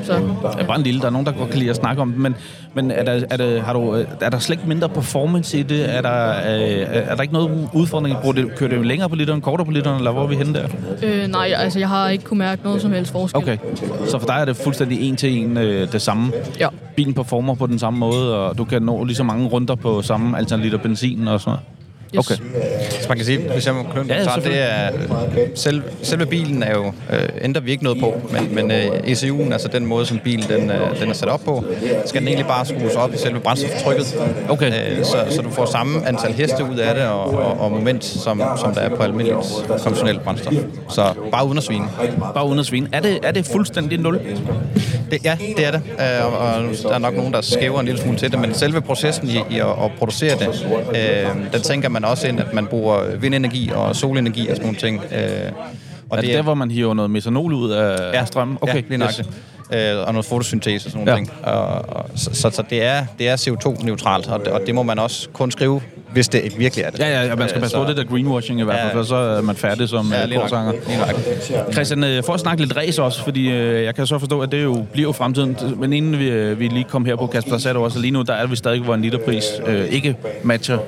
[0.03, 0.12] Så
[0.59, 2.20] er bare en lille, der er nogen, der godt kan lide at snakke om det,
[2.20, 2.36] men,
[2.74, 5.97] men er, der, er, der, har du, er der slet ikke mindre performance i det?
[5.97, 8.16] Er der, øh, er der ikke noget udfordring?
[8.16, 10.55] Bruger det, kører det længere på literen, kortere på literen, eller hvor er vi henne
[10.55, 10.68] der?
[11.03, 13.43] øh, nej, altså, jeg har ikke kunne mærke noget som helst forskel.
[13.43, 13.57] Okay,
[14.07, 16.32] så for dig er det fuldstændig en til en øh, det samme?
[16.61, 16.68] Ja.
[16.97, 20.03] Bilen performer på den samme måde, og du kan nå lige så mange runder på
[20.03, 21.78] samme antal liter benzin og sådan noget?
[22.15, 22.31] Yes.
[22.31, 22.43] Okay.
[23.01, 24.91] Så man kan sige, hvis jeg må knytte Ja, det er,
[25.55, 29.53] selv, selve bilen er jo, øh, ændrer vi ikke noget på, men, men øh, ECU'en,
[29.53, 31.65] altså den måde, som bilen den, øh, den er sat op på,
[32.07, 34.21] skal den egentlig bare skrues op i selve brændstoftrykket.
[34.49, 34.99] Okay.
[34.99, 38.05] Øh, så, så du får samme antal heste ud af det, og, og, og moment,
[38.05, 39.47] som, som der er på almindeligt
[39.83, 40.55] konventionelt brændstof.
[40.89, 41.85] Så bare uden at svine.
[42.35, 42.89] Bare uden at svine.
[42.93, 44.21] Er det, er det fuldstændig nul?
[45.11, 45.83] Det, ja, det er det.
[45.87, 48.81] Øh, og, der er nok nogen, der skæver en lille smule til det, men selve
[48.81, 52.67] processen i, i at, at producere det, øh, den tænker man også ind, at man
[52.67, 55.03] bruger vindenergi og solenergi og sådan nogle ting.
[55.13, 55.53] Øh,
[56.11, 58.59] og Er det der, hvor man hiver noget metanol ud af ja, strømmen?
[58.61, 59.09] Okay, ja, lige nok.
[59.09, 59.29] Yes.
[59.73, 61.17] Øh, og noget fotosyntese og sådan nogle ja.
[61.17, 61.47] ting.
[61.47, 64.83] Og, og, så, så, så det er, det er CO2-neutralt, og det, og det må
[64.83, 65.81] man også kun skrive,
[66.13, 66.99] hvis det virkelig er det.
[66.99, 68.91] Ja, ja, ja, man skal Øh, passe på så- det der greenwashing i hvert fald,
[68.93, 68.99] Ja.
[68.99, 70.41] for så er man færdig som Ja, nok.
[70.43, 70.73] korsanger.
[71.73, 74.53] Christian, øh, for at snakke lidt race også, fordi øh, jeg kan så forstå, at
[74.53, 75.57] det jo bliver jo fremtiden.
[75.77, 78.33] Men inden vi, øh, vi lige kom her på Kasper, du også, lige nu der
[78.35, 80.79] er vi stadig, hvor en literpris øh, ikke matcher.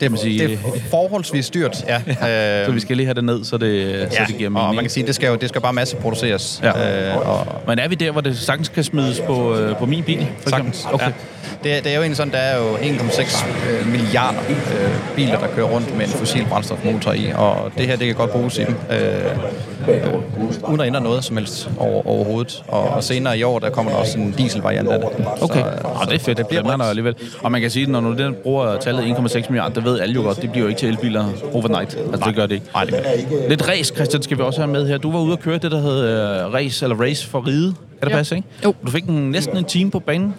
[0.00, 0.58] Det, man sige, Det er
[0.90, 1.96] forholdsvis dyrt, ja.
[2.60, 4.68] Øh, så vi skal lige have det ned, så det, så ja, det giver mening.
[4.68, 6.60] og man kan sige, det skal jo det skal bare masseproduceres.
[6.62, 7.10] Ja.
[7.10, 10.02] Øh, og, Men er vi der, hvor det sagtens kan smides på, øh, på min
[10.02, 10.26] bil?
[10.42, 10.50] For?
[10.50, 10.86] Sagtens.
[10.92, 11.06] Okay.
[11.06, 11.12] Ja.
[11.64, 15.38] Det, er- det er jo egentlig sådan, der er jo 1,6 øh, milliarder øh, biler,
[15.38, 18.58] der kører rundt med en fossil brændstofmotor i, og det her, det kan godt bruges
[18.58, 20.14] i dem, øh, øh,
[20.68, 22.62] uden at ændre noget som helst over, overhovedet.
[22.68, 25.08] Og, og senere i år, der kommer der også en dieselvariant af det.
[25.42, 26.38] Okay, Så, øh, ah, det er fedt.
[26.38, 27.14] Det bliver der alligevel.
[27.42, 30.14] Og man kan sige, at når du den bruger tallet 1,6 milliarder, det ved alle
[30.14, 31.96] jo godt, det bliver jo ikke til elbiler overnight.
[32.12, 32.66] Altså, det gør det ikke.
[32.74, 33.48] Nej, det gør det ikke.
[33.48, 34.98] Lidt race, Christian, skal vi også have med her.
[34.98, 37.74] Du var ude at køre det, der hed uh, race, eller race for ride.
[38.00, 38.16] Er det Ja.
[38.16, 38.48] passe, ikke?
[38.64, 38.74] Jo.
[38.86, 40.34] Du fik en, næsten en time på banen.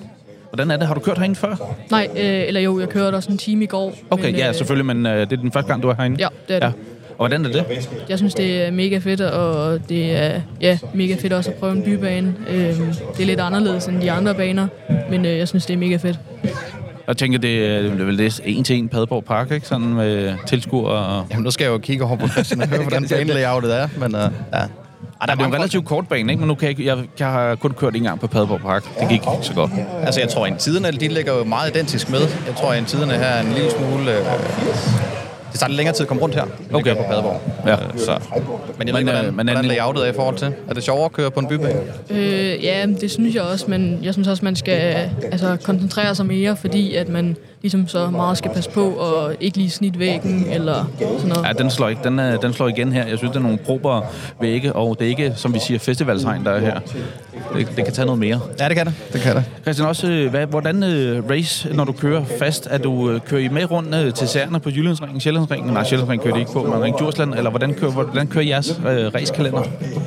[0.52, 0.88] Hvordan er det?
[0.88, 1.76] Har du kørt herinde før?
[1.92, 3.94] Nej, øh, eller jo, jeg kørte også en time i går.
[4.10, 6.18] Okay, men, ja, øh, selvfølgelig, men uh, det er den første gang, du er herinde.
[6.20, 6.66] Ja, det er det.
[6.66, 6.72] Ja.
[7.10, 7.66] Og hvordan er det?
[8.10, 11.72] Jeg synes, det er mega fedt, og det er ja, mega fedt også at prøve
[11.72, 12.36] en bybane.
[12.50, 14.68] Øhm, det er lidt anderledes end de andre baner,
[15.10, 16.20] men øh, jeg synes, det er mega fedt.
[17.08, 19.68] Jeg tænker, det er det er vel det en til en Padborg Park, ikke?
[19.68, 21.26] Sådan med tilskuer og...
[21.32, 24.16] Jamen, nu skal jeg jo kigge over på Christian og høre, hvordan banelayoutet er, men
[24.16, 24.22] øh,
[24.54, 24.62] ja.
[25.22, 26.40] Ej, der er jo en relativt kort bane, ikke?
[26.40, 28.84] Men nu kan jeg, jeg, jeg har kun kørt en gang på Padborg Park.
[29.00, 29.72] Det gik ikke så godt.
[30.04, 32.20] Altså, jeg tror, at tiderne, de ligger jo meget identisk med.
[32.20, 34.12] Jeg tror, at tiderne her er en lille smule...
[34.12, 34.26] Øh,
[35.52, 36.96] det tager lidt længere tid at komme rundt her, end Okay.
[36.96, 37.42] på Padborg.
[37.66, 37.72] Ja.
[37.74, 38.20] Øh, så.
[38.78, 40.54] Men jeg ved Men, ikke, øh, hvordan, er hvordan det- layoutet er i forhold til.
[40.70, 41.80] Er det sjovere at køre på en bybane?
[42.10, 46.26] Øh, ja, det synes jeg også, men jeg synes også, man skal altså, koncentrere sig
[46.26, 50.46] mere, fordi at man ligesom så meget skal passe på og ikke lige snit væggen
[50.52, 51.46] eller sådan noget.
[51.48, 52.02] Ja, den slår, ikke.
[52.04, 53.06] Den, er, den slår igen her.
[53.08, 54.02] Jeg synes, det er nogle prober
[54.42, 56.80] vægge, og det er ikke, som vi siger, festivalsregn, der er her.
[57.56, 58.40] Det, det kan tage noget mere.
[58.60, 58.94] Ja, det kan det.
[59.14, 59.44] Det kan det.
[59.62, 62.68] Christian, også, øh, hvad, hvordan øh, race, når du kører fast?
[62.72, 65.74] Er du, øh, kører I med rundt øh, til særne på Jyllandsringen, Sjællandsringen?
[65.74, 68.82] Nej, Sjællandsringen kører det ikke på, men Ring Djursland, eller hvordan kører, hvordan kører jeres
[68.90, 69.64] øh, racekalender?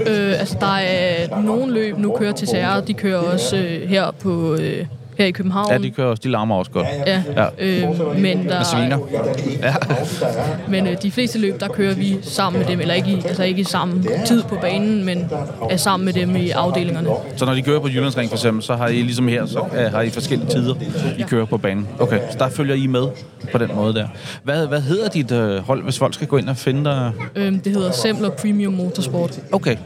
[0.07, 4.11] Øh, altså, der er nogle løb, nu kører til Serre, de kører også øh, her
[4.11, 4.87] på øh,
[5.19, 5.73] her i København.
[5.73, 6.87] Ja, de kører også, de larmer også godt.
[7.07, 7.47] Ja, Ja.
[7.59, 8.99] øh, men der, Sviner.
[9.63, 9.75] Ja.
[10.69, 13.43] Men øh, de fleste løb, der kører vi sammen med dem, eller ikke i, altså
[13.45, 15.31] ikke i samme tid på banen, men
[15.71, 17.09] er sammen med dem i afdelingerne.
[17.37, 19.93] Så når de kører på Jyllandsring for eksempel, så har I ligesom her, så øh,
[19.93, 20.75] har I forskellige tider,
[21.19, 21.89] I kører på banen.
[21.99, 23.07] Okay, så der følger I med
[23.53, 24.09] på den måde der.
[24.43, 27.13] Hvad, hvad hedder dit øh, hold, hvis folk skal gå ind og finde dig?
[27.37, 29.39] Øh, det hedder Semler Premium Motorsport.
[29.53, 29.77] Okay.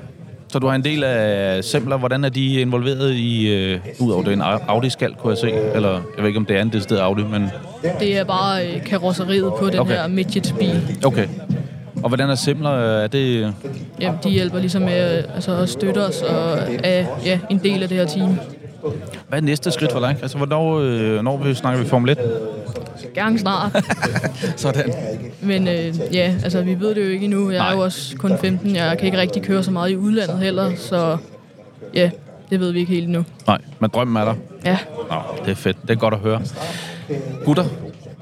[0.53, 1.97] Så du har en del af Sempler.
[1.99, 5.51] Hvordan er de involveret i, øh, ud over det en Audi-skal, kunne jeg se?
[5.75, 7.51] Eller, jeg ved ikke, om det er en decideret Audi, men
[8.01, 9.93] Det er bare øh, karosseriet på den Okay.
[9.95, 10.99] her midget-bil.
[11.05, 11.27] okay.
[12.03, 12.71] Og hvordan er Sempler?
[12.71, 13.55] Er det...
[14.01, 17.83] Jamen, de hjælper ligesom med øh, altså, at støtte os og er ja, en del
[17.83, 18.39] af det her team.
[19.29, 20.17] Hvad er næste skridt for dig?
[20.23, 22.19] Altså, hvornår, øh, når vi snakker vi Formel 1?
[23.15, 23.73] Gerne snart.
[24.57, 24.93] Sådan.
[25.41, 27.51] Men øh, ja, altså vi ved det jo ikke endnu.
[27.51, 28.77] Jeg er jo også kun 15.
[28.77, 31.17] Jeg kan ikke rigtig køre så meget i udlandet heller, så
[31.95, 32.11] ja,
[32.51, 33.25] det ved vi ikke helt endnu.
[33.47, 34.35] Nej, men drømmen er der.
[34.65, 34.79] Ja,
[35.11, 35.77] Nå, det er fedt.
[35.83, 36.41] Det er godt at høre.
[37.45, 37.65] Gutter,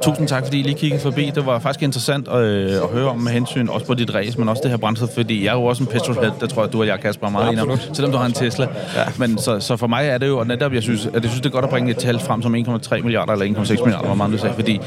[0.02, 1.32] Tusind tak, fordi I lige kiggede forbi.
[1.34, 4.38] Det var faktisk interessant at, øh, at høre om med hensyn også på dit race,
[4.38, 6.30] men også det her brændstof, fordi jeg er jo også en petrolhead.
[6.40, 8.32] Det tror jeg, du og jeg, Kasper, er meget enige om, selvom du har en
[8.32, 8.68] Tesla.
[8.96, 9.04] Ja.
[9.18, 11.40] Men så, så for mig er det jo, og netop, jeg synes, at jeg synes,
[11.40, 14.14] det er godt at bringe et tal frem som 1,3 milliarder eller 1,6 milliarder, hvor
[14.14, 14.80] meget du sagde, fordi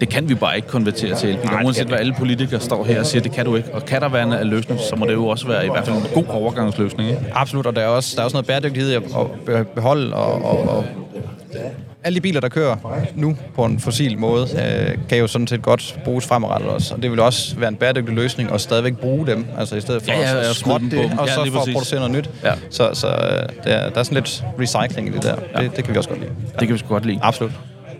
[0.00, 1.64] det kan vi bare ikke konvertere til elbiler.
[1.64, 3.74] Uanset hvad alle politikere står her og siger, det kan du ikke.
[3.74, 5.96] Og kan der være en løsning, så må det jo også være i hvert fald
[5.96, 7.10] en god overgangsløsning.
[7.10, 7.22] Ikke?
[7.34, 8.94] Absolut, og der er også, der er også noget bæredygtighed
[9.48, 10.84] at beholde og, og, og
[12.04, 12.76] alle de biler, der kører
[13.14, 16.94] nu på en fossil måde, øh, kan jo sådan set godt bruges fremadrettet også.
[16.94, 20.02] Og det vil også være en bæredygtig løsning at stadigvæk bruge dem, altså i stedet
[20.02, 22.30] for Ja, ja, at ja, skrotte det, og Ja, så for at producere noget nyt.
[22.44, 22.52] Ja.
[22.70, 23.14] Så, så øh,
[23.64, 25.36] der, der er sådan lidt recycling i det der.
[25.56, 25.62] Ja.
[25.62, 26.32] Det, det kan vi også godt lide.
[26.58, 27.18] Det kan vi sgu godt lide.
[27.22, 27.52] Absolut.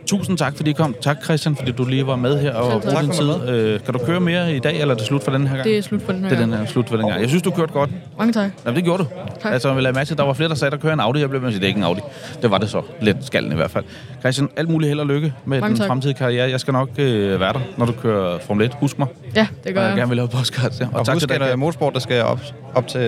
[0.06, 0.94] Tusind tak, fordi I kom.
[1.00, 3.02] Tak, Christian, fordi du lige var med her og brugte tak.
[3.04, 3.48] din tid.
[3.48, 5.64] Øh, kan du køre mere i dag, eller er det slut for den her gang?
[5.68, 7.20] Det er slut for den her Det er den her slut for den gang.
[7.20, 7.90] Jeg synes, du kørte godt.
[8.18, 8.50] Mange tak.
[8.64, 9.08] Jamen, det gjorde du.
[9.42, 9.52] Tak.
[9.52, 11.20] Altså, jeg vil mærke til, at der var flere, der sagde, der kører en Audi.
[11.20, 12.00] Jeg blev med at sige, det er ikke en Audi.
[12.42, 12.82] Det var det så.
[13.00, 13.84] Lidt skallen i hvert fald.
[14.20, 15.88] Christian, alt muligt held og lykke med Mange den tak.
[15.88, 16.50] fremtidige karriere.
[16.50, 18.72] Jeg skal nok øh, være der, når du kører Formel 1.
[18.80, 19.08] Husk mig.
[19.36, 19.96] Ja, det Og gør jeg jeg.
[19.96, 20.80] gerne vil lave podcast.
[20.80, 20.86] Ja.
[20.92, 21.58] Og tak husk, til er dig.
[21.58, 22.40] motorsport, der skal op,
[22.74, 23.00] op til,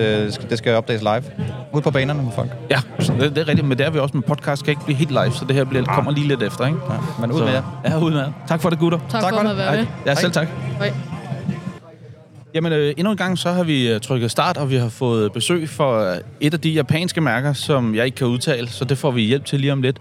[0.49, 1.23] det skal opdages live.
[1.73, 2.49] Ud på banerne med folk.
[2.69, 4.63] Ja, det, det, er rigtigt, men det er vi også med podcast.
[4.63, 6.77] kan ikke blive helt live, så det her bliver, kommer lige lidt efter, ikke?
[6.89, 7.81] Ja, men ud Så- med jer.
[7.85, 8.31] Ja, ud med jer.
[8.47, 8.99] Tak for det, gutter.
[8.99, 9.57] Tak, Tak for for at det.
[9.57, 9.85] være med.
[10.05, 10.47] Ja, selv tak.
[10.77, 10.93] Hej.
[12.53, 15.31] Jamen, øh, endnu en gang så har vi øh, trykket start, og vi har fået
[15.33, 18.97] besøg for øh, et af de japanske mærker, som jeg ikke kan udtale, så det
[18.97, 19.97] får vi hjælp til lige om lidt.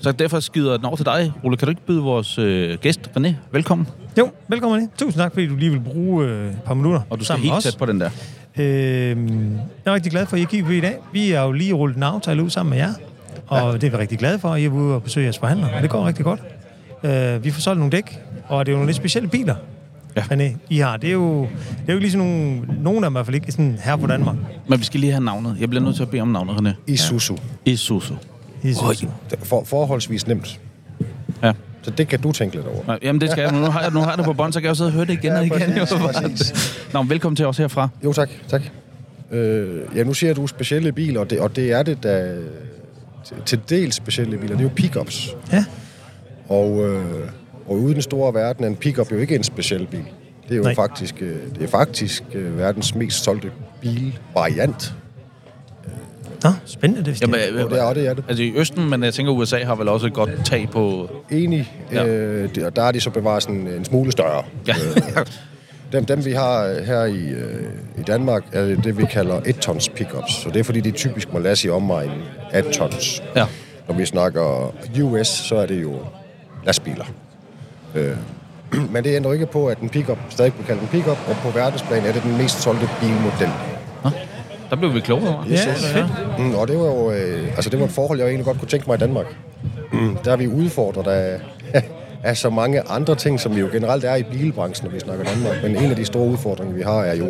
[0.00, 1.32] Så derfor skider den over til dig.
[1.44, 3.88] Ole, kan du ikke byde vores øh, gæst, René, velkommen?
[4.18, 4.90] Jo, velkommen ind.
[4.98, 7.62] Tusind tak, fordi du lige vil bruge øh, et par minutter Og du skal helt
[7.62, 8.10] tæt på den der.
[8.58, 9.16] Øh, jeg
[9.86, 10.96] er rigtig glad for, at I kigger på i dag.
[11.12, 12.92] Vi har jo lige rullet en aftale ud sammen med jer,
[13.50, 13.72] og ja.
[13.78, 14.54] det er vi rigtig glade for.
[14.56, 16.40] I er ude og besøge jeres forhandler, og det går rigtig godt.
[17.02, 19.54] Øh, vi får solgt nogle dæk, og det er jo nogle lidt specielle biler,
[20.16, 20.20] Ja.
[20.22, 20.96] René, I har.
[20.96, 21.48] Det er jo, det
[21.88, 23.96] er jo ikke lige sådan nogle, nogen af dem i hvert fald ikke sådan her
[23.96, 24.36] på Danmark.
[24.68, 25.56] Men vi skal lige have navnet.
[25.60, 26.70] Jeg bliver nødt til at bede om navnet, René.
[26.86, 27.36] Isuzu.
[27.64, 28.14] Isuzu.
[28.62, 29.08] I synes, Oj.
[29.30, 30.60] Det er For, forholdsvis nemt.
[31.42, 31.52] Ja.
[31.82, 32.98] Så det kan du tænke lidt over.
[33.02, 33.52] Jamen, det skal jeg.
[33.52, 34.92] Nu har jeg, nu har jeg det på bånd, så kan jeg jo sidde og
[34.92, 35.58] høre det igen og igen.
[35.58, 36.84] præcis, Jo, præcis.
[36.92, 37.88] Nå, men velkommen til os herfra.
[38.04, 38.30] Jo, tak.
[38.48, 38.62] tak.
[39.30, 42.34] Øh, ja, nu siger du specielle biler, og det, og det er det, der
[43.46, 44.56] til- dels specielle biler.
[44.56, 45.36] Det er jo pickups.
[45.52, 45.64] Ja.
[46.48, 47.04] Og, øh,
[47.66, 50.04] og ude i den store verden er en pickup jo ikke en speciel bil.
[50.48, 50.74] Det er jo Nej.
[50.74, 53.50] faktisk, øh, det er faktisk øh, verdens mest solgte
[53.80, 54.94] bilvariant.
[56.44, 58.24] Nå, spændende, det Jamen, øh, Og det er det, er det.
[58.28, 61.10] Altså i Østen, men jeg tænker, USA har vel også et godt tag på...
[61.30, 61.72] Enig.
[61.92, 62.06] Ja.
[62.06, 64.42] Øh, det, og der er de så bevaret sådan en smule større.
[64.68, 64.74] Ja.
[65.92, 67.62] Dem, dem vi har her i, øh,
[67.98, 70.32] i Danmark, er det, vi kalder 1-tons pickups.
[70.42, 72.10] Så det er fordi, de typisk må lade sig omegn
[72.52, 73.22] 18 tons.
[73.36, 73.46] ja.
[73.88, 75.94] Når vi snakker US, så er det jo
[76.64, 77.04] lastbiler.
[77.94, 78.16] Øh,
[78.92, 81.50] men det ændrer ikke på, at en pickup stadig bliver kaldt en pickup, og på
[81.50, 83.50] verdensplan er det den mest solgte bilmodel.
[84.70, 85.44] Der blev vi klogere.
[85.48, 86.38] Ja, fedt.
[86.38, 88.68] Mm, og det var jo øh, altså det var et forhold, jeg egentlig godt kunne
[88.68, 89.26] tænke mig i Danmark.
[89.92, 91.40] Mm, der er vi udfordret af,
[92.22, 95.24] af så mange andre ting, som vi jo generelt er i bilbranchen, når vi snakker
[95.24, 95.62] Danmark.
[95.62, 97.28] Men en af de store udfordringer, vi har, er jo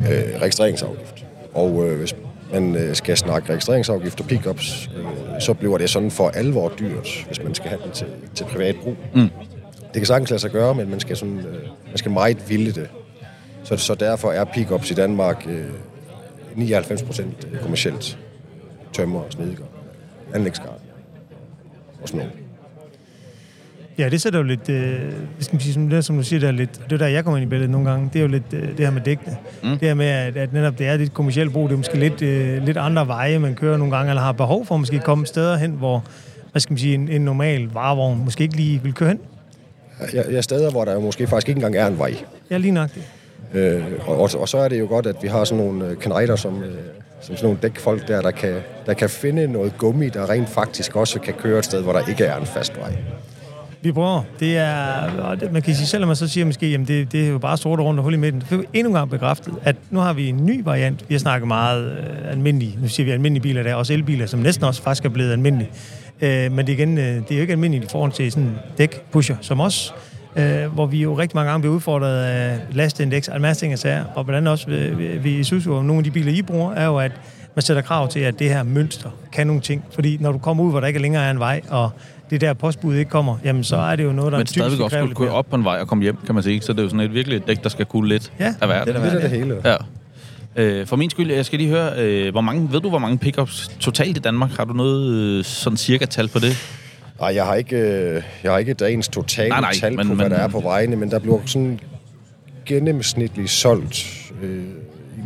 [0.00, 1.24] øh, registreringsafgift.
[1.54, 2.14] Og øh, hvis
[2.52, 7.24] man øh, skal snakke registreringsafgift og pickups, øh, så bliver det sådan for alvor dyrt,
[7.26, 8.96] hvis man skal have den til, til privat brug.
[9.14, 9.28] Mm.
[9.80, 12.72] Det kan sagtens lade sig gøre, men man skal, sådan, øh, man skal meget ville
[12.72, 12.88] det.
[13.64, 15.64] Så, så derfor er pickups i Danmark øh,
[16.54, 18.18] 99 procent kommercielt.
[18.92, 19.64] Tømmer, snedker,
[20.34, 20.80] anlægsgarn
[22.02, 22.49] og sådan noget.
[24.00, 25.00] Ja, det sætter jo lidt, øh,
[25.40, 27.24] skal man sige, som, det, som du siger, der er lidt, det er der, jeg
[27.24, 29.36] kommer ind i billedet nogle gange, det er jo lidt øh, det her med dækkene.
[29.62, 29.70] Mm.
[29.70, 32.22] Det her med, at, at netop det er lidt kommersielt brug, det er måske lidt,
[32.22, 35.26] øh, lidt andre veje, man kører nogle gange, eller har behov for at måske komme
[35.26, 36.04] steder hen, hvor,
[36.52, 39.18] hvad skal man sige, en, en normal varevogn måske ikke lige vil køre hen.
[40.12, 42.14] Jeg, jeg er steder, hvor der jo måske faktisk ikke engang er en vej.
[42.50, 43.02] Ja, lige nok det.
[43.60, 45.96] Øh, og, og, og så er det jo godt, at vi har sådan nogle øh,
[45.96, 46.74] knejder, som, øh,
[47.20, 50.96] som sådan nogle dækfolk der, der kan, der kan finde noget gummi, der rent faktisk
[50.96, 52.92] også kan køre et sted, hvor der ikke er en fast vej.
[53.82, 54.22] Vi prøver.
[54.40, 57.38] Det er, man kan sige, selvom man så siger måske, jamen det, det er jo
[57.38, 59.98] bare sort rundt og hul i midten, det er endnu en gang bekræftet, at nu
[59.98, 61.04] har vi en ny variant.
[61.08, 64.26] Vi har snakket meget øh, almindelige, nu siger vi almindelige biler, der er også elbiler,
[64.26, 65.70] som næsten også faktisk er blevet almindelige.
[66.20, 68.56] Øh, men det igen, øh, det er jo ikke almindeligt i forhold til sådan en
[68.78, 69.94] dækpusher som os,
[70.36, 73.78] øh, hvor vi jo rigtig mange gange bliver udfordret af lastindeks og en masse ting
[73.78, 76.32] sager, og blandt andet også øh, vi vi synes jo og nogle af de biler,
[76.32, 77.12] I bruger, er jo, at
[77.54, 79.84] man sætter krav til, at det her mønster kan nogle ting.
[79.90, 81.90] Fordi når du kommer ud, hvor der ikke længere er en vej, og
[82.30, 84.84] det der postbud ikke kommer, jamen så er det jo noget, der Men typisk stadigvæk
[84.84, 86.60] også lidt køre op på en vej og komme hjem, kan man sige.
[86.60, 88.68] Så det er jo sådan et virkelig et dæk, der skal kunne lidt Ja, af
[88.68, 88.94] verden.
[88.94, 89.56] Det er det hele.
[89.64, 89.76] Ja.
[90.56, 93.18] Øh, for min skyld, jeg skal lige høre, øh, hvor mange, ved du, hvor mange
[93.18, 94.50] pickups totalt i Danmark?
[94.50, 96.56] Har du noget øh, sådan cirka tal på det?
[97.20, 100.14] Nej, jeg har ikke, øh, jeg har ikke dagens totale Nej, nej, tal men- på,
[100.14, 101.80] hvad men- der er på vejene, men der bliver sådan
[102.66, 104.06] gennemsnitligt solgt
[104.42, 104.64] øh,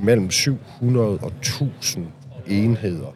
[0.03, 2.07] mellem 700 og 1000
[2.47, 3.15] enheder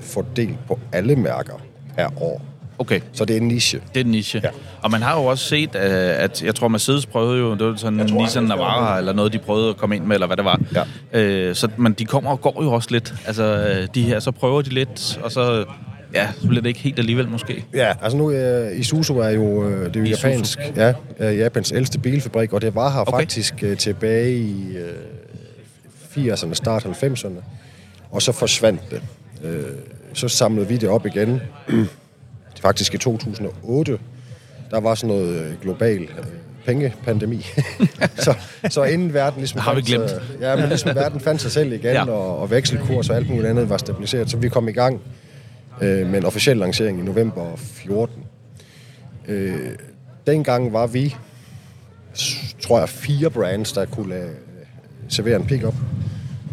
[0.00, 1.54] fordelt på alle mærker
[1.96, 2.42] per år.
[2.80, 3.00] Okay.
[3.12, 3.80] Så det er en niche.
[3.94, 4.40] Det er en niche.
[4.44, 4.48] Ja.
[4.82, 5.82] Og man har jo også set, øh,
[6.22, 9.38] at jeg tror, Mercedes prøvede jo, det var sådan en Nissan Navara, eller noget, de
[9.38, 10.60] prøvede at komme ind med, eller hvad det var.
[11.12, 11.20] Ja.
[11.20, 13.14] Øh, så, men de kommer og går jo også lidt.
[13.26, 15.64] Altså, øh, de her, så prøver de lidt, og så,
[16.14, 17.64] ja, så bliver det ikke helt alligevel måske.
[17.74, 20.28] Ja, altså nu uh, Isuzu er jo, uh, det er jo Isuzu.
[20.28, 23.18] japansk, ja, uh, Japans ældste bilfabrik, og det var her okay.
[23.20, 24.76] faktisk uh, tilbage i
[26.16, 27.42] uh, 80'erne, start 90'erne,
[28.10, 29.02] og så forsvandt det.
[29.44, 29.50] Uh,
[30.14, 31.40] så samlede vi det op igen,
[32.60, 33.98] faktisk i 2008.
[34.70, 36.08] Der var sådan noget øh, global øh,
[36.66, 37.46] pengepandemi.
[38.24, 38.34] så,
[38.70, 40.10] så inden verden ligesom Har vi fandt glemt.
[40.10, 42.10] sig- ja, men ligesom verden fandt sig selv igen, Ja.
[42.10, 45.00] og, og vekselkurs og alt muligt andet var stabiliseret, så vi kom i gang
[45.80, 48.14] øh, med en officiel lancering i november 14.
[49.28, 49.58] Øh,
[50.26, 51.16] dengang var vi,
[52.60, 54.30] tror jeg, fire brands, der kunne lade,
[55.08, 55.74] servere en pickup.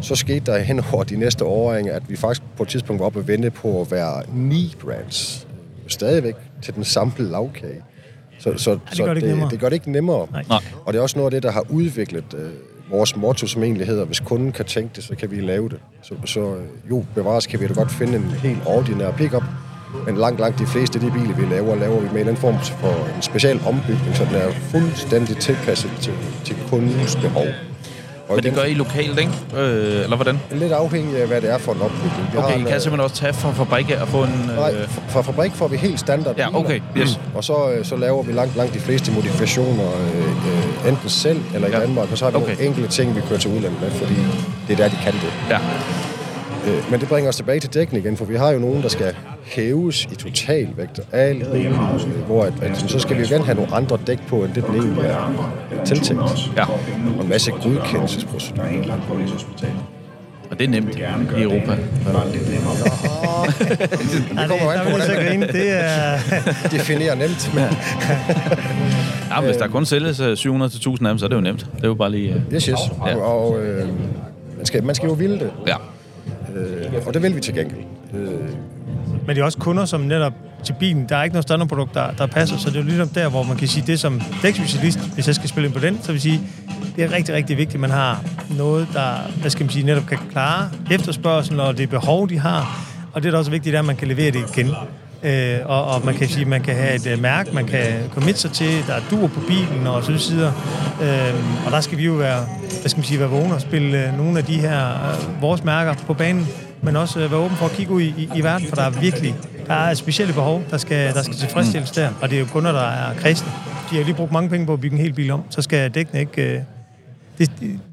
[0.00, 3.06] Så skete der hen over de næste årringe, at vi faktisk på et tidspunkt var
[3.06, 5.47] oppe og vente på at være ni brands.
[5.88, 7.82] Stadigvæk til den samme lavkage.
[8.38, 9.44] Så, så, det så gør det ikke nemmere.
[9.44, 10.26] det, det gør det ikke nemmere.
[10.32, 10.44] Nej.
[10.48, 10.60] Nej.
[10.84, 12.50] Og det er også noget af det, der har udviklet øh,
[12.90, 15.78] vores motto, som egentlig hedder, hvis kunden kan tænke det, så kan vi lave det.
[16.02, 19.42] Så, så øh, jo, bevares kan vi da godt finde en helt ordinær pickup,
[20.06, 22.28] men langt, langt de fleste af de biler, vi laver, laver vi med en eller
[22.28, 26.12] anden form for en speciel ombygning, så den er fuldstændig tilpasset til,
[26.44, 27.46] til kundens behov.
[28.28, 29.32] Og Men det gør I lokalt, ikke?
[29.56, 30.40] Øh, eller hvordan?
[30.52, 32.28] Lidt afhængig af, hvad det er for en opbygning.
[32.32, 34.50] Vi Okay, I en, kan øh, simpelthen også tage fra fabrik og få en...
[34.56, 36.58] Nej, Øh, fra- fabrik får vi helt standard Ja, biler.
[36.60, 37.20] okay, yes.
[37.34, 40.26] Og så, øh, så laver vi langt, langt de fleste modifikationer, øh,
[40.82, 41.80] øh, enten selv eller i Ja.
[41.80, 42.46] Danmark, og så har vi okay.
[42.54, 44.14] nogle enkelte ting, vi kører til udlandet med, fordi
[44.68, 45.32] det er der, de kan det.
[45.50, 45.58] ja.
[46.68, 48.88] Øh, men det bringer os tilbage til dækning igen, for vi har jo nogen, der
[48.88, 49.14] skal
[49.44, 53.44] hæves i totalvægt og alt muligt, øh, hvor at, at, så skal vi jo gerne
[53.44, 56.22] have nogle andre dæk på, end det den egentlig er tiltænkt.
[56.56, 56.64] Ja.
[56.70, 56.80] Og
[57.22, 58.98] en masse godkendelsesprocedurer.
[60.50, 60.96] Og det er nemt
[61.38, 61.72] i Europa.
[61.72, 61.76] Ja,
[64.42, 65.46] det, kommer jo an på, hvordan- grine.
[65.46, 66.18] Det er...
[66.76, 67.64] Definere nemt, men
[69.30, 71.36] Ja, men hvis der kun sælges øh, 700 til 1000 af dem, så er det
[71.36, 71.60] jo nemt.
[71.76, 72.30] Det er jo bare lige...
[72.34, 72.78] øh, yes, yes.
[73.06, 73.16] Ja.
[73.16, 73.88] Og, og øh,
[74.56, 75.74] man, skal, man skal jo ville det, Ja
[76.56, 77.80] øh, og det vil vi til gengæld.
[78.14, 78.30] Øh,
[79.26, 80.32] Men det er også kunder, som netop
[80.64, 83.08] til bilen, der er ikke noget standardprodukt, der, der passer, så det er jo ligesom
[83.08, 85.98] der, hvor man kan sige, det som dækspecialist, hvis jeg skal spille ind på den,
[86.02, 86.40] så vil sige,
[86.96, 88.24] det er rigtig, rigtig vigtigt, at man har
[88.56, 92.86] noget, der, hvad skal man sige, netop kan klare efterspørgselen og det behov, de har.
[93.12, 94.70] Og det er da også vigtigt, at man kan levere det igen.
[95.22, 98.40] Øh, og, og, man kan sige, man kan have et øh, mærke, man kan committe
[98.40, 100.52] sig til, der er dur på bilen og så videre.
[101.02, 102.46] Øh, og der skal vi jo være,
[102.80, 105.64] hvad skal man sige, være vågne og spille øh, nogle af de her øh, vores
[105.64, 106.46] mærker på banen,
[106.82, 108.82] men også øh, være åben for at kigge ud i, i, i verden, for der
[108.82, 109.34] er virkelig
[109.66, 112.72] der er specielle behov, der skal, der skal tilfredsstilles der, og det er jo kunder,
[112.72, 113.52] der er kristne.
[113.90, 115.90] De har lige brugt mange penge på at bygge en hel bil om, så skal
[115.90, 116.42] dækkene ikke...
[116.42, 116.60] Øh,
[117.38, 117.46] de,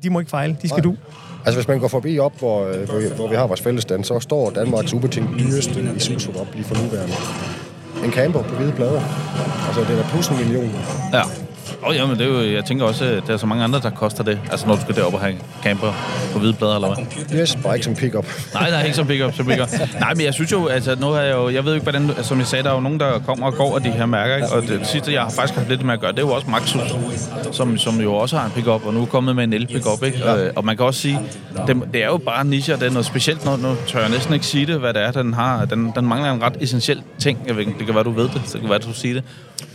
[0.04, 0.96] de må ikke fejle, de skal du.
[1.46, 4.20] Altså hvis man går forbi op, hvor, hvor, vi, hvor vi har vores fællesstand, så
[4.20, 7.14] står Danmarks ubetinget dyreste Isuzu op lige for nuværende.
[8.06, 9.02] En camper på hvide plader.
[9.68, 10.72] Altså det er da plus en million.
[11.14, 11.22] Ja.
[11.86, 13.90] Og jamen, det er jo, jeg tænker også, at der er så mange andre, der
[13.90, 14.40] koster det.
[14.52, 15.94] Altså, når du skal derop og have camper
[16.34, 17.42] på hvide plader, eller hvad?
[17.42, 18.26] Yes, bare ikke som pick-up.
[18.54, 19.70] Nej, der er ikke som pick-up, som pick-up.
[20.00, 22.24] Nej, men jeg synes jo, altså nu har jeg jo, jeg ved ikke, hvordan, altså,
[22.24, 24.36] som jeg sagde, der er jo nogen, der kommer og går af de her mærker,
[24.36, 24.50] ikke?
[24.50, 26.32] og det, det sidste, jeg har faktisk haft lidt med at gøre, det er jo
[26.32, 26.82] også Maxus,
[27.52, 30.18] som, som jo også har en pick-up, og nu er kommet med en el-pick-up, ikke?
[30.18, 30.50] Ja.
[30.56, 31.20] Og man kan også sige,
[31.68, 34.00] det, det er jo bare en niche, og det er noget specielt, nu, nu tør
[34.00, 35.66] jeg næsten ikke sige det, hvad det er, den har.
[35.66, 38.24] Den, den mangler en ret essentiel ting, jeg ved, ikke, det kan være, du ved
[38.24, 39.24] det, så det kan være, du siger det.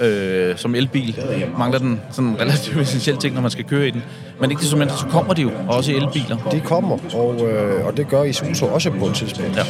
[0.01, 1.16] Øh, som elbil
[1.59, 4.03] mangler den sådan en relativt essentiel ting, når man skal køre i den.
[4.41, 6.37] Men ikke desto mindre, så kommer de jo også i elbiler.
[6.53, 9.57] De kommer, og, øh, og det gør Isuzu også på et tidspunkt.
[9.57, 9.62] Ja.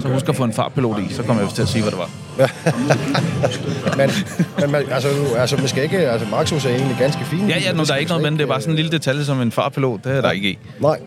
[0.00, 1.98] Så husk at få en fartpilot i, så kommer jeg til at sige, hvad det
[1.98, 2.10] var.
[3.96, 4.10] Men,
[4.60, 7.48] men man, altså, nu- altså, man skal ikke, altså Maxus er egentlig ganske fin.
[7.48, 9.24] Ja, ja, nu, der er ikke noget, men det er bare sådan en lille detalje
[9.24, 10.04] som en fartpilot.
[10.04, 10.58] Det er der ikke i.
[10.80, 10.98] Nej,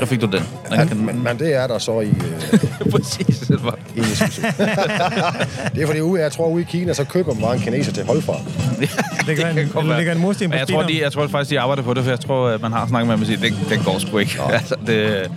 [0.00, 0.32] Der fik du den.
[0.32, 0.42] den
[0.78, 2.08] ja, kan, men, men det er der så i,
[2.52, 3.78] øh, Præcis, det var.
[3.96, 4.00] i
[5.74, 7.92] det er fordi, ude, jeg tror, ude i Kina, så køber man bare en kineser
[7.92, 8.40] til holdfart.
[9.26, 9.96] Det kan, kan eller være.
[9.98, 12.10] ligger en mursten på jeg tror, de, jeg tror faktisk, de arbejder på det, for
[12.10, 14.38] jeg tror, at man har snakket med dem og siger, det, det går sgu ikke.
[14.52, 15.30] altså, det,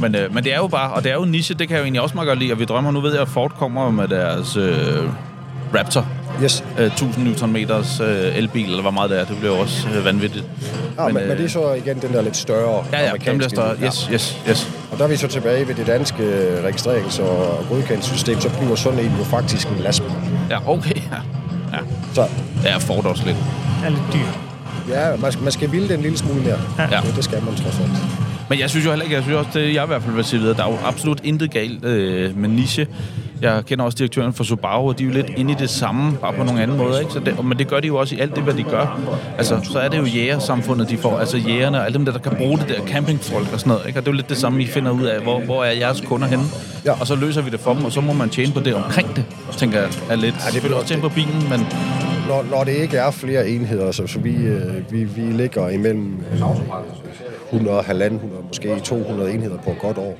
[0.00, 1.74] men, øh, men det er jo bare, og det er jo en niche, det kan
[1.74, 3.52] jeg jo egentlig også meget godt lide, og vi drømmer, nu ved jeg, at Ford
[3.58, 5.08] kommer med deres øh,
[5.74, 6.06] Raptor,
[6.42, 6.64] Yes.
[6.78, 10.44] øh, 1000 Nm øh, elbil, eller hvor meget det er, det bliver også øh, vanvittigt.
[10.98, 13.10] Ja, men, men, øh, men det er så igen den der lidt større Ja, ja,
[13.12, 13.76] den bliver større.
[13.76, 13.84] bil.
[13.86, 14.68] Yes, yes, yes.
[14.92, 16.22] Og der er vi så tilbage ved det danske
[16.68, 20.10] registrerings- og godkendelsessystem, så bliver sådan en jo faktisk en lastbil.
[20.50, 20.94] Ja, okay.
[21.72, 21.82] Ja, ja.
[22.14, 22.26] Så
[22.62, 23.36] det er Ford også lidt.
[23.84, 24.92] er lidt dyr.
[24.94, 26.58] ja, man skal, man skal ville det en lille smule mere.
[26.78, 27.00] Ja.
[27.06, 27.90] Det, det skal man trods alt.
[28.50, 30.24] Men jeg synes jo heller ikke, jeg synes også, det jeg i hvert fald vil
[30.24, 32.86] sige videre, der er jo absolut intet galt øh, med niche.
[33.40, 36.16] Jeg kender også direktøren for Subaru, og de er jo lidt inde i det samme,
[36.16, 37.00] bare på nogle andre måder.
[37.00, 37.12] Ikke?
[37.12, 39.00] Så det, men det gør de jo også i alt det, hvad de gør.
[39.38, 41.18] Altså, så er det jo jægersamfundet, de får.
[41.18, 43.86] Altså jægerne og alle dem, der, der kan bruge det der campingfolk og sådan noget.
[43.86, 43.98] Ikke?
[43.98, 46.00] Og det er jo lidt det samme, I finder ud af, hvor, hvor er jeres
[46.00, 46.44] kunder henne.
[46.84, 47.00] Ja.
[47.00, 49.16] Og så løser vi det for dem, og så må man tjene på det omkring
[49.16, 49.24] det,
[49.56, 50.24] tænker jeg er lidt.
[50.24, 51.60] Ja, det selvfølgelig også tjene på bilen, men
[52.28, 56.24] Når, når det ikke er flere enheder, så, så vi, øh, vi, vi ligger imellem
[56.32, 56.40] øh,
[57.52, 60.18] 100, 100, måske 200 enheder på et godt år.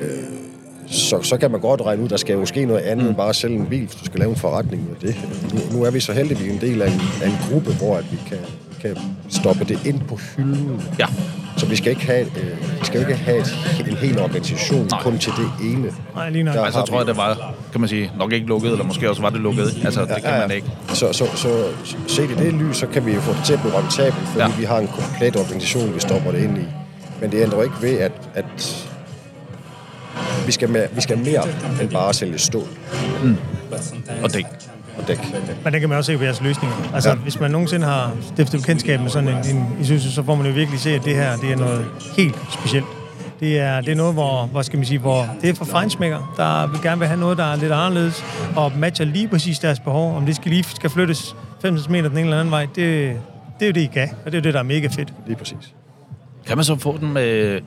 [0.00, 0.08] Øh,
[0.86, 3.28] så, så kan man godt regne ud, der skal jo ske noget andet end bare
[3.28, 5.16] at sælge en bil, hvis du skal lave en forretning med det.
[5.54, 7.36] Nu, nu er vi så heldige, at vi er en del af en, af en
[7.50, 8.38] gruppe, hvor at vi kan,
[8.82, 8.96] kan
[9.28, 10.82] stoppe det ind på hylden.
[10.98, 11.06] ja,
[11.56, 13.56] Så vi skal ikke have, øh, vi skal ikke have et,
[13.88, 15.02] en hel organisation Nej.
[15.02, 15.92] kun til det ene.
[16.14, 16.54] Nej, lige nok.
[16.54, 19.10] Der altså, har tror jeg, det var, kan man sige, nok ikke lukket, eller måske
[19.10, 19.66] også var det lukket.
[19.84, 20.66] Altså, det kan man ikke.
[20.88, 21.64] Så, så, så
[22.06, 24.38] set i det lys, så kan vi jo få det til at blive rentabelt, fordi
[24.38, 24.48] Ja.
[24.48, 24.56] ja.
[24.58, 26.64] vi har en komplet organisation, vi stopper det ind i.
[27.20, 28.88] Men det ændrer jo ikke ved, at, at
[30.46, 31.42] vi, skal mere, vi skal mere
[31.82, 32.68] end bare at sælge stål
[34.22, 34.46] Og det
[34.98, 35.18] og dæk.
[35.64, 36.76] Men det kan man også se på jeres løsninger.
[36.94, 37.14] Altså, ja.
[37.14, 37.20] Ja.
[37.20, 40.52] hvis man nogensinde har stiftet bekendtskab med sådan en, en Isuzu, så får man jo
[40.52, 41.86] virkelig se, at det her det er noget
[42.16, 42.86] helt specielt.
[43.40, 46.34] Det er, det er noget, hvor, hvor, skal man sige, hvor det er for fejnsmækker,
[46.36, 48.24] der vil gerne vil have noget, der er lidt anderledes,
[48.56, 50.16] og matcher lige præcis deres behov.
[50.16, 52.76] Om det skal lige skal flyttes 5 cm den ene eller anden vej, det,
[53.60, 54.08] det er jo det, I kan.
[54.24, 55.12] Og det er jo det, der er mega fedt.
[55.26, 55.74] Lige præcis.
[56.46, 57.60] Kan man så få den med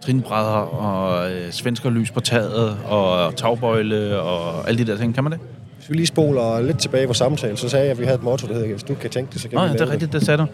[0.00, 5.14] trinbrædder og øh, svenskerlys på taget og tagbøjle og alle de der ting?
[5.14, 5.40] Kan man det?
[5.76, 8.16] Hvis vi lige spoler lidt tilbage i vores samtale, så sagde jeg, at vi havde
[8.16, 9.80] et motto, der hedder, hvis du kan tænke det, så kan Nå vi ja, det
[9.80, 10.46] er rigtigt, det sagde du.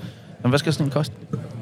[0.43, 1.15] Men hvad skal sådan en koste?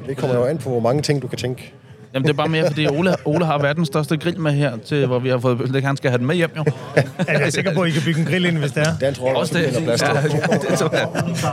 [0.07, 1.73] Det kommer jo an på, hvor mange ting du kan tænke.
[2.13, 5.05] Jamen, det er bare mere, fordi Ole, Ole har verdens største grill med her, til,
[5.05, 5.57] hvor vi har fået...
[5.59, 6.63] Det kan han skal have den med hjem, jo.
[7.17, 8.97] Er jeg sikker på, at I kan bygge en grill ind, hvis det er?
[9.01, 9.75] Dan tror jeg Også også, det.
[9.75, 9.83] det.
[9.83, 10.01] plads.
[10.01, 10.07] Ja,
[10.69, 11.07] det tror jeg.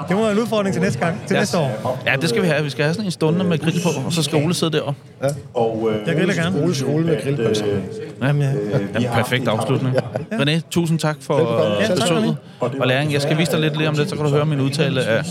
[0.09, 1.41] Det må være en udfordring til næste gang, til Ja.
[1.41, 2.03] næste år.
[2.07, 2.65] Ja, det skal vi have.
[2.65, 5.01] Vi skal have sådan en stunde med grill på, og så skal Ole sidde deroppe.
[6.07, 6.63] Jeg griller gerne.
[6.63, 7.65] Ole, Ole med grillpølser.
[8.23, 8.43] Jamen,
[8.95, 9.01] ja.
[9.01, 9.97] Ja, perfekt afslutning.
[10.33, 12.37] René, tusind tak for øh, Ja, tak, besøget
[12.81, 13.13] og læring.
[13.13, 15.23] Jeg skal vise dig lidt lige om lidt, så kan du høre min udtale af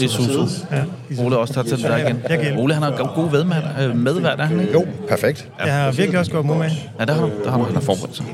[0.00, 0.46] Isuzu.
[0.72, 1.22] ja.
[1.24, 1.84] Ole også tager til det
[2.28, 2.58] der igen.
[2.58, 4.72] Ole, han har god- god vedmand, øh, medvært, er han ikke?
[4.72, 5.48] Jo, perfekt.
[5.64, 6.70] Jeg har virkelig også gået mod med.
[7.00, 7.30] Ja, det har du.
[7.44, 7.64] Det har du.
[7.64, 8.24] Han har forberedt sig.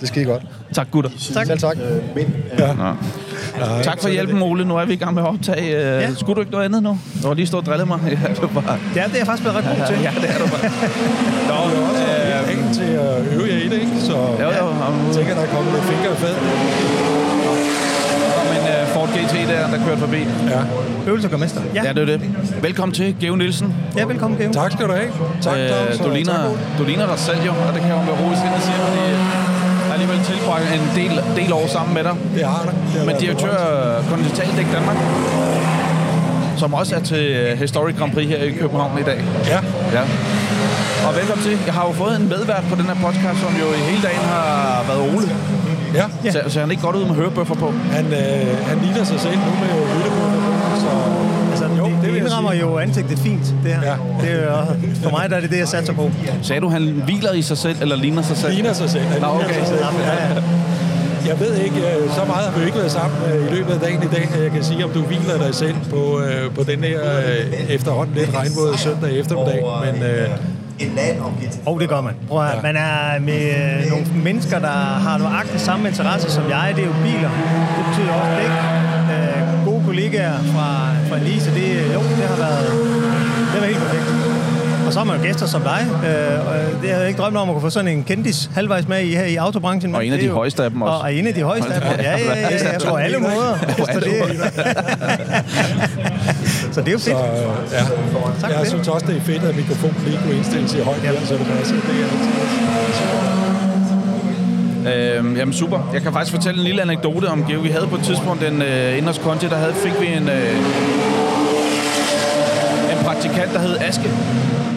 [0.00, 0.42] det skal I godt.
[0.74, 1.10] Tak, gutter.
[1.34, 1.46] Tak.
[1.46, 1.76] Selv tak.
[3.82, 4.64] Tak for hjælpen, Ole.
[4.64, 5.66] Nu er vi i gang med at optage.
[5.76, 6.14] Øh, Ja.
[6.14, 6.98] Skulle du ikke noget andet nu?
[7.22, 8.00] Du har lige stået og drillet mig.
[8.24, 8.78] Ja, det bare...
[8.96, 9.96] Ja, det er jeg faktisk blevet ret god til.
[10.02, 10.70] Ja, det er du bare.
[11.50, 11.58] Nå,
[12.04, 13.96] øh, penge til at øve jer i det, ikke?
[14.00, 14.66] Så jo, jo.
[15.06, 16.34] jeg tænker, der er kommet lidt fingre i fad.
[18.28, 20.20] er der en uh, Ford GT der, der kørte forbi.
[20.54, 20.60] Ja.
[21.06, 21.60] Øvelser går mester.
[21.74, 22.20] Ja, Ja, det er det.
[22.62, 23.74] Velkommen til, Geo Nielsen.
[23.98, 24.52] ja velkommen, Geo.
[24.52, 25.10] Tak skal du have.
[25.42, 27.90] Tak, Claus, Øh, du, og ligner, tak, du ligner dig selv jo, og det kan
[27.90, 29.18] jeg jo med roligt sinde sige, fordi jeg
[29.86, 32.14] har alligevel tilbragt en del, del år sammen med dig.
[32.36, 32.74] Det har det.
[32.92, 33.56] det har Men direktør
[34.10, 34.96] Kontinentaldæk Danmark,
[36.56, 39.18] som også er til øh, Historic Grand Prix her i København i dag.
[39.52, 39.60] Ja,
[39.98, 40.02] Ja.
[41.08, 41.58] Og velkommen til.
[41.66, 44.24] Jeg har jo fået en medvært på den her podcast, som jo i hele dagen
[44.34, 45.28] har været Ole.
[45.94, 46.06] Ja.
[46.24, 46.30] Ja.
[46.32, 47.72] Så, så han er ikke godt ud med hørebøffer på.
[47.92, 50.88] Han, øh, han ligner sig selv nu med lyttebøffer på, så
[51.50, 52.60] Altså, Jo, jo, det det, det indrammer sige.
[52.60, 53.82] jo ansigtet fint, det her.
[53.82, 53.96] Ja.
[54.26, 54.66] Det er
[55.02, 56.10] for mig der er det det, jeg satser på.
[56.42, 58.52] Sagde du, han hviler i sig selv, eller ligner sig selv?
[58.52, 59.04] ligner sig selv.
[59.04, 59.54] Han Nå, okay.
[59.54, 59.80] sig selv.
[59.80, 60.42] Ja, ja.
[61.26, 63.80] Jeg ved ikke, øh, så meget har vi ikke været sammen øh, i løbet af
[63.80, 66.62] dagen i dag, at jeg kan sige, om du hviler dig selv på, øh, på
[66.62, 66.98] den her
[67.68, 69.62] efterhånden lidt regnvåde søndag eftermiddag.
[69.84, 70.02] Men
[70.80, 72.14] øh, Og det gør man.
[72.28, 73.42] Prøv at, man er med
[73.84, 76.72] øh, nogle mennesker, der har nøjagtigt samme interesse som jeg.
[76.76, 77.30] Det er jo biler.
[77.76, 78.54] Det betyder også dæk.
[79.14, 80.68] Øh, gode kollegaer fra,
[81.08, 81.50] fra Elise.
[81.54, 82.66] Det, jo, det har været,
[83.52, 84.23] det har været helt perfekt.
[84.94, 85.86] Så har man jo gæster som dig.
[85.90, 85.98] Øh,
[86.48, 89.00] og det havde jeg ikke drømt om at kunne få sådan en kendis halvvejs med
[89.00, 89.94] i, her i autobranchen.
[89.94, 90.92] Og en af er de jo- højeste af dem også.
[90.94, 91.90] Og, og en af de højeste af dem.
[92.00, 93.58] Ja, ja, ja, ja, ja på alle måder.
[93.76, 94.12] Så alle det,
[96.74, 97.16] så det er jo så fedt.
[97.18, 97.24] øh,
[97.72, 97.78] ja.
[98.40, 98.68] Tak jeg det.
[98.68, 101.10] synes også, det er fedt, at mikrofonen lige kunne indstilles i højt, ja.
[101.26, 101.74] så det passer.
[101.74, 102.18] Det er altid
[105.18, 105.90] Øhm, jamen super.
[105.94, 107.60] Jeg kan faktisk fortælle en lille anekdote om Geo.
[107.60, 110.28] Vi havde på et tidspunkt en øh, inde hos Conti, der havde, fik vi en,
[110.28, 110.56] øh,
[112.92, 114.10] en praktikant, der hed Aske.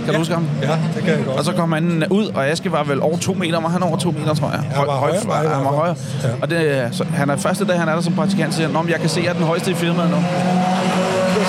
[0.08, 0.47] Kan du huske ham?
[0.62, 1.38] Ja, det kan jeg godt.
[1.39, 3.97] Og så kom han ud, og Aske var vel over to meter, var han over
[3.97, 4.60] to meter, tror jeg.
[4.60, 5.95] Han var højere i han var højere.
[6.24, 6.30] Ja.
[6.41, 8.86] Og det, så, han er første dag, han er der som praktikant, siger han, "Nå,
[8.89, 10.18] jeg kan se, at jeg er den højeste i firmaet nu.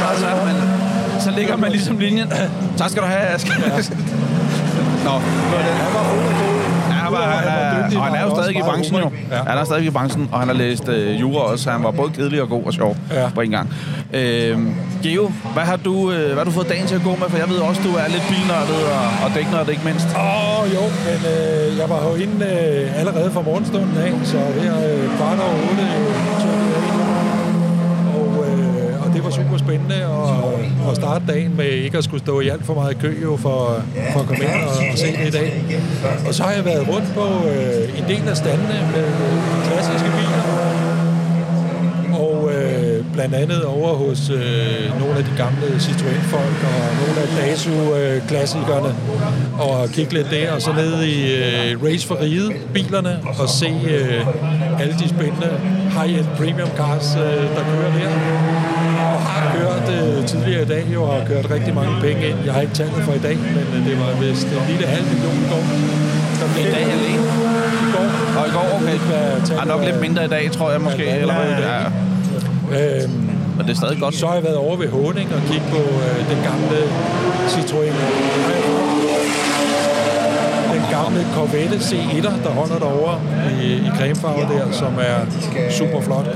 [0.01, 0.55] Så, så, er man,
[1.21, 2.29] så ligger man ligesom linjen.
[2.77, 3.53] Tak skal du have, Aske.
[5.05, 5.75] Nå, nu er det.
[5.85, 6.59] Han var fuld af gode.
[6.97, 9.11] Ja, han, var, han, er, dygtig, og han er jo stadig i branchen jo.
[9.31, 9.37] Ja.
[9.47, 11.91] Han er stadig i branchen, og han har læst øh, jura også, så han var
[11.91, 13.29] både kedelig og god og sjov Ja.
[13.35, 13.73] på en gang.
[14.13, 14.59] Øh,
[15.03, 17.27] Geo, hvad har, du, øh, hvad har du fået dagen til at gå med?
[17.29, 20.09] For jeg ved også, du er lidt bilnørdet og, og dæknørdet, ikke mindst.
[20.17, 24.39] Åh, oh, jo, men øh, jeg var jo inde øh, allerede fra morgenstunden af, så
[24.63, 26.68] her øh, kvart over otte øh,
[29.39, 32.99] super spændende at, at starte dagen med ikke at skulle stå i alt for meget
[32.99, 33.83] kø jo for,
[34.13, 35.51] for at komme ind og, og se det i dag.
[36.29, 39.07] Og så har jeg været rundt på øh, en del af standene med
[39.67, 40.43] klassiske biler.
[42.25, 47.29] Og øh, blandt andet over hos øh, nogle af de gamle Citroën-folk og nogle af
[47.37, 48.95] Dasu-klassikerne
[49.59, 53.73] og kigge lidt der, og så ned i øh, Race for Ride bilerne og se
[53.89, 54.27] øh,
[54.81, 55.51] alle de spændende
[55.91, 58.78] high-end premium cars, øh, der kører der.
[59.49, 62.37] Har kørt øh, tidligere i dag jo, og har kørt rigtig mange penge ind.
[62.47, 65.07] Jeg har ikke tallet for i dag, men øh, det var vist en lille halv
[65.13, 65.65] million i går.
[66.61, 67.23] I dag alene?
[67.85, 68.07] I går.
[68.41, 68.99] Og i går, okay.
[68.99, 71.03] Hvad Er nok lidt mindre i dag, tror jeg måske.
[71.05, 71.51] Ja, Eller, hvad?
[71.69, 73.03] ja, ja.
[73.03, 73.13] Øhm,
[73.57, 74.15] Men det er stadig godt.
[74.15, 75.77] Så har jeg været over ved Håning og kigge på
[76.07, 76.79] øh, den gamle
[77.53, 78.98] Citroën.
[80.91, 83.21] Gamle Corvette C1'er, der holder derovre
[83.63, 85.19] i, i cremefarve der, som er
[85.71, 86.27] super flot.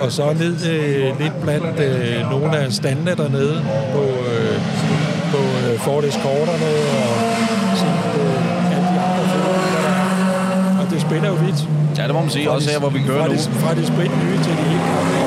[0.00, 3.56] Og så ned øh, lidt blandt øh, nogle af standene dernede
[3.94, 4.56] på, øh,
[5.32, 6.70] på øh, Ford Escorterne
[7.02, 7.16] og
[7.76, 9.24] set øh, alle de andre
[10.80, 11.68] Og det spænder jo vidt.
[11.98, 12.50] Ja, det må man sige.
[12.50, 13.34] Også her, hvor vi kører fra nu.
[13.34, 15.19] De, fra de spændende nye til de helt gamle.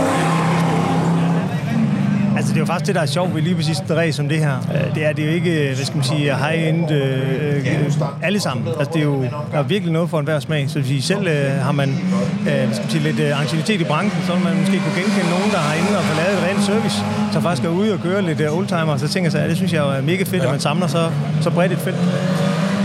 [2.44, 4.30] Altså, det er jo faktisk det, der er sjovt ved lige præcis et race som
[4.30, 4.56] det her.
[4.76, 7.96] Øh, Det er det er jo ikke, hvad skal man sige, high-end øh, øh,
[8.28, 8.68] alle sammen.
[8.80, 10.70] Altså, det er jo der er virkelig noget for enhver smag.
[10.70, 13.84] Så hvis selv øh, har man øh, hvad skal man sige, lidt øh, aktivitet i
[13.84, 16.64] branchen, så man måske kunne genkende nogen, der har inde og få lavet et rent
[16.70, 16.98] service,
[17.34, 18.98] så faktisk er ude og køre lidt øh, oldtimer.
[18.98, 20.48] Så tænker jeg, ja, det synes jeg er mega fedt, ja.
[20.48, 21.04] at man samler så,
[21.42, 21.98] så bredt et felt.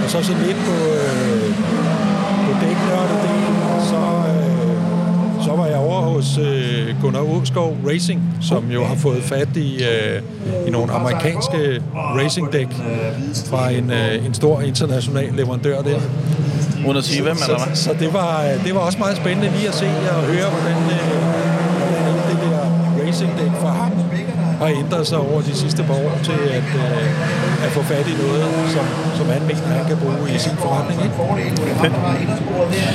[0.04, 1.48] Og så så lidt på, øh,
[2.46, 3.56] på dæknørdedelen,
[3.90, 4.00] så,
[4.32, 9.56] øh, så var jeg over hos øh, Gunnar Åskov Racing, som jo har fået fat
[9.56, 10.22] i, øh,
[10.66, 12.68] i nogle amerikanske racingdæk
[13.50, 16.00] fra en, øh, en stor international leverandør der.
[16.86, 17.76] Uden at sige hvem, så, eller hvad?
[17.76, 21.08] Så det var, det var også meget spændende lige at se og høre, hvordan, øh,
[21.78, 22.60] hvordan det der
[23.04, 23.92] racingdæk for ham
[24.58, 28.14] har ændret sig over de sidste par år til at, øh, at få fat i
[28.22, 28.44] noget,
[28.74, 28.84] som,
[29.18, 31.02] som han mener, han kan bruge i sin forretning.
[31.04, 31.14] Ikke?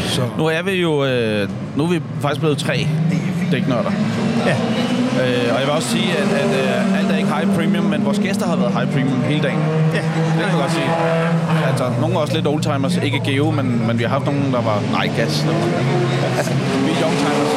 [0.08, 0.22] Så.
[0.38, 2.88] Nu er vi jo øh, nu er vi faktisk blevet tre
[3.52, 3.92] dæknørder.
[4.46, 4.56] Ja.
[5.22, 8.06] Øh, og jeg vil også sige, at, at øh, alt er ikke high premium, men
[8.06, 9.60] vores gæster har været high premium hele dagen.
[9.94, 10.02] Ja.
[10.38, 10.90] Det kan jeg godt sige.
[11.70, 14.62] Altså, nogle er også lidt oldtimers, ikke geo, men, men vi har haft nogen, der
[14.62, 14.78] var...
[14.92, 15.46] Nej, gas.
[16.86, 17.52] vi er youngtimers.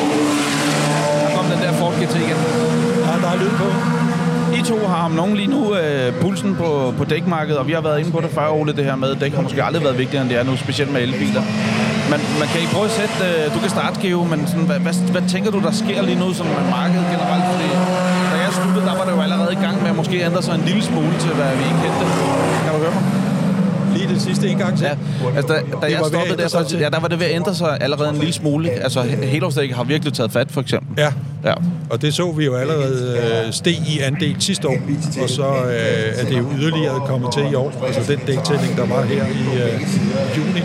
[1.22, 2.38] Der kom den der Ford GT igen.
[3.06, 3.95] Ja, der er lyd på.
[4.56, 7.80] I to har om nogen lige nu øh, pulsen på, på dækmarkedet, og vi har
[7.80, 10.22] været inde på det før, Ole, det her med, dæk har måske aldrig været vigtigere,
[10.22, 11.42] end det er nu, specielt med elbiler.
[12.10, 14.80] Men man kan I prøve at sætte, øh, du kan starte, Geo, men sådan, hvad,
[14.86, 17.44] hvad, hvad, tænker du, der sker lige nu som med markedet generelt?
[17.52, 17.68] Fordi
[18.32, 20.54] da jeg sluttede, der var det jo allerede i gang med at måske ændre sig
[20.54, 22.04] en lille smule til, hvad vi ikke kendte.
[22.64, 23.15] Kan du høre mig?
[24.16, 24.84] Det sidste en gang til.
[24.86, 24.94] Ja,
[25.36, 27.78] altså da, da jeg stoppede der, så, ja, der var det ved at ændre sig
[27.80, 28.70] allerede en lille smule.
[28.70, 30.88] Altså, he- helårsdæk har virkelig taget fat, for eksempel.
[30.98, 31.12] Ja,
[31.44, 31.54] Ja.
[31.90, 34.76] og det så vi jo allerede øh, steg i andel sidste år,
[35.22, 37.72] og så øh, er det jo yderligere kommet til i år.
[37.86, 39.80] Altså den dæktælling, der var her i øh,
[40.36, 40.62] juni,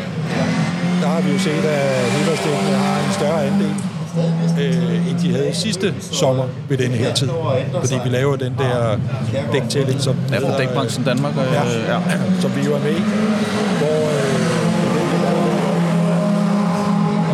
[1.01, 3.73] der har vi jo set, at helårsdækkene har en større andel,
[4.61, 7.29] øh, end de havde sidste sommer ved denne her tid.
[7.79, 8.97] Fordi vi laver den der
[9.53, 11.33] dæktælling, som, Ja, fra Dækbranchen Danmark.
[11.37, 11.99] Øh, ja, ja.
[12.39, 13.01] som vi jo er med i,
[13.79, 14.61] hvor øh,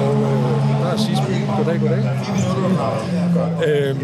[0.02, 2.04] og øh, Goddag, goddag.
[3.68, 4.00] Øhm,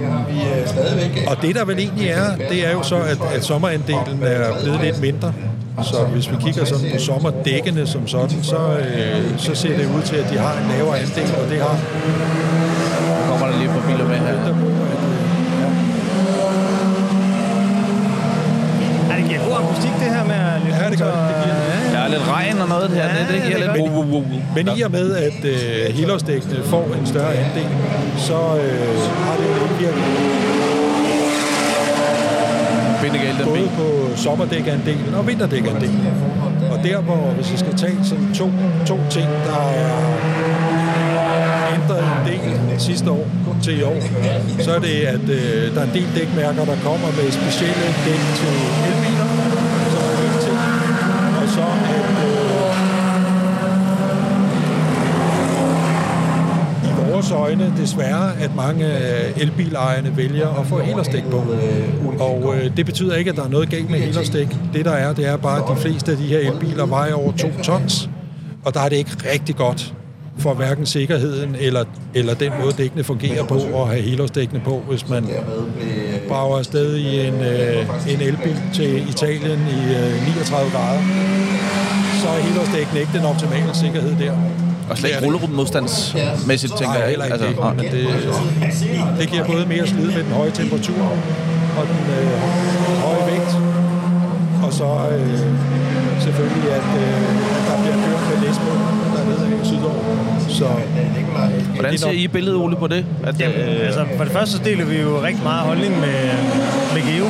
[1.28, 4.82] og det der vel egentlig er, det er jo så, at, at sommerandelen er blevet
[4.82, 5.34] lidt mindre.
[5.82, 10.02] Så hvis vi kigger sådan på sommerdækkene som sådan, så, øh, så ser det ud
[10.02, 11.78] til, at de har en lavere andel, og det har
[13.18, 14.38] Nu kommer der lige på biler med her.
[19.10, 20.54] Ja, det giver god akustik, det her med at
[20.84, 21.24] Ja, det gør det.
[21.30, 21.56] Det giver.
[21.94, 23.04] Der er lidt regn og noget her.
[23.04, 23.92] Ja, det, det giver det lidt...
[23.92, 24.24] Wow, wow, wow.
[24.56, 27.70] Men i og med, at øh, helårsdækkene får en større andel,
[28.18, 28.96] så øh,
[29.26, 30.63] har det en indvirkning
[33.04, 36.08] Bindegalt den både på sommerdækandelen og vinterdækandelen.
[36.72, 38.48] Og der, hvor hvis jeg skal tage sådan to,
[38.86, 39.96] to ting, der er
[41.76, 43.28] ændret en del sidste år
[43.64, 44.00] til i år,
[44.60, 48.22] så er det, at øh, der er en del dækmærker, der kommer med specielle dæk
[48.40, 48.56] til
[48.90, 49.28] elbiler,
[49.94, 50.60] som er en ting.
[51.42, 51.66] Og så
[52.00, 52.54] at øh,
[56.90, 56.92] i
[57.30, 61.44] vores øjne desværre, at mange øh, elbilejerne vælger at få helerstik på.
[62.20, 64.48] Og øh, det betyder ikke, at der er noget galt med helerstik.
[64.74, 67.32] Det der er, det er bare, at de fleste af de her elbiler vejer over
[67.32, 68.10] 2 tons.
[68.66, 69.94] Og der er det ikke rigtig godt
[70.38, 75.10] for hverken sikkerheden eller, eller den måde, dækkene fungerer på, at have helårsdækkene på, hvis
[75.10, 75.28] man
[76.28, 81.02] brager afsted i en, øh, en elbil til Italien i øh, 39 grader.
[82.22, 84.63] Så er helårsdækkene ikke den optimale sikkerhed der.
[84.94, 85.26] Og slet ikke det.
[85.28, 87.08] rullerumsmodstandsmæssigt, tænker jeg.
[87.14, 87.76] heller ikke Altså, det.
[87.78, 88.04] Men det,
[89.20, 91.02] det giver både mere slid med den høje temperatur,
[91.80, 92.32] og den øh,
[93.06, 93.52] høje vægt.
[94.66, 95.40] Og så øh,
[96.26, 97.22] selvfølgelig, at øh,
[97.68, 98.78] der bliver kørt med læsmål
[99.16, 100.04] dernede i sydover.
[100.60, 100.68] Så
[101.74, 103.06] Hvordan ser I billedet, Ole, på det?
[103.24, 106.20] At, Jamen, øh, altså, for det første så deler vi jo rigtig meget holdning med,
[106.94, 107.26] med Geo.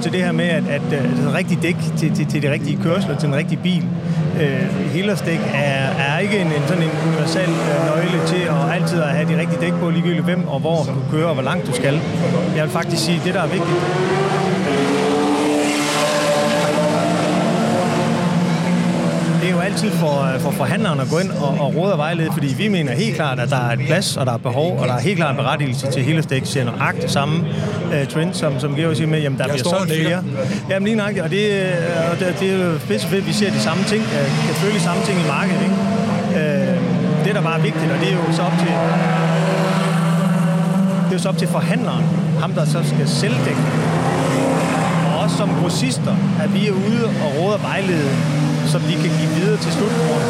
[0.00, 2.42] Forhold til det her med, at, at, øh, at det rigtige dæk til, til, til
[2.42, 3.84] de rigtige kørsler, til den rigtige bil.
[4.40, 9.00] Øh, helårsdæk er, er ikke en, en sådan en universal øh, nøgle til at altid
[9.02, 11.66] at have de rigtige dæk på, ligegyldigt hvem og hvor du kører, og hvor langt
[11.66, 12.00] du skal.
[12.56, 13.80] Jeg vil faktisk sige, at det, der er vigtigt,
[19.40, 22.30] det er jo altid for, for forhandleren at gå ind og, og råde og vejlede,
[22.32, 24.88] fordi vi mener helt klart, at der er et plads, og der er behov, og
[24.88, 28.60] der er helt klart en berettigelse til hele stik til nøjagtigt samme uh, trend, som,
[28.60, 30.24] som Geo siger med, jamen der Jeg bliver solgt flere.
[30.70, 33.50] Jamen lige nøjagtigt, og det, øh, og det, det er jo fedt, fedt, vi ser
[33.50, 35.76] de samme ting, uh, kan følge samme ting i markedet, ikke?
[36.40, 38.72] Uh, det, der bare er vigtigt, og det er jo så op til
[41.04, 42.04] det er jo så op til forhandleren,
[42.40, 43.70] ham der så skal sælge dækkene.
[45.06, 48.10] Og også som grossister, at vi er ude og råde og vejlede,
[48.70, 50.26] som de kan give videre til slutbrugerne.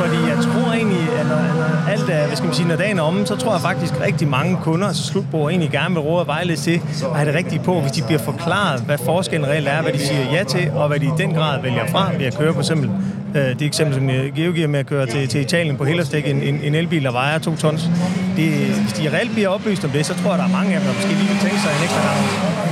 [0.00, 2.98] Fordi jeg tror egentlig, at når, når alt er, hvad skal man sige, når dagen
[2.98, 6.02] er omme, så tror jeg faktisk at rigtig mange kunder, altså slutbrugere, egentlig gerne vil
[6.02, 9.48] råde og vejlede til at have det rigtige på, hvis de bliver forklaret, hvad forskellen
[9.48, 12.10] reelt er, hvad de siger ja til, og hvad de i den grad vælger fra
[12.18, 12.90] ved at køre for eksempel
[13.34, 14.06] øh, det eksempel, som
[14.36, 17.12] Geo giver med at køre til, til Italien på Hellersdæk, en, en, en elbil, der
[17.12, 17.90] vejer to tons.
[18.36, 20.80] Det, hvis de reelt bliver oplyst om det, så tror jeg, der er mange af
[20.80, 22.67] dem, der måske lige vil tænke sig en ekstra gang.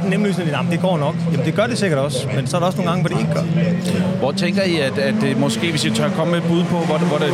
[0.00, 1.14] Er den nemme løsning, at det går nok.
[1.32, 3.20] Jamen det gør det sikkert også, men så er der også nogle gange, hvor det
[3.22, 3.42] ikke gør.
[4.18, 6.76] Hvor tænker I, at, at det måske, hvis I tør komme med et bud på,
[6.76, 7.30] hvor det, hvor det,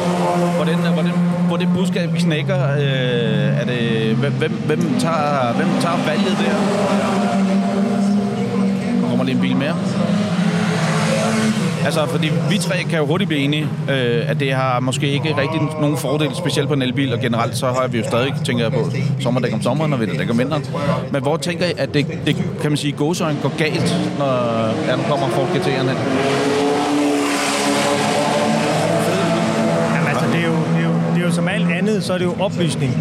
[0.56, 1.12] hvor den, hvor den,
[1.48, 6.54] hvor det budskab knækker, øh, er det, hvem, hvem, hvem, tager, hvem tager valget der?
[9.08, 9.76] Kommer lige en bil mere?
[11.86, 15.36] Altså, fordi vi tre kan jo hurtigt blive enige, øh, at det har måske ikke
[15.36, 18.64] rigtig nogen fordel, specielt på en elbil, og generelt så har vi jo stadig, tænker
[18.64, 20.64] jeg på, sommerdæk om sommeren og vinterdæk om vinteren.
[21.12, 24.34] Men hvor tænker I, at det, det kan man sige, gåsøjen går galt, når
[24.88, 25.96] ja, nu kommer Ford GT'erne hen?
[29.94, 32.12] Jamen altså, det er, jo, det, er jo, det er jo som alt andet, så
[32.12, 32.92] er det jo oplysning.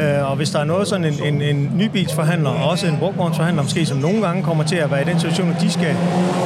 [0.00, 3.62] Øh, og hvis der er noget sådan en, en, en nybilsforhandler, og også en brugvognsforhandler
[3.62, 5.96] måske, som nogle gange kommer til at være i den situation, at de skal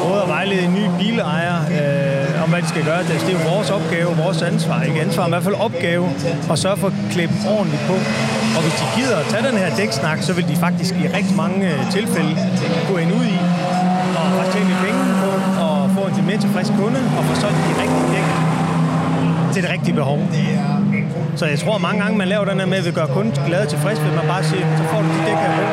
[0.04, 2.98] råde og vejlede en ny bilejer øh, om, hvad de skal gøre.
[2.98, 6.06] Det er jo vores opgave, vores ansvar, ikke ansvar, men i hvert fald opgave,
[6.52, 7.96] at sørge for at klippe ordentligt på.
[8.56, 11.36] Og hvis de gider at tage den her dæksnak, så vil de faktisk i rigtig
[11.36, 12.32] mange øh, tilfælde
[12.90, 13.38] gå ind ud i
[14.40, 15.30] og tjene penge på
[15.66, 18.26] og få en mere tilfreds kunde og få solgt de rigtige dæk
[19.54, 20.18] til det rigtige behov.
[21.36, 23.60] Så jeg tror mange gange, man laver den her med, at vi gør kunden glad
[23.62, 25.64] og tilfreds, hvis man bare siger, så får du de dæk her på.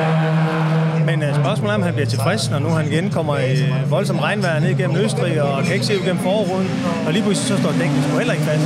[1.06, 3.56] Men uh, spørgsmålet er, om han bliver tilfreds, når nu han igen kommer i
[3.90, 6.70] voldsom regnvejr ned igennem Østrig og kan ikke se ud gennem forruden.
[7.06, 8.64] Og lige pludselig så står dækken sgu heller ikke fast.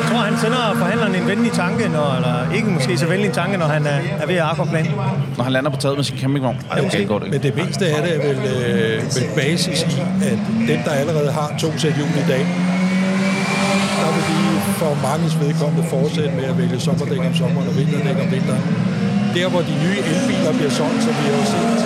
[0.00, 3.32] Jeg tror, han sender forhandleren en venlig tanke, når, eller ikke måske så venlig en
[3.32, 4.86] tanke, når han er, er ved at akvaplan.
[5.36, 6.56] Når han lander på taget med sin campingvogn.
[6.56, 7.06] Ej, okay, måske.
[7.06, 7.38] går det ikke.
[7.38, 10.00] Men det meste af det er vel, øh, vel basis i,
[10.30, 10.38] at
[10.68, 12.46] dem, der allerede har to sæt hjul i dag,
[14.00, 18.16] der vil de for manges vedkommende fortsætte med at vælge sommerdæk om sommeren og vinterdæk
[18.24, 18.64] om vinteren.
[19.34, 21.80] Der, hvor de nye elbiler bliver solgt, som vi har set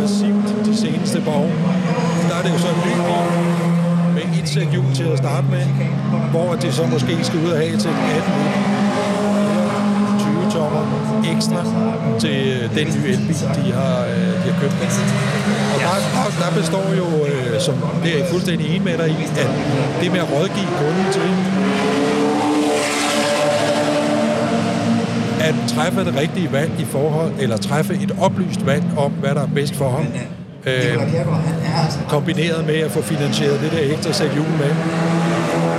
[0.00, 1.52] massivt de seneste par år,
[2.28, 3.30] der er det jo så en ny bil
[4.16, 5.64] med et sæt hjul til at starte med,
[6.30, 9.39] hvor de så måske skal ud og have til 18
[11.34, 11.60] ekstra
[12.18, 14.76] til øh, den nye elbil, de har, øh, de har købt.
[15.74, 19.08] Og der, der, der består jo, øh, som det er jeg fuldstændig enig med dig
[19.08, 19.50] i, at
[20.00, 21.30] det med at rådgive kunden til
[25.40, 29.42] at træffe det rigtige valg i forhold, eller træffe et oplyst valg om, hvad der
[29.42, 30.06] er bedst for ham,
[30.66, 30.96] øh,
[32.08, 34.72] kombineret med at få finansieret det der ekstra sæt hjul med.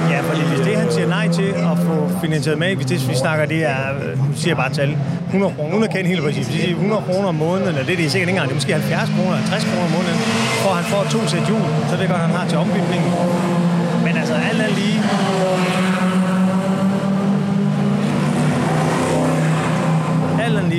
[0.09, 3.15] Ja, fordi hvis det, han siger nej til at få finansieret med, hvis det, vi
[3.25, 4.89] snakker, det er, øh, nu siger jeg bare tal,
[5.27, 7.83] 100 kroner, uden at kende helt præcis, hvis det er 100 kroner om måneden, eller
[7.89, 10.19] det, det er sikkert ikke engang, det er måske 70 kroner, 50 kroner om måneden,
[10.63, 13.11] for han får to sæt hjul, så det er godt, han har til ombygningen.
[14.05, 14.97] Men altså, alt er lige,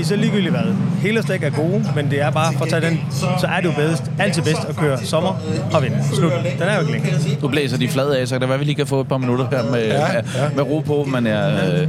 [0.02, 0.74] er lige, så ligegyldigt hvad.
[1.00, 3.64] Hele stik er gode, men det er bare for at tage den, så er det
[3.64, 5.40] jo bedst, altid bedst at køre sommer
[5.72, 5.98] og vinter.
[6.14, 6.32] Slut.
[6.58, 7.38] Den er jo ikke længe.
[7.42, 9.18] Nu blæser de flade af, så kan det være, vi lige kan få et par
[9.18, 10.22] minutter her med, ja, ja.
[10.56, 11.88] med ro på, men jeg, øh,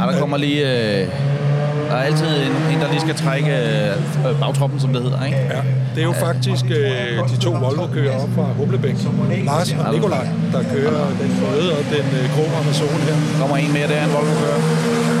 [0.00, 0.60] ej, der kommer lige...
[1.02, 1.08] Øh,
[1.90, 5.38] der er altid en, en, der lige skal trække øh, bagtroppen, som det hedder, ikke?
[5.38, 5.60] Ja,
[5.94, 8.94] det er jo faktisk øh, de to Volvo-kører op fra Humlebæk.
[9.44, 13.14] Lars og Nikolaj, der kører den røde og den øh, grå Amazon her.
[13.32, 15.15] Der kommer en mere, der er en Volvo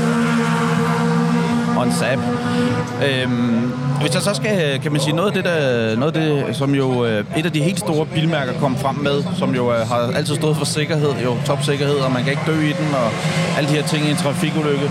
[1.76, 2.16] kører.
[2.16, 3.06] og.
[3.06, 6.56] Øhm, hvis jeg så skal, kan man sige, noget af det, der, noget af det
[6.56, 9.88] som jo øh, et af de helt store bilmærker kom frem med, som jo øh,
[9.88, 13.08] har altid stået for sikkerhed, jo topsikkerhed, og man kan ikke dø i den, og
[13.56, 14.90] alle de her ting i en trafikulykke,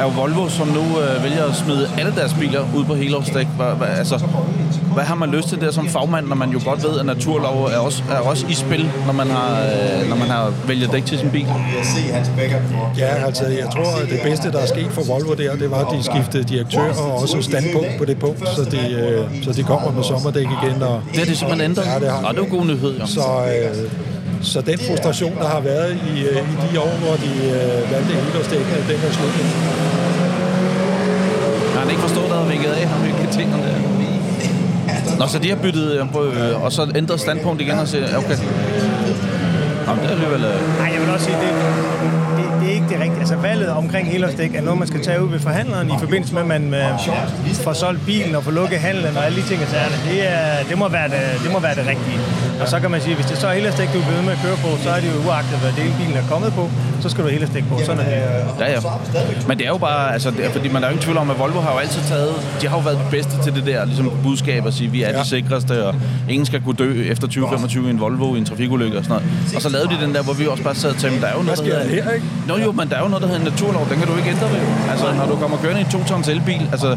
[0.00, 3.46] er jo Volvo, som nu øh, vælger at smide alle deres biler ud på helårsdæk.
[3.46, 4.16] Hvad, hvad, altså,
[4.96, 7.56] hvad har man lyst til der som fagmand, når man jo godt ved, at naturlov
[7.64, 11.04] er også, er også i spil, når man har, øh, når man har vælget dæk
[11.04, 11.46] til sin bil?
[12.98, 15.80] Ja, altså jeg tror, at det bedste, der er sket for Volvo der, det var,
[15.84, 19.62] at de skiftede direktør og også standpunkt på det punkt, så de, øh, så de
[19.62, 20.82] kommer med sommerdæk igen.
[20.82, 21.86] Og, Det har de simpelthen ændret?
[21.86, 23.06] Ja, det har Nå, det er jo god nyhed, jo.
[23.06, 23.90] Så, øh,
[24.42, 28.12] så den frustration, der har været i, øh, i de år, hvor de øh, valgte
[28.26, 29.34] helårsdækkene, den er slut.
[31.74, 33.95] Har han ikke forstået, der havde vinket af ham i tingene der?
[35.18, 38.16] Nå, så de har byttet, øh, på, øh, og så ændret standpunkt igen og siger,
[38.18, 38.36] okay.
[39.86, 40.44] Jamen, det er alligevel...
[40.44, 41.48] Øh, Nej, jeg vil også sige, det,
[42.00, 42.25] det er
[42.76, 43.22] ikke det rigtige.
[43.24, 46.42] Altså valget omkring helårsdæk er noget, man skal tage ud ved forhandleren i forbindelse med,
[46.42, 46.88] at man øh,
[47.66, 49.96] får solgt bilen og får lukket handlen og alle de ting og sagerne.
[50.10, 52.18] Det, er, det, må være det, det må være det rigtige.
[52.60, 54.40] Og så kan man sige, hvis det så er helårsdæk, du er ved med at
[54.44, 56.64] køre på, så er det jo uagtet, hvad del bilen er kommet på,
[57.00, 57.78] så skal du helårsdæk på.
[57.84, 58.60] Sådan er det.
[58.60, 58.80] ja, ja.
[59.48, 61.30] Men det er jo bare, altså, det er, fordi man er jo ingen tvivl om,
[61.30, 63.84] at Volvo har jo altid taget, de har jo været de bedste til det der,
[63.84, 65.20] ligesom budskab at sige, vi er ja.
[65.20, 65.94] de sikreste, og
[66.28, 69.54] ingen skal kunne dø efter 2025 i en Volvo i en trafikulykke og sådan noget.
[69.56, 71.36] Og så lavede de den der, hvor vi også bare sad og tænkte, der er
[71.36, 72.02] jo noget, der hedder...
[72.02, 72.26] her, ikke?
[72.48, 74.30] Nå jo, men der er jo noget, der hedder en naturlov, den kan du ikke
[74.30, 74.60] ændre ved.
[74.90, 76.96] Altså, når du kommer kørende i en 2 tons elbil, altså,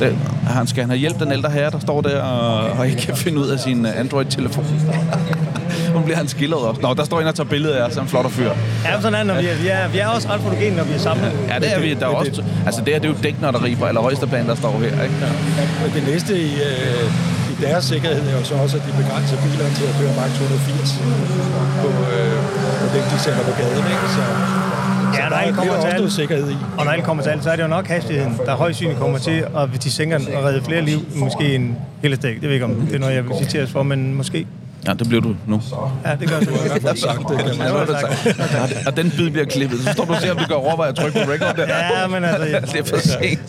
[0.00, 3.02] det, han skal han have hjælp, den ældre herre, der står der og, og ikke
[3.02, 4.64] kan finde ud af sin øh, Android-telefon.
[5.94, 6.80] Nu bliver han skildret også.
[6.80, 8.50] Nå, der står en og tager billeder af os, han flot fyr.
[8.84, 10.94] Ja, sådan er når vi er, vi er, vi er også ret fotogene, når vi
[10.98, 11.32] er samlet.
[11.48, 11.94] Ja, det er vi.
[11.94, 14.72] Der er også, altså det her, det er jo dæknotteri på allerhøjeste plan, der står
[14.78, 15.16] her, ikke?
[15.82, 17.04] Men det næste i, øh,
[17.52, 20.32] i deres sikkerhed er jo så også, at de begrænser bilerne til at køre maks
[20.32, 21.00] 180
[21.82, 22.36] på, øh,
[22.80, 23.84] på det, de sender på gaden.
[23.94, 24.06] Ikke?
[24.16, 24.22] Så,
[25.14, 26.56] Ja, der, alt er- kommer er til alt, sikkerhed i.
[26.78, 28.98] og når alt kommer til alt, så er det jo nok hastigheden, der højst synligt
[28.98, 32.34] kommer til, og hvis de sænker den og redder flere liv, måske en helårsdæk.
[32.34, 34.46] Det ved jeg ikke, om det er noget, jeg vil citeres for, men måske.
[34.86, 35.60] Ja, det bliver du nu.
[36.04, 36.40] Ja, det gør.
[36.40, 38.74] I hvert fald sagt det, kan man Ja, har du.
[38.86, 39.80] Og den bid bliver klippet.
[39.80, 41.66] Så står du og ser, om du kan overveje at trykke på record der.
[41.66, 42.60] Ja, men altså...
[42.72, 43.40] det er for sent.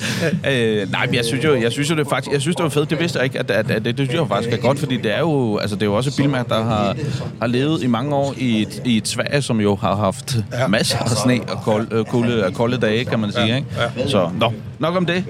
[0.48, 2.64] Øh, nej, men jeg synes jo, jeg synes jo det er faktisk, jeg synes det
[2.64, 2.90] var fedt.
[2.90, 4.98] Det vidste jeg ikke, at, at, at det, det synes jeg faktisk er godt, fordi
[4.98, 6.96] det er jo, altså det er jo også et bilmærke, der har,
[7.40, 10.68] har levet i mange år i et, i et Sverige, som jo har haft ja.
[10.68, 13.46] masser af sne og kold, øh, kolde, kolde dage, kan man sige.
[13.46, 13.56] Ja.
[13.56, 13.68] Ikke?
[14.08, 15.24] Så, nå, nok om det.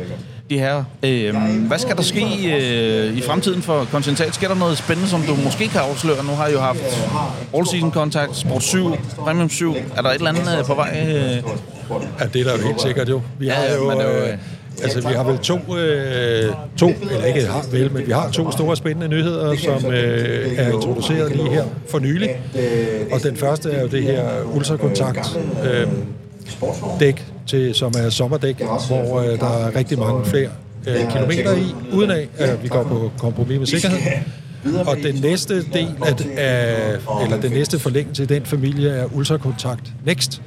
[0.52, 0.84] De her.
[1.04, 1.36] Øh,
[1.68, 2.26] hvad skal der ske
[2.60, 4.34] øh, i fremtiden for Continental?
[4.34, 6.24] Sker der noget spændende, som du måske kan afsløre?
[6.24, 6.80] Nu har I jo haft
[7.56, 9.76] All Season Contact, Sport 7, Premium 7.
[9.98, 11.06] Er der et eller andet øh, på vej?
[11.10, 11.44] Øh?
[12.20, 13.22] Ja, det er der jo helt sikkert jo.
[13.40, 14.38] Vi Ja, har jo, men jo, øh,
[14.84, 18.52] altså vi har vel to, øh, to, eller ikke har vel, men vi har to
[18.52, 22.30] store spændende nyheder, som øh, er introduceret lige her for nylig.
[23.12, 24.24] Og den første er jo det her
[24.56, 25.88] ultrakontakt øh,
[27.00, 30.50] dæk, til, som er sommerdæk, hvor øh, der er rigtig mange flere
[30.88, 34.24] øh, kilometer i, uden af, at vi går på kompromis med sikkerheden.
[34.86, 39.92] Og den næste del af, af eller den næste forlængelse i den familie er Ultrakontakt
[40.06, 40.42] Next,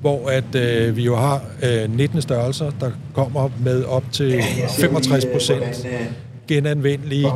[0.00, 4.42] hvor at øh, vi jo har øh, 19 størrelser, der kommer med op til
[4.78, 5.86] 65 procent
[6.48, 7.28] genanvendelige,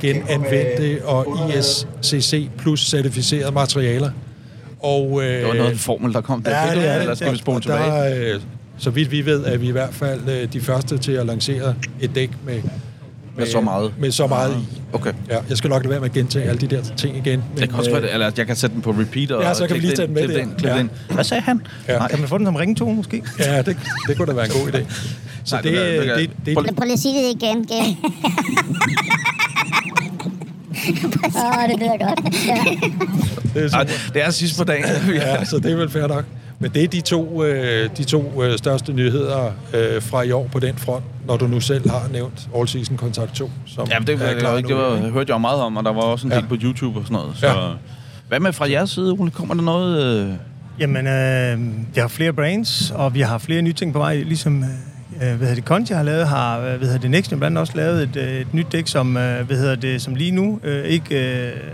[0.00, 4.10] genanvendte og ISCC plus certificerede materialer.
[4.84, 6.50] Og, øh, Det var noget af en formel, der kom der.
[6.66, 7.80] Ja, det er Eller skal vi spole tilbage?
[7.80, 8.40] Der, er, øh,
[8.78, 11.74] så vidt vi ved, er vi i hvert fald øh, de første til at lancere
[12.00, 12.60] et dæk med,
[13.36, 13.92] Med så meget?
[13.98, 14.80] Med så meget i.
[14.92, 15.12] Okay.
[15.30, 17.44] Ja, jeg skal nok lade være med at gentage alle de der ting igen.
[17.60, 19.76] Jeg kan også øh, eller jeg kan sætte den på repeat og Ja, så kan
[19.76, 20.78] vi lige tage den med klippe Ja.
[20.78, 20.88] ind.
[21.10, 21.60] Hvad sagde han?
[21.88, 21.98] Ja.
[21.98, 22.08] Nej.
[22.08, 23.22] Kan man få den som ringetone, måske?
[23.38, 23.76] Ja, det,
[24.08, 24.84] det kunne da være en god idé.
[25.44, 27.42] Så Nej, det, det er- det er- det, det, det, Prøv lige at sige det
[27.42, 27.96] igen, igen.
[31.36, 32.46] Åh, oh, det lyder godt.
[32.46, 32.64] Ja.
[33.60, 33.84] det, er super.
[34.14, 34.84] det er sidst på dagen.
[35.14, 36.24] ja, så det er vel fair nok.
[36.58, 40.48] Men det er de to, øh, de to øh, største nyheder øh, fra i år
[40.52, 43.50] på den front, når du nu selv har nævnt All Season Contact 2.
[43.66, 45.60] Som Ja, men det, er det, klar var, ikke- det var, hørte jeg jo meget
[45.60, 46.46] om, og der var også en del Ja.
[46.48, 47.32] på YouTube og sådan noget.
[47.36, 47.46] Så.
[47.46, 47.54] Ja.
[48.28, 49.30] Hvad med fra jeres side, Ole?
[49.30, 50.20] Kommer der noget...
[50.26, 50.28] Øh...
[50.80, 51.58] Jamen, øh,
[51.94, 54.64] vi har flere brands, og vi har flere nye ting på vej, ligesom...
[55.14, 57.76] Øh, hvad hedder det, Conti har lavet, har hvad hedder det, Nexium blandt andet også
[57.76, 60.84] lavet et, øh, et nyt dæk, som, øh, hvad hedder det, som lige nu øh,
[60.84, 61.16] ikke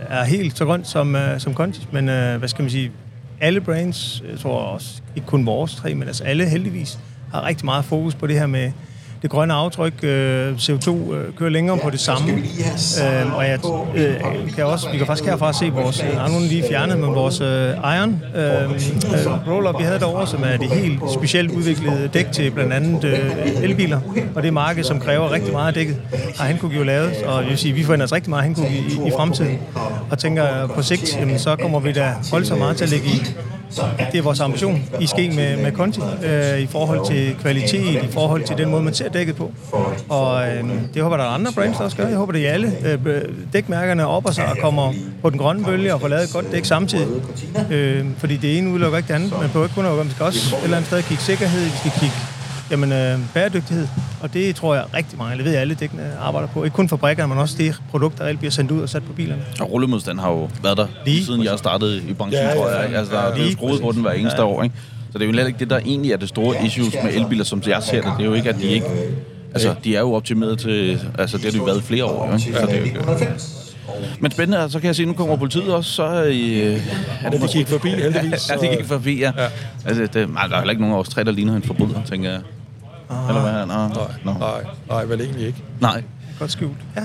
[0.08, 2.04] er helt så grønt som, som Conti, men
[2.38, 2.92] hvad skal man sige,
[3.40, 6.98] alle brands, jeg tror også, ikke kun vores tre, men altså alle heldigvis,
[7.32, 8.72] har rigtig meget fokus på det her med
[9.22, 10.04] det grønne aftryk.
[10.04, 12.32] Øh, CO2 øh, kører længere på det samme.
[12.32, 13.58] Øh, og jeg
[13.96, 14.14] øh,
[14.54, 17.48] kan også, vi kan faktisk herfra se vores, nogle lige fjernet, men vores øh,
[17.96, 22.72] Iron øh, roller, vi havde derovre, som er det helt specielt udviklede dæk til blandt
[22.72, 24.00] andet øh, elbiler.
[24.34, 25.96] Og det er marked, som kræver rigtig meget af dækket,
[26.36, 27.22] har Hankook jo lavet.
[27.26, 29.58] Og jeg vil sige, vi forventer os rigtig meget Hankook i, i fremtiden.
[30.10, 33.22] Og tænker på sigt, jamen, så kommer vi da voldsomt meget til at lægge i
[34.12, 38.08] det er vores ambition i ske med, med Conti, øh, i forhold til kvalitet, i
[38.10, 39.52] forhold til den måde, man ser dækket på.
[40.08, 40.64] Og øh,
[40.94, 42.06] det håber der er andre brands, der også gør.
[42.06, 42.72] Jeg håber, det er alle
[43.06, 44.92] øh, dækmærkerne op og så og kommer
[45.22, 47.08] på den grønne bølge og får lavet et godt dæk samtidig.
[47.70, 49.30] Øh, fordi det ene udelukker ikke det andet.
[49.32, 51.78] Man behøver ikke kun at vi skal også et eller andet sted kigge sikkerhed, vi
[51.78, 52.16] skal kigge
[52.70, 53.88] jamen, øh, bæredygtighed.
[54.20, 56.64] Og det tror jeg rigtig mange, eller ved jeg alle dækkene arbejder på.
[56.64, 59.42] Ikke kun fabrikkerne, men også det produkt, der bliver sendt ud og sat på bilerne.
[59.60, 62.56] Og rullemodstand har jo været der, lige siden jeg startede i branchen, Ja, ja, ja,
[62.56, 62.94] tror jeg.
[62.96, 64.46] Altså, der er jo skruet på den hver eneste Ja.
[64.46, 64.74] år, ikke?
[65.12, 67.44] Så det er jo heller ikke det, der egentlig er det store issues med elbiler,
[67.44, 68.12] som jeg ser det.
[68.18, 68.86] Det er jo ikke, at de ikke...
[69.54, 71.00] Altså, de er jo optimeret til...
[71.18, 72.58] Altså, det har de jo været i flere år, ikke?
[72.60, 73.00] Så det er jo ikke...
[74.20, 76.60] Men spændende, og så kan jeg se, at nu kommer politiet også, så er I...
[76.60, 76.80] øh,
[77.24, 79.32] Er de gik forbi, heldigvis, Ja, de gik forbi, ja.
[79.38, 79.46] ja.
[79.84, 82.02] Altså, det, nej, der er heller ikke nogen af os tre, der ligner en forbryder,
[82.10, 82.40] tænker jeg.
[83.28, 83.52] Eller hvad?
[83.66, 85.62] Nå, nej, nej, nej, vel egentlig ikke.
[85.80, 86.02] Nej.
[86.38, 86.72] Godt skjult.
[86.96, 87.02] Ja.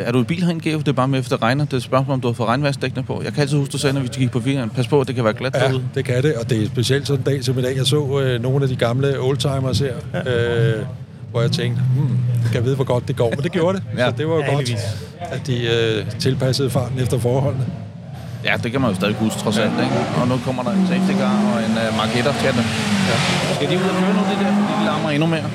[0.00, 0.78] Øh, er du i bil herinde, Geo?
[0.78, 1.64] Det er bare med efter det regner.
[1.64, 3.22] Det er et spørgsmål, om du har fået regnværsdækkene på.
[3.24, 4.70] Jeg kan altid huske, du sagde, når vi gik på weekend.
[4.70, 5.82] Pas på, det kan være glat Ja, derude.
[5.94, 7.76] det kan det, og det er specielt sådan en dag som i dag.
[7.76, 9.94] Jeg så øh, nogle af de gamle oldtimers her,
[10.26, 10.84] øh,
[11.30, 13.30] hvor jeg tænkte, hmm, jeg kan vide, hvor godt det går.
[13.30, 14.10] Men det gjorde det, Ja.
[14.10, 14.70] så det var jo Ja, godt,
[15.20, 17.66] at de øh, tilpassede farten efter forholdene.
[18.44, 19.72] Ja, det kan man jo stadig huske, trods alt.
[19.84, 19.96] Ikke?
[20.20, 22.64] Og nu kommer der en safety car og en uh, marketer til det.
[23.10, 23.16] Ja.
[23.54, 25.48] Skal de ud og køre nu, det der, fordi de larmer endnu mere?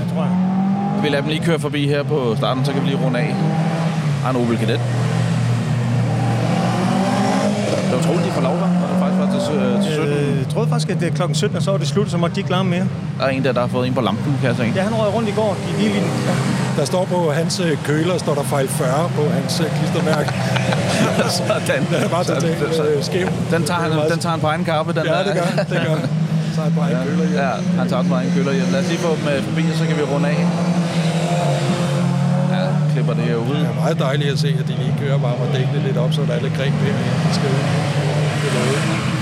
[0.00, 0.34] Jeg tror jeg.
[1.02, 3.34] Vi lader dem lige køre forbi her på starten, så kan vi lige runde af.
[4.22, 4.80] Har en Opel Kadett.
[7.84, 8.52] Det var utroligt, de får lov?
[8.52, 10.08] Og det faktisk var til, øh, til 17.
[10.08, 12.16] Øh, jeg troede faktisk, at det er klokken 17, og så var det slut, så
[12.16, 12.86] måtte de ikke larme mere.
[13.18, 14.72] Der er en der, der har fået en på lampen, kan jeg se.
[14.76, 15.56] Ja, han røg rundt i går.
[15.66, 16.65] De lige lige ja.
[16.76, 20.30] Der står på hans øh, køler, står der fejl 40 på hans øh, klistermærke.
[21.38, 21.82] Sådan.
[21.92, 22.62] Den er bare totalt
[22.96, 23.26] øh, skæv.
[23.50, 25.24] Den tager, han, den tager han på egen kappe, den Ja, der.
[25.24, 25.96] det gør det gør.
[26.54, 27.38] Så er han på egen køler hjem.
[27.44, 28.66] Ja, han tager på egen køler hjem.
[28.72, 30.38] Lad os lige få dem øh, forbi, så kan vi runde af.
[32.54, 33.54] Ja, klipper det her ud.
[33.60, 36.12] Det er meget dejligt at se, at de lige kører bare og dækkene lidt op,
[36.12, 36.94] så der er lidt greb her.
[37.28, 37.60] De skal ud.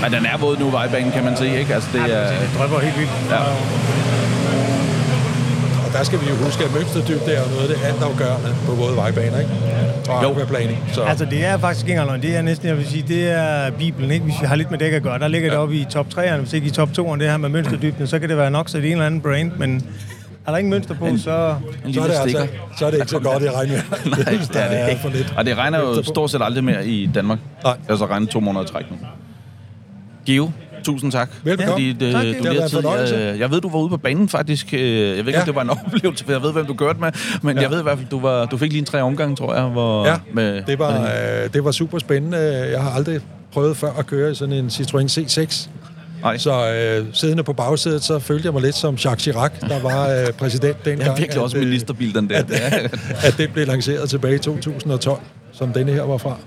[0.01, 1.73] Men den er våd nu, vejbanen, kan man sige, ikke?
[1.73, 2.27] Altså, det er...
[2.29, 3.11] Det drøber helt vildt.
[3.31, 3.39] Ja.
[5.95, 9.39] Der skal vi jo huske, at mønsterdybde er noget af det altafgørende på både vejbaner,
[9.39, 9.51] ikke?
[10.09, 10.29] Og Jo.
[10.31, 10.77] akvaplaning.
[10.93, 12.21] Så Altså, det er faktisk ikke engang.
[12.21, 14.25] Det er næsten, jeg vil sige, det er Bibelen, ikke?
[14.25, 15.19] Hvis vi har lidt med dæk at gøre.
[15.19, 17.49] Der ligger det oppe i top 3'erne, hvis ikke i top 2'erne, det her med
[17.49, 19.83] mønsterdybden, så kan det være nok, så det er en eller anden brand, men
[20.45, 21.23] er der ingen mønster på, så...
[21.23, 22.47] så er, det altså,
[22.77, 23.81] så er det ikke så godt i regnvejr.
[24.05, 24.19] Nej,
[24.53, 25.17] det er det for ikke.
[25.19, 25.33] lidt.
[25.37, 27.39] Og det regner jo stort set aldrig mere i Danmark.
[27.63, 27.77] Nej.
[27.89, 28.97] Altså regner to måneder i træk nu.
[30.25, 30.51] Geo,
[30.85, 31.29] tusind tak.
[31.43, 31.71] Velbekomme.
[31.73, 32.51] Fordi det, Tak, du Geo.
[32.53, 33.15] Det har tid.
[33.17, 34.73] Jeg, jeg ved, du var ude på banen faktisk.
[34.73, 35.39] Øh, Jeg ved ikke, Ja.
[35.39, 37.11] om det var en oplevelse, for jeg ved, hvem du kørte med.
[37.41, 37.61] Men Ja.
[37.61, 39.63] jeg ved i hvert fald, du, var, du fik lige en tre omgang, tror jeg.
[39.63, 42.37] Hvor, Ja, med, det var, med- øh, det var super spændende.
[42.71, 43.19] Jeg har aldrig
[43.53, 45.69] prøvet før at køre i sådan en Citroën C6.
[46.21, 46.37] Nej.
[46.37, 50.09] Så øh, siddende på bagsædet, så følte jeg mig lidt som Jacques Chirac, der var
[50.09, 50.99] øh, præsident dengang.
[50.99, 52.37] Det er virkelig også at, øh, ministerbil, den der.
[52.37, 52.51] At,
[53.27, 55.19] at det blev lanceret tilbage i 2012,
[55.53, 56.37] som denne her var fra.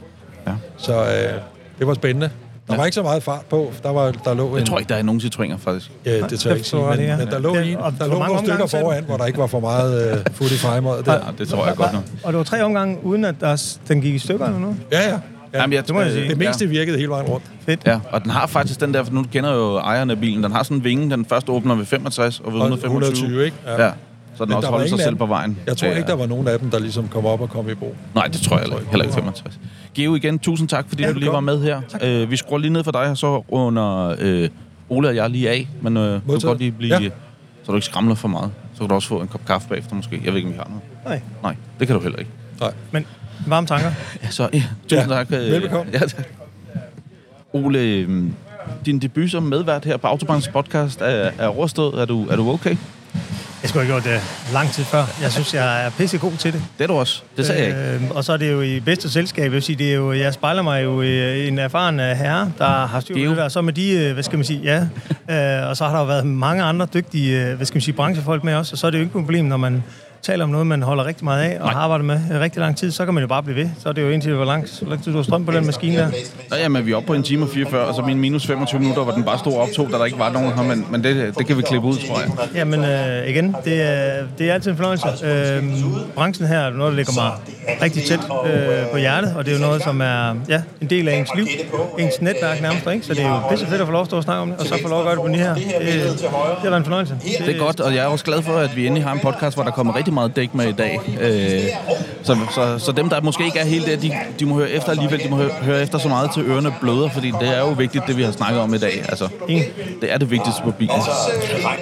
[0.46, 0.52] Ja.
[0.78, 1.32] Så øh,
[1.78, 2.30] det var spændende.
[2.68, 3.72] Der var ikke så meget fart på.
[3.82, 5.90] Der, var, der lå Jeg en, tror ikke, der er nogen Citroëner, faktisk.
[6.06, 8.66] Ja, det tør jeg ikke sige, men, men der lå, en, der lå nogle stykker
[8.66, 11.04] foran, hvor der ikke var for meget øh, fod i.
[11.04, 11.12] Der.
[11.12, 11.98] Ja, det tror jeg godt nu.
[12.24, 14.76] Og det var tre omgange, uden at der, den gik i stykker eller noget?
[14.92, 15.10] Ja, ja.
[15.52, 15.60] ja.
[15.60, 16.28] Jamen, jeg, det må jeg sige.
[16.28, 17.46] Det meste virkede hele vejen rundt.
[17.66, 17.80] Fedt.
[17.86, 20.42] Ja, og den har faktisk den der, for nu kender jeg jo ejeren af bilen,
[20.42, 23.08] den har sådan en vinge, den første åbner ved 65 og ved Og 125.
[23.08, 23.56] 120, ikke?
[23.66, 23.84] Ja.
[23.84, 23.90] ja.
[24.38, 25.58] Så den Men også der var holder sig selv på vejen.
[25.66, 27.70] Jeg tror Ja, ikke, der var nogen af dem, der ligesom kom op og kom
[27.70, 27.96] i brug.
[28.14, 28.90] Nej, det tror jeg heller ikke.
[28.90, 29.58] Heller ikke 65.
[29.94, 31.80] Geo igen, tusind tak, fordi Ja, du lige var med her.
[32.02, 34.48] Øh, vi skruer lige ned for dig, og så under øh,
[34.88, 35.68] Ole og jeg lige af.
[35.82, 36.42] Men øh, du kan Modtaget.
[36.42, 36.94] godt lige blive...
[37.02, 37.08] Ja.
[37.64, 38.50] Så du ikke skramler for meget.
[38.74, 40.20] Så kan du også få en kop kaffe bagefter måske.
[40.24, 40.82] Jeg ved ikke, om vi har noget.
[41.04, 41.20] Nej.
[41.42, 42.30] Nej, det kan du heller ikke.
[42.60, 42.72] Nej.
[42.90, 43.06] Men
[43.46, 43.90] varme tanker.
[44.22, 45.32] Ja, så ja, tusind Ja, tak.
[45.32, 45.92] øh, velbekomme.
[45.92, 46.24] Ja, tak.
[47.52, 48.24] Ole, øh,
[48.86, 52.00] din debut som medvært her på Autobahns podcast er, er overstået.
[52.00, 52.76] Er du, er du okay?
[53.62, 54.20] Jeg skulle have gjort det
[54.52, 55.04] lang tid før.
[55.22, 56.62] Jeg synes, jeg er pissegod til det.
[56.78, 57.22] Det er du også.
[57.36, 58.04] Det sagde jeg ikke.
[58.04, 59.42] Øh, og så er det jo i bedste selskab.
[59.44, 62.52] Jeg vil sige, det er jo, jeg spejler mig jo i en erfaren øh, herre,
[62.58, 63.48] der har styr på det der.
[63.48, 64.80] Så med de, øh, hvad skal man sige, ja.
[65.62, 67.94] Øh, og så har der jo været mange andre dygtige, øh, hvad skal man sige,
[67.94, 68.74] branchefolk med også.
[68.74, 69.82] Og så er det jo ikke et problem, når man
[70.22, 71.72] taler om noget, man holder rigtig meget af, og Nej.
[71.72, 73.68] har arbejdet med rigtig lang tid, så kan man jo bare blive ved.
[73.82, 75.66] Så er det jo indtil, hvor lang, hvor lang tid du har strøm på den
[75.66, 76.10] maskine der.
[76.50, 78.80] Nå, jamen, vi er oppe på en time og 44, og så min minus 25
[78.80, 81.04] minutter, hvor den bare stod op to, da der ikke var nogen her, men, men
[81.04, 82.30] det, det kan vi klippe ud, tror jeg.
[82.54, 85.08] Jamen øh, igen, det er, det er altid en fornøjelse.
[85.26, 85.64] Øh,
[86.14, 87.32] branchen her er noget, der ligger mig
[87.82, 91.08] rigtig tæt øh, på hjertet, og det er jo noget, som er ja, en del
[91.08, 91.46] af ens liv,
[91.98, 93.06] ens netværk nærmest, ikke?
[93.06, 94.60] Så det er jo pisse fedt at få lov at stå og snakke om det,
[94.60, 95.54] og så få lov at gøre det på ny her.
[95.54, 97.16] Det, det har været en fornøjelse.
[97.46, 99.56] Det er godt, og jeg er også glad for, at vi endelig har en podcast,
[99.56, 101.00] hvor der kommer rigtig meget dæk med i dag.
[101.20, 101.62] Øh,
[102.22, 104.90] så, så, så dem, der måske ikke er helt der, de, de må høre efter
[104.90, 105.24] alligevel.
[105.24, 108.04] De må høre, høre efter så meget til ørerne bløder, fordi det er jo vigtigt,
[108.06, 109.04] det vi har snakket om i dag.
[109.08, 109.28] Altså,
[110.00, 110.94] det er det vigtigste på bilen.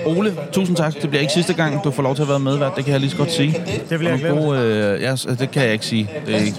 [0.06, 0.94] Ole, tusind tak.
[1.02, 3.00] Det bliver ikke sidste gang, du får lov til at være med, det kan jeg
[3.00, 3.54] lige så godt sige.
[3.90, 6.10] Det vil jeg gode, øh, ja, det kan jeg ikke sige.
[6.26, 6.56] Det er ikke.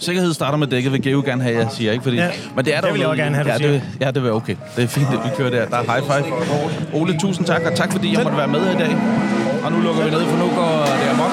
[0.00, 2.16] Sikkerhed starter med dækket, vil Geo gerne have, jeg siger ikke, fordi...
[2.16, 4.22] Ja, men det er der det vil jeg også gerne have, ja, det, ja, det
[4.22, 4.56] vil okay.
[4.76, 5.66] Det er fint, at vi kører der.
[5.66, 7.00] Der er high five.
[7.00, 8.96] Ole, tusind tak, og tak fordi jeg måtte være med i dag.
[9.64, 11.29] Og nu lukker vi ned, for nu går det amok.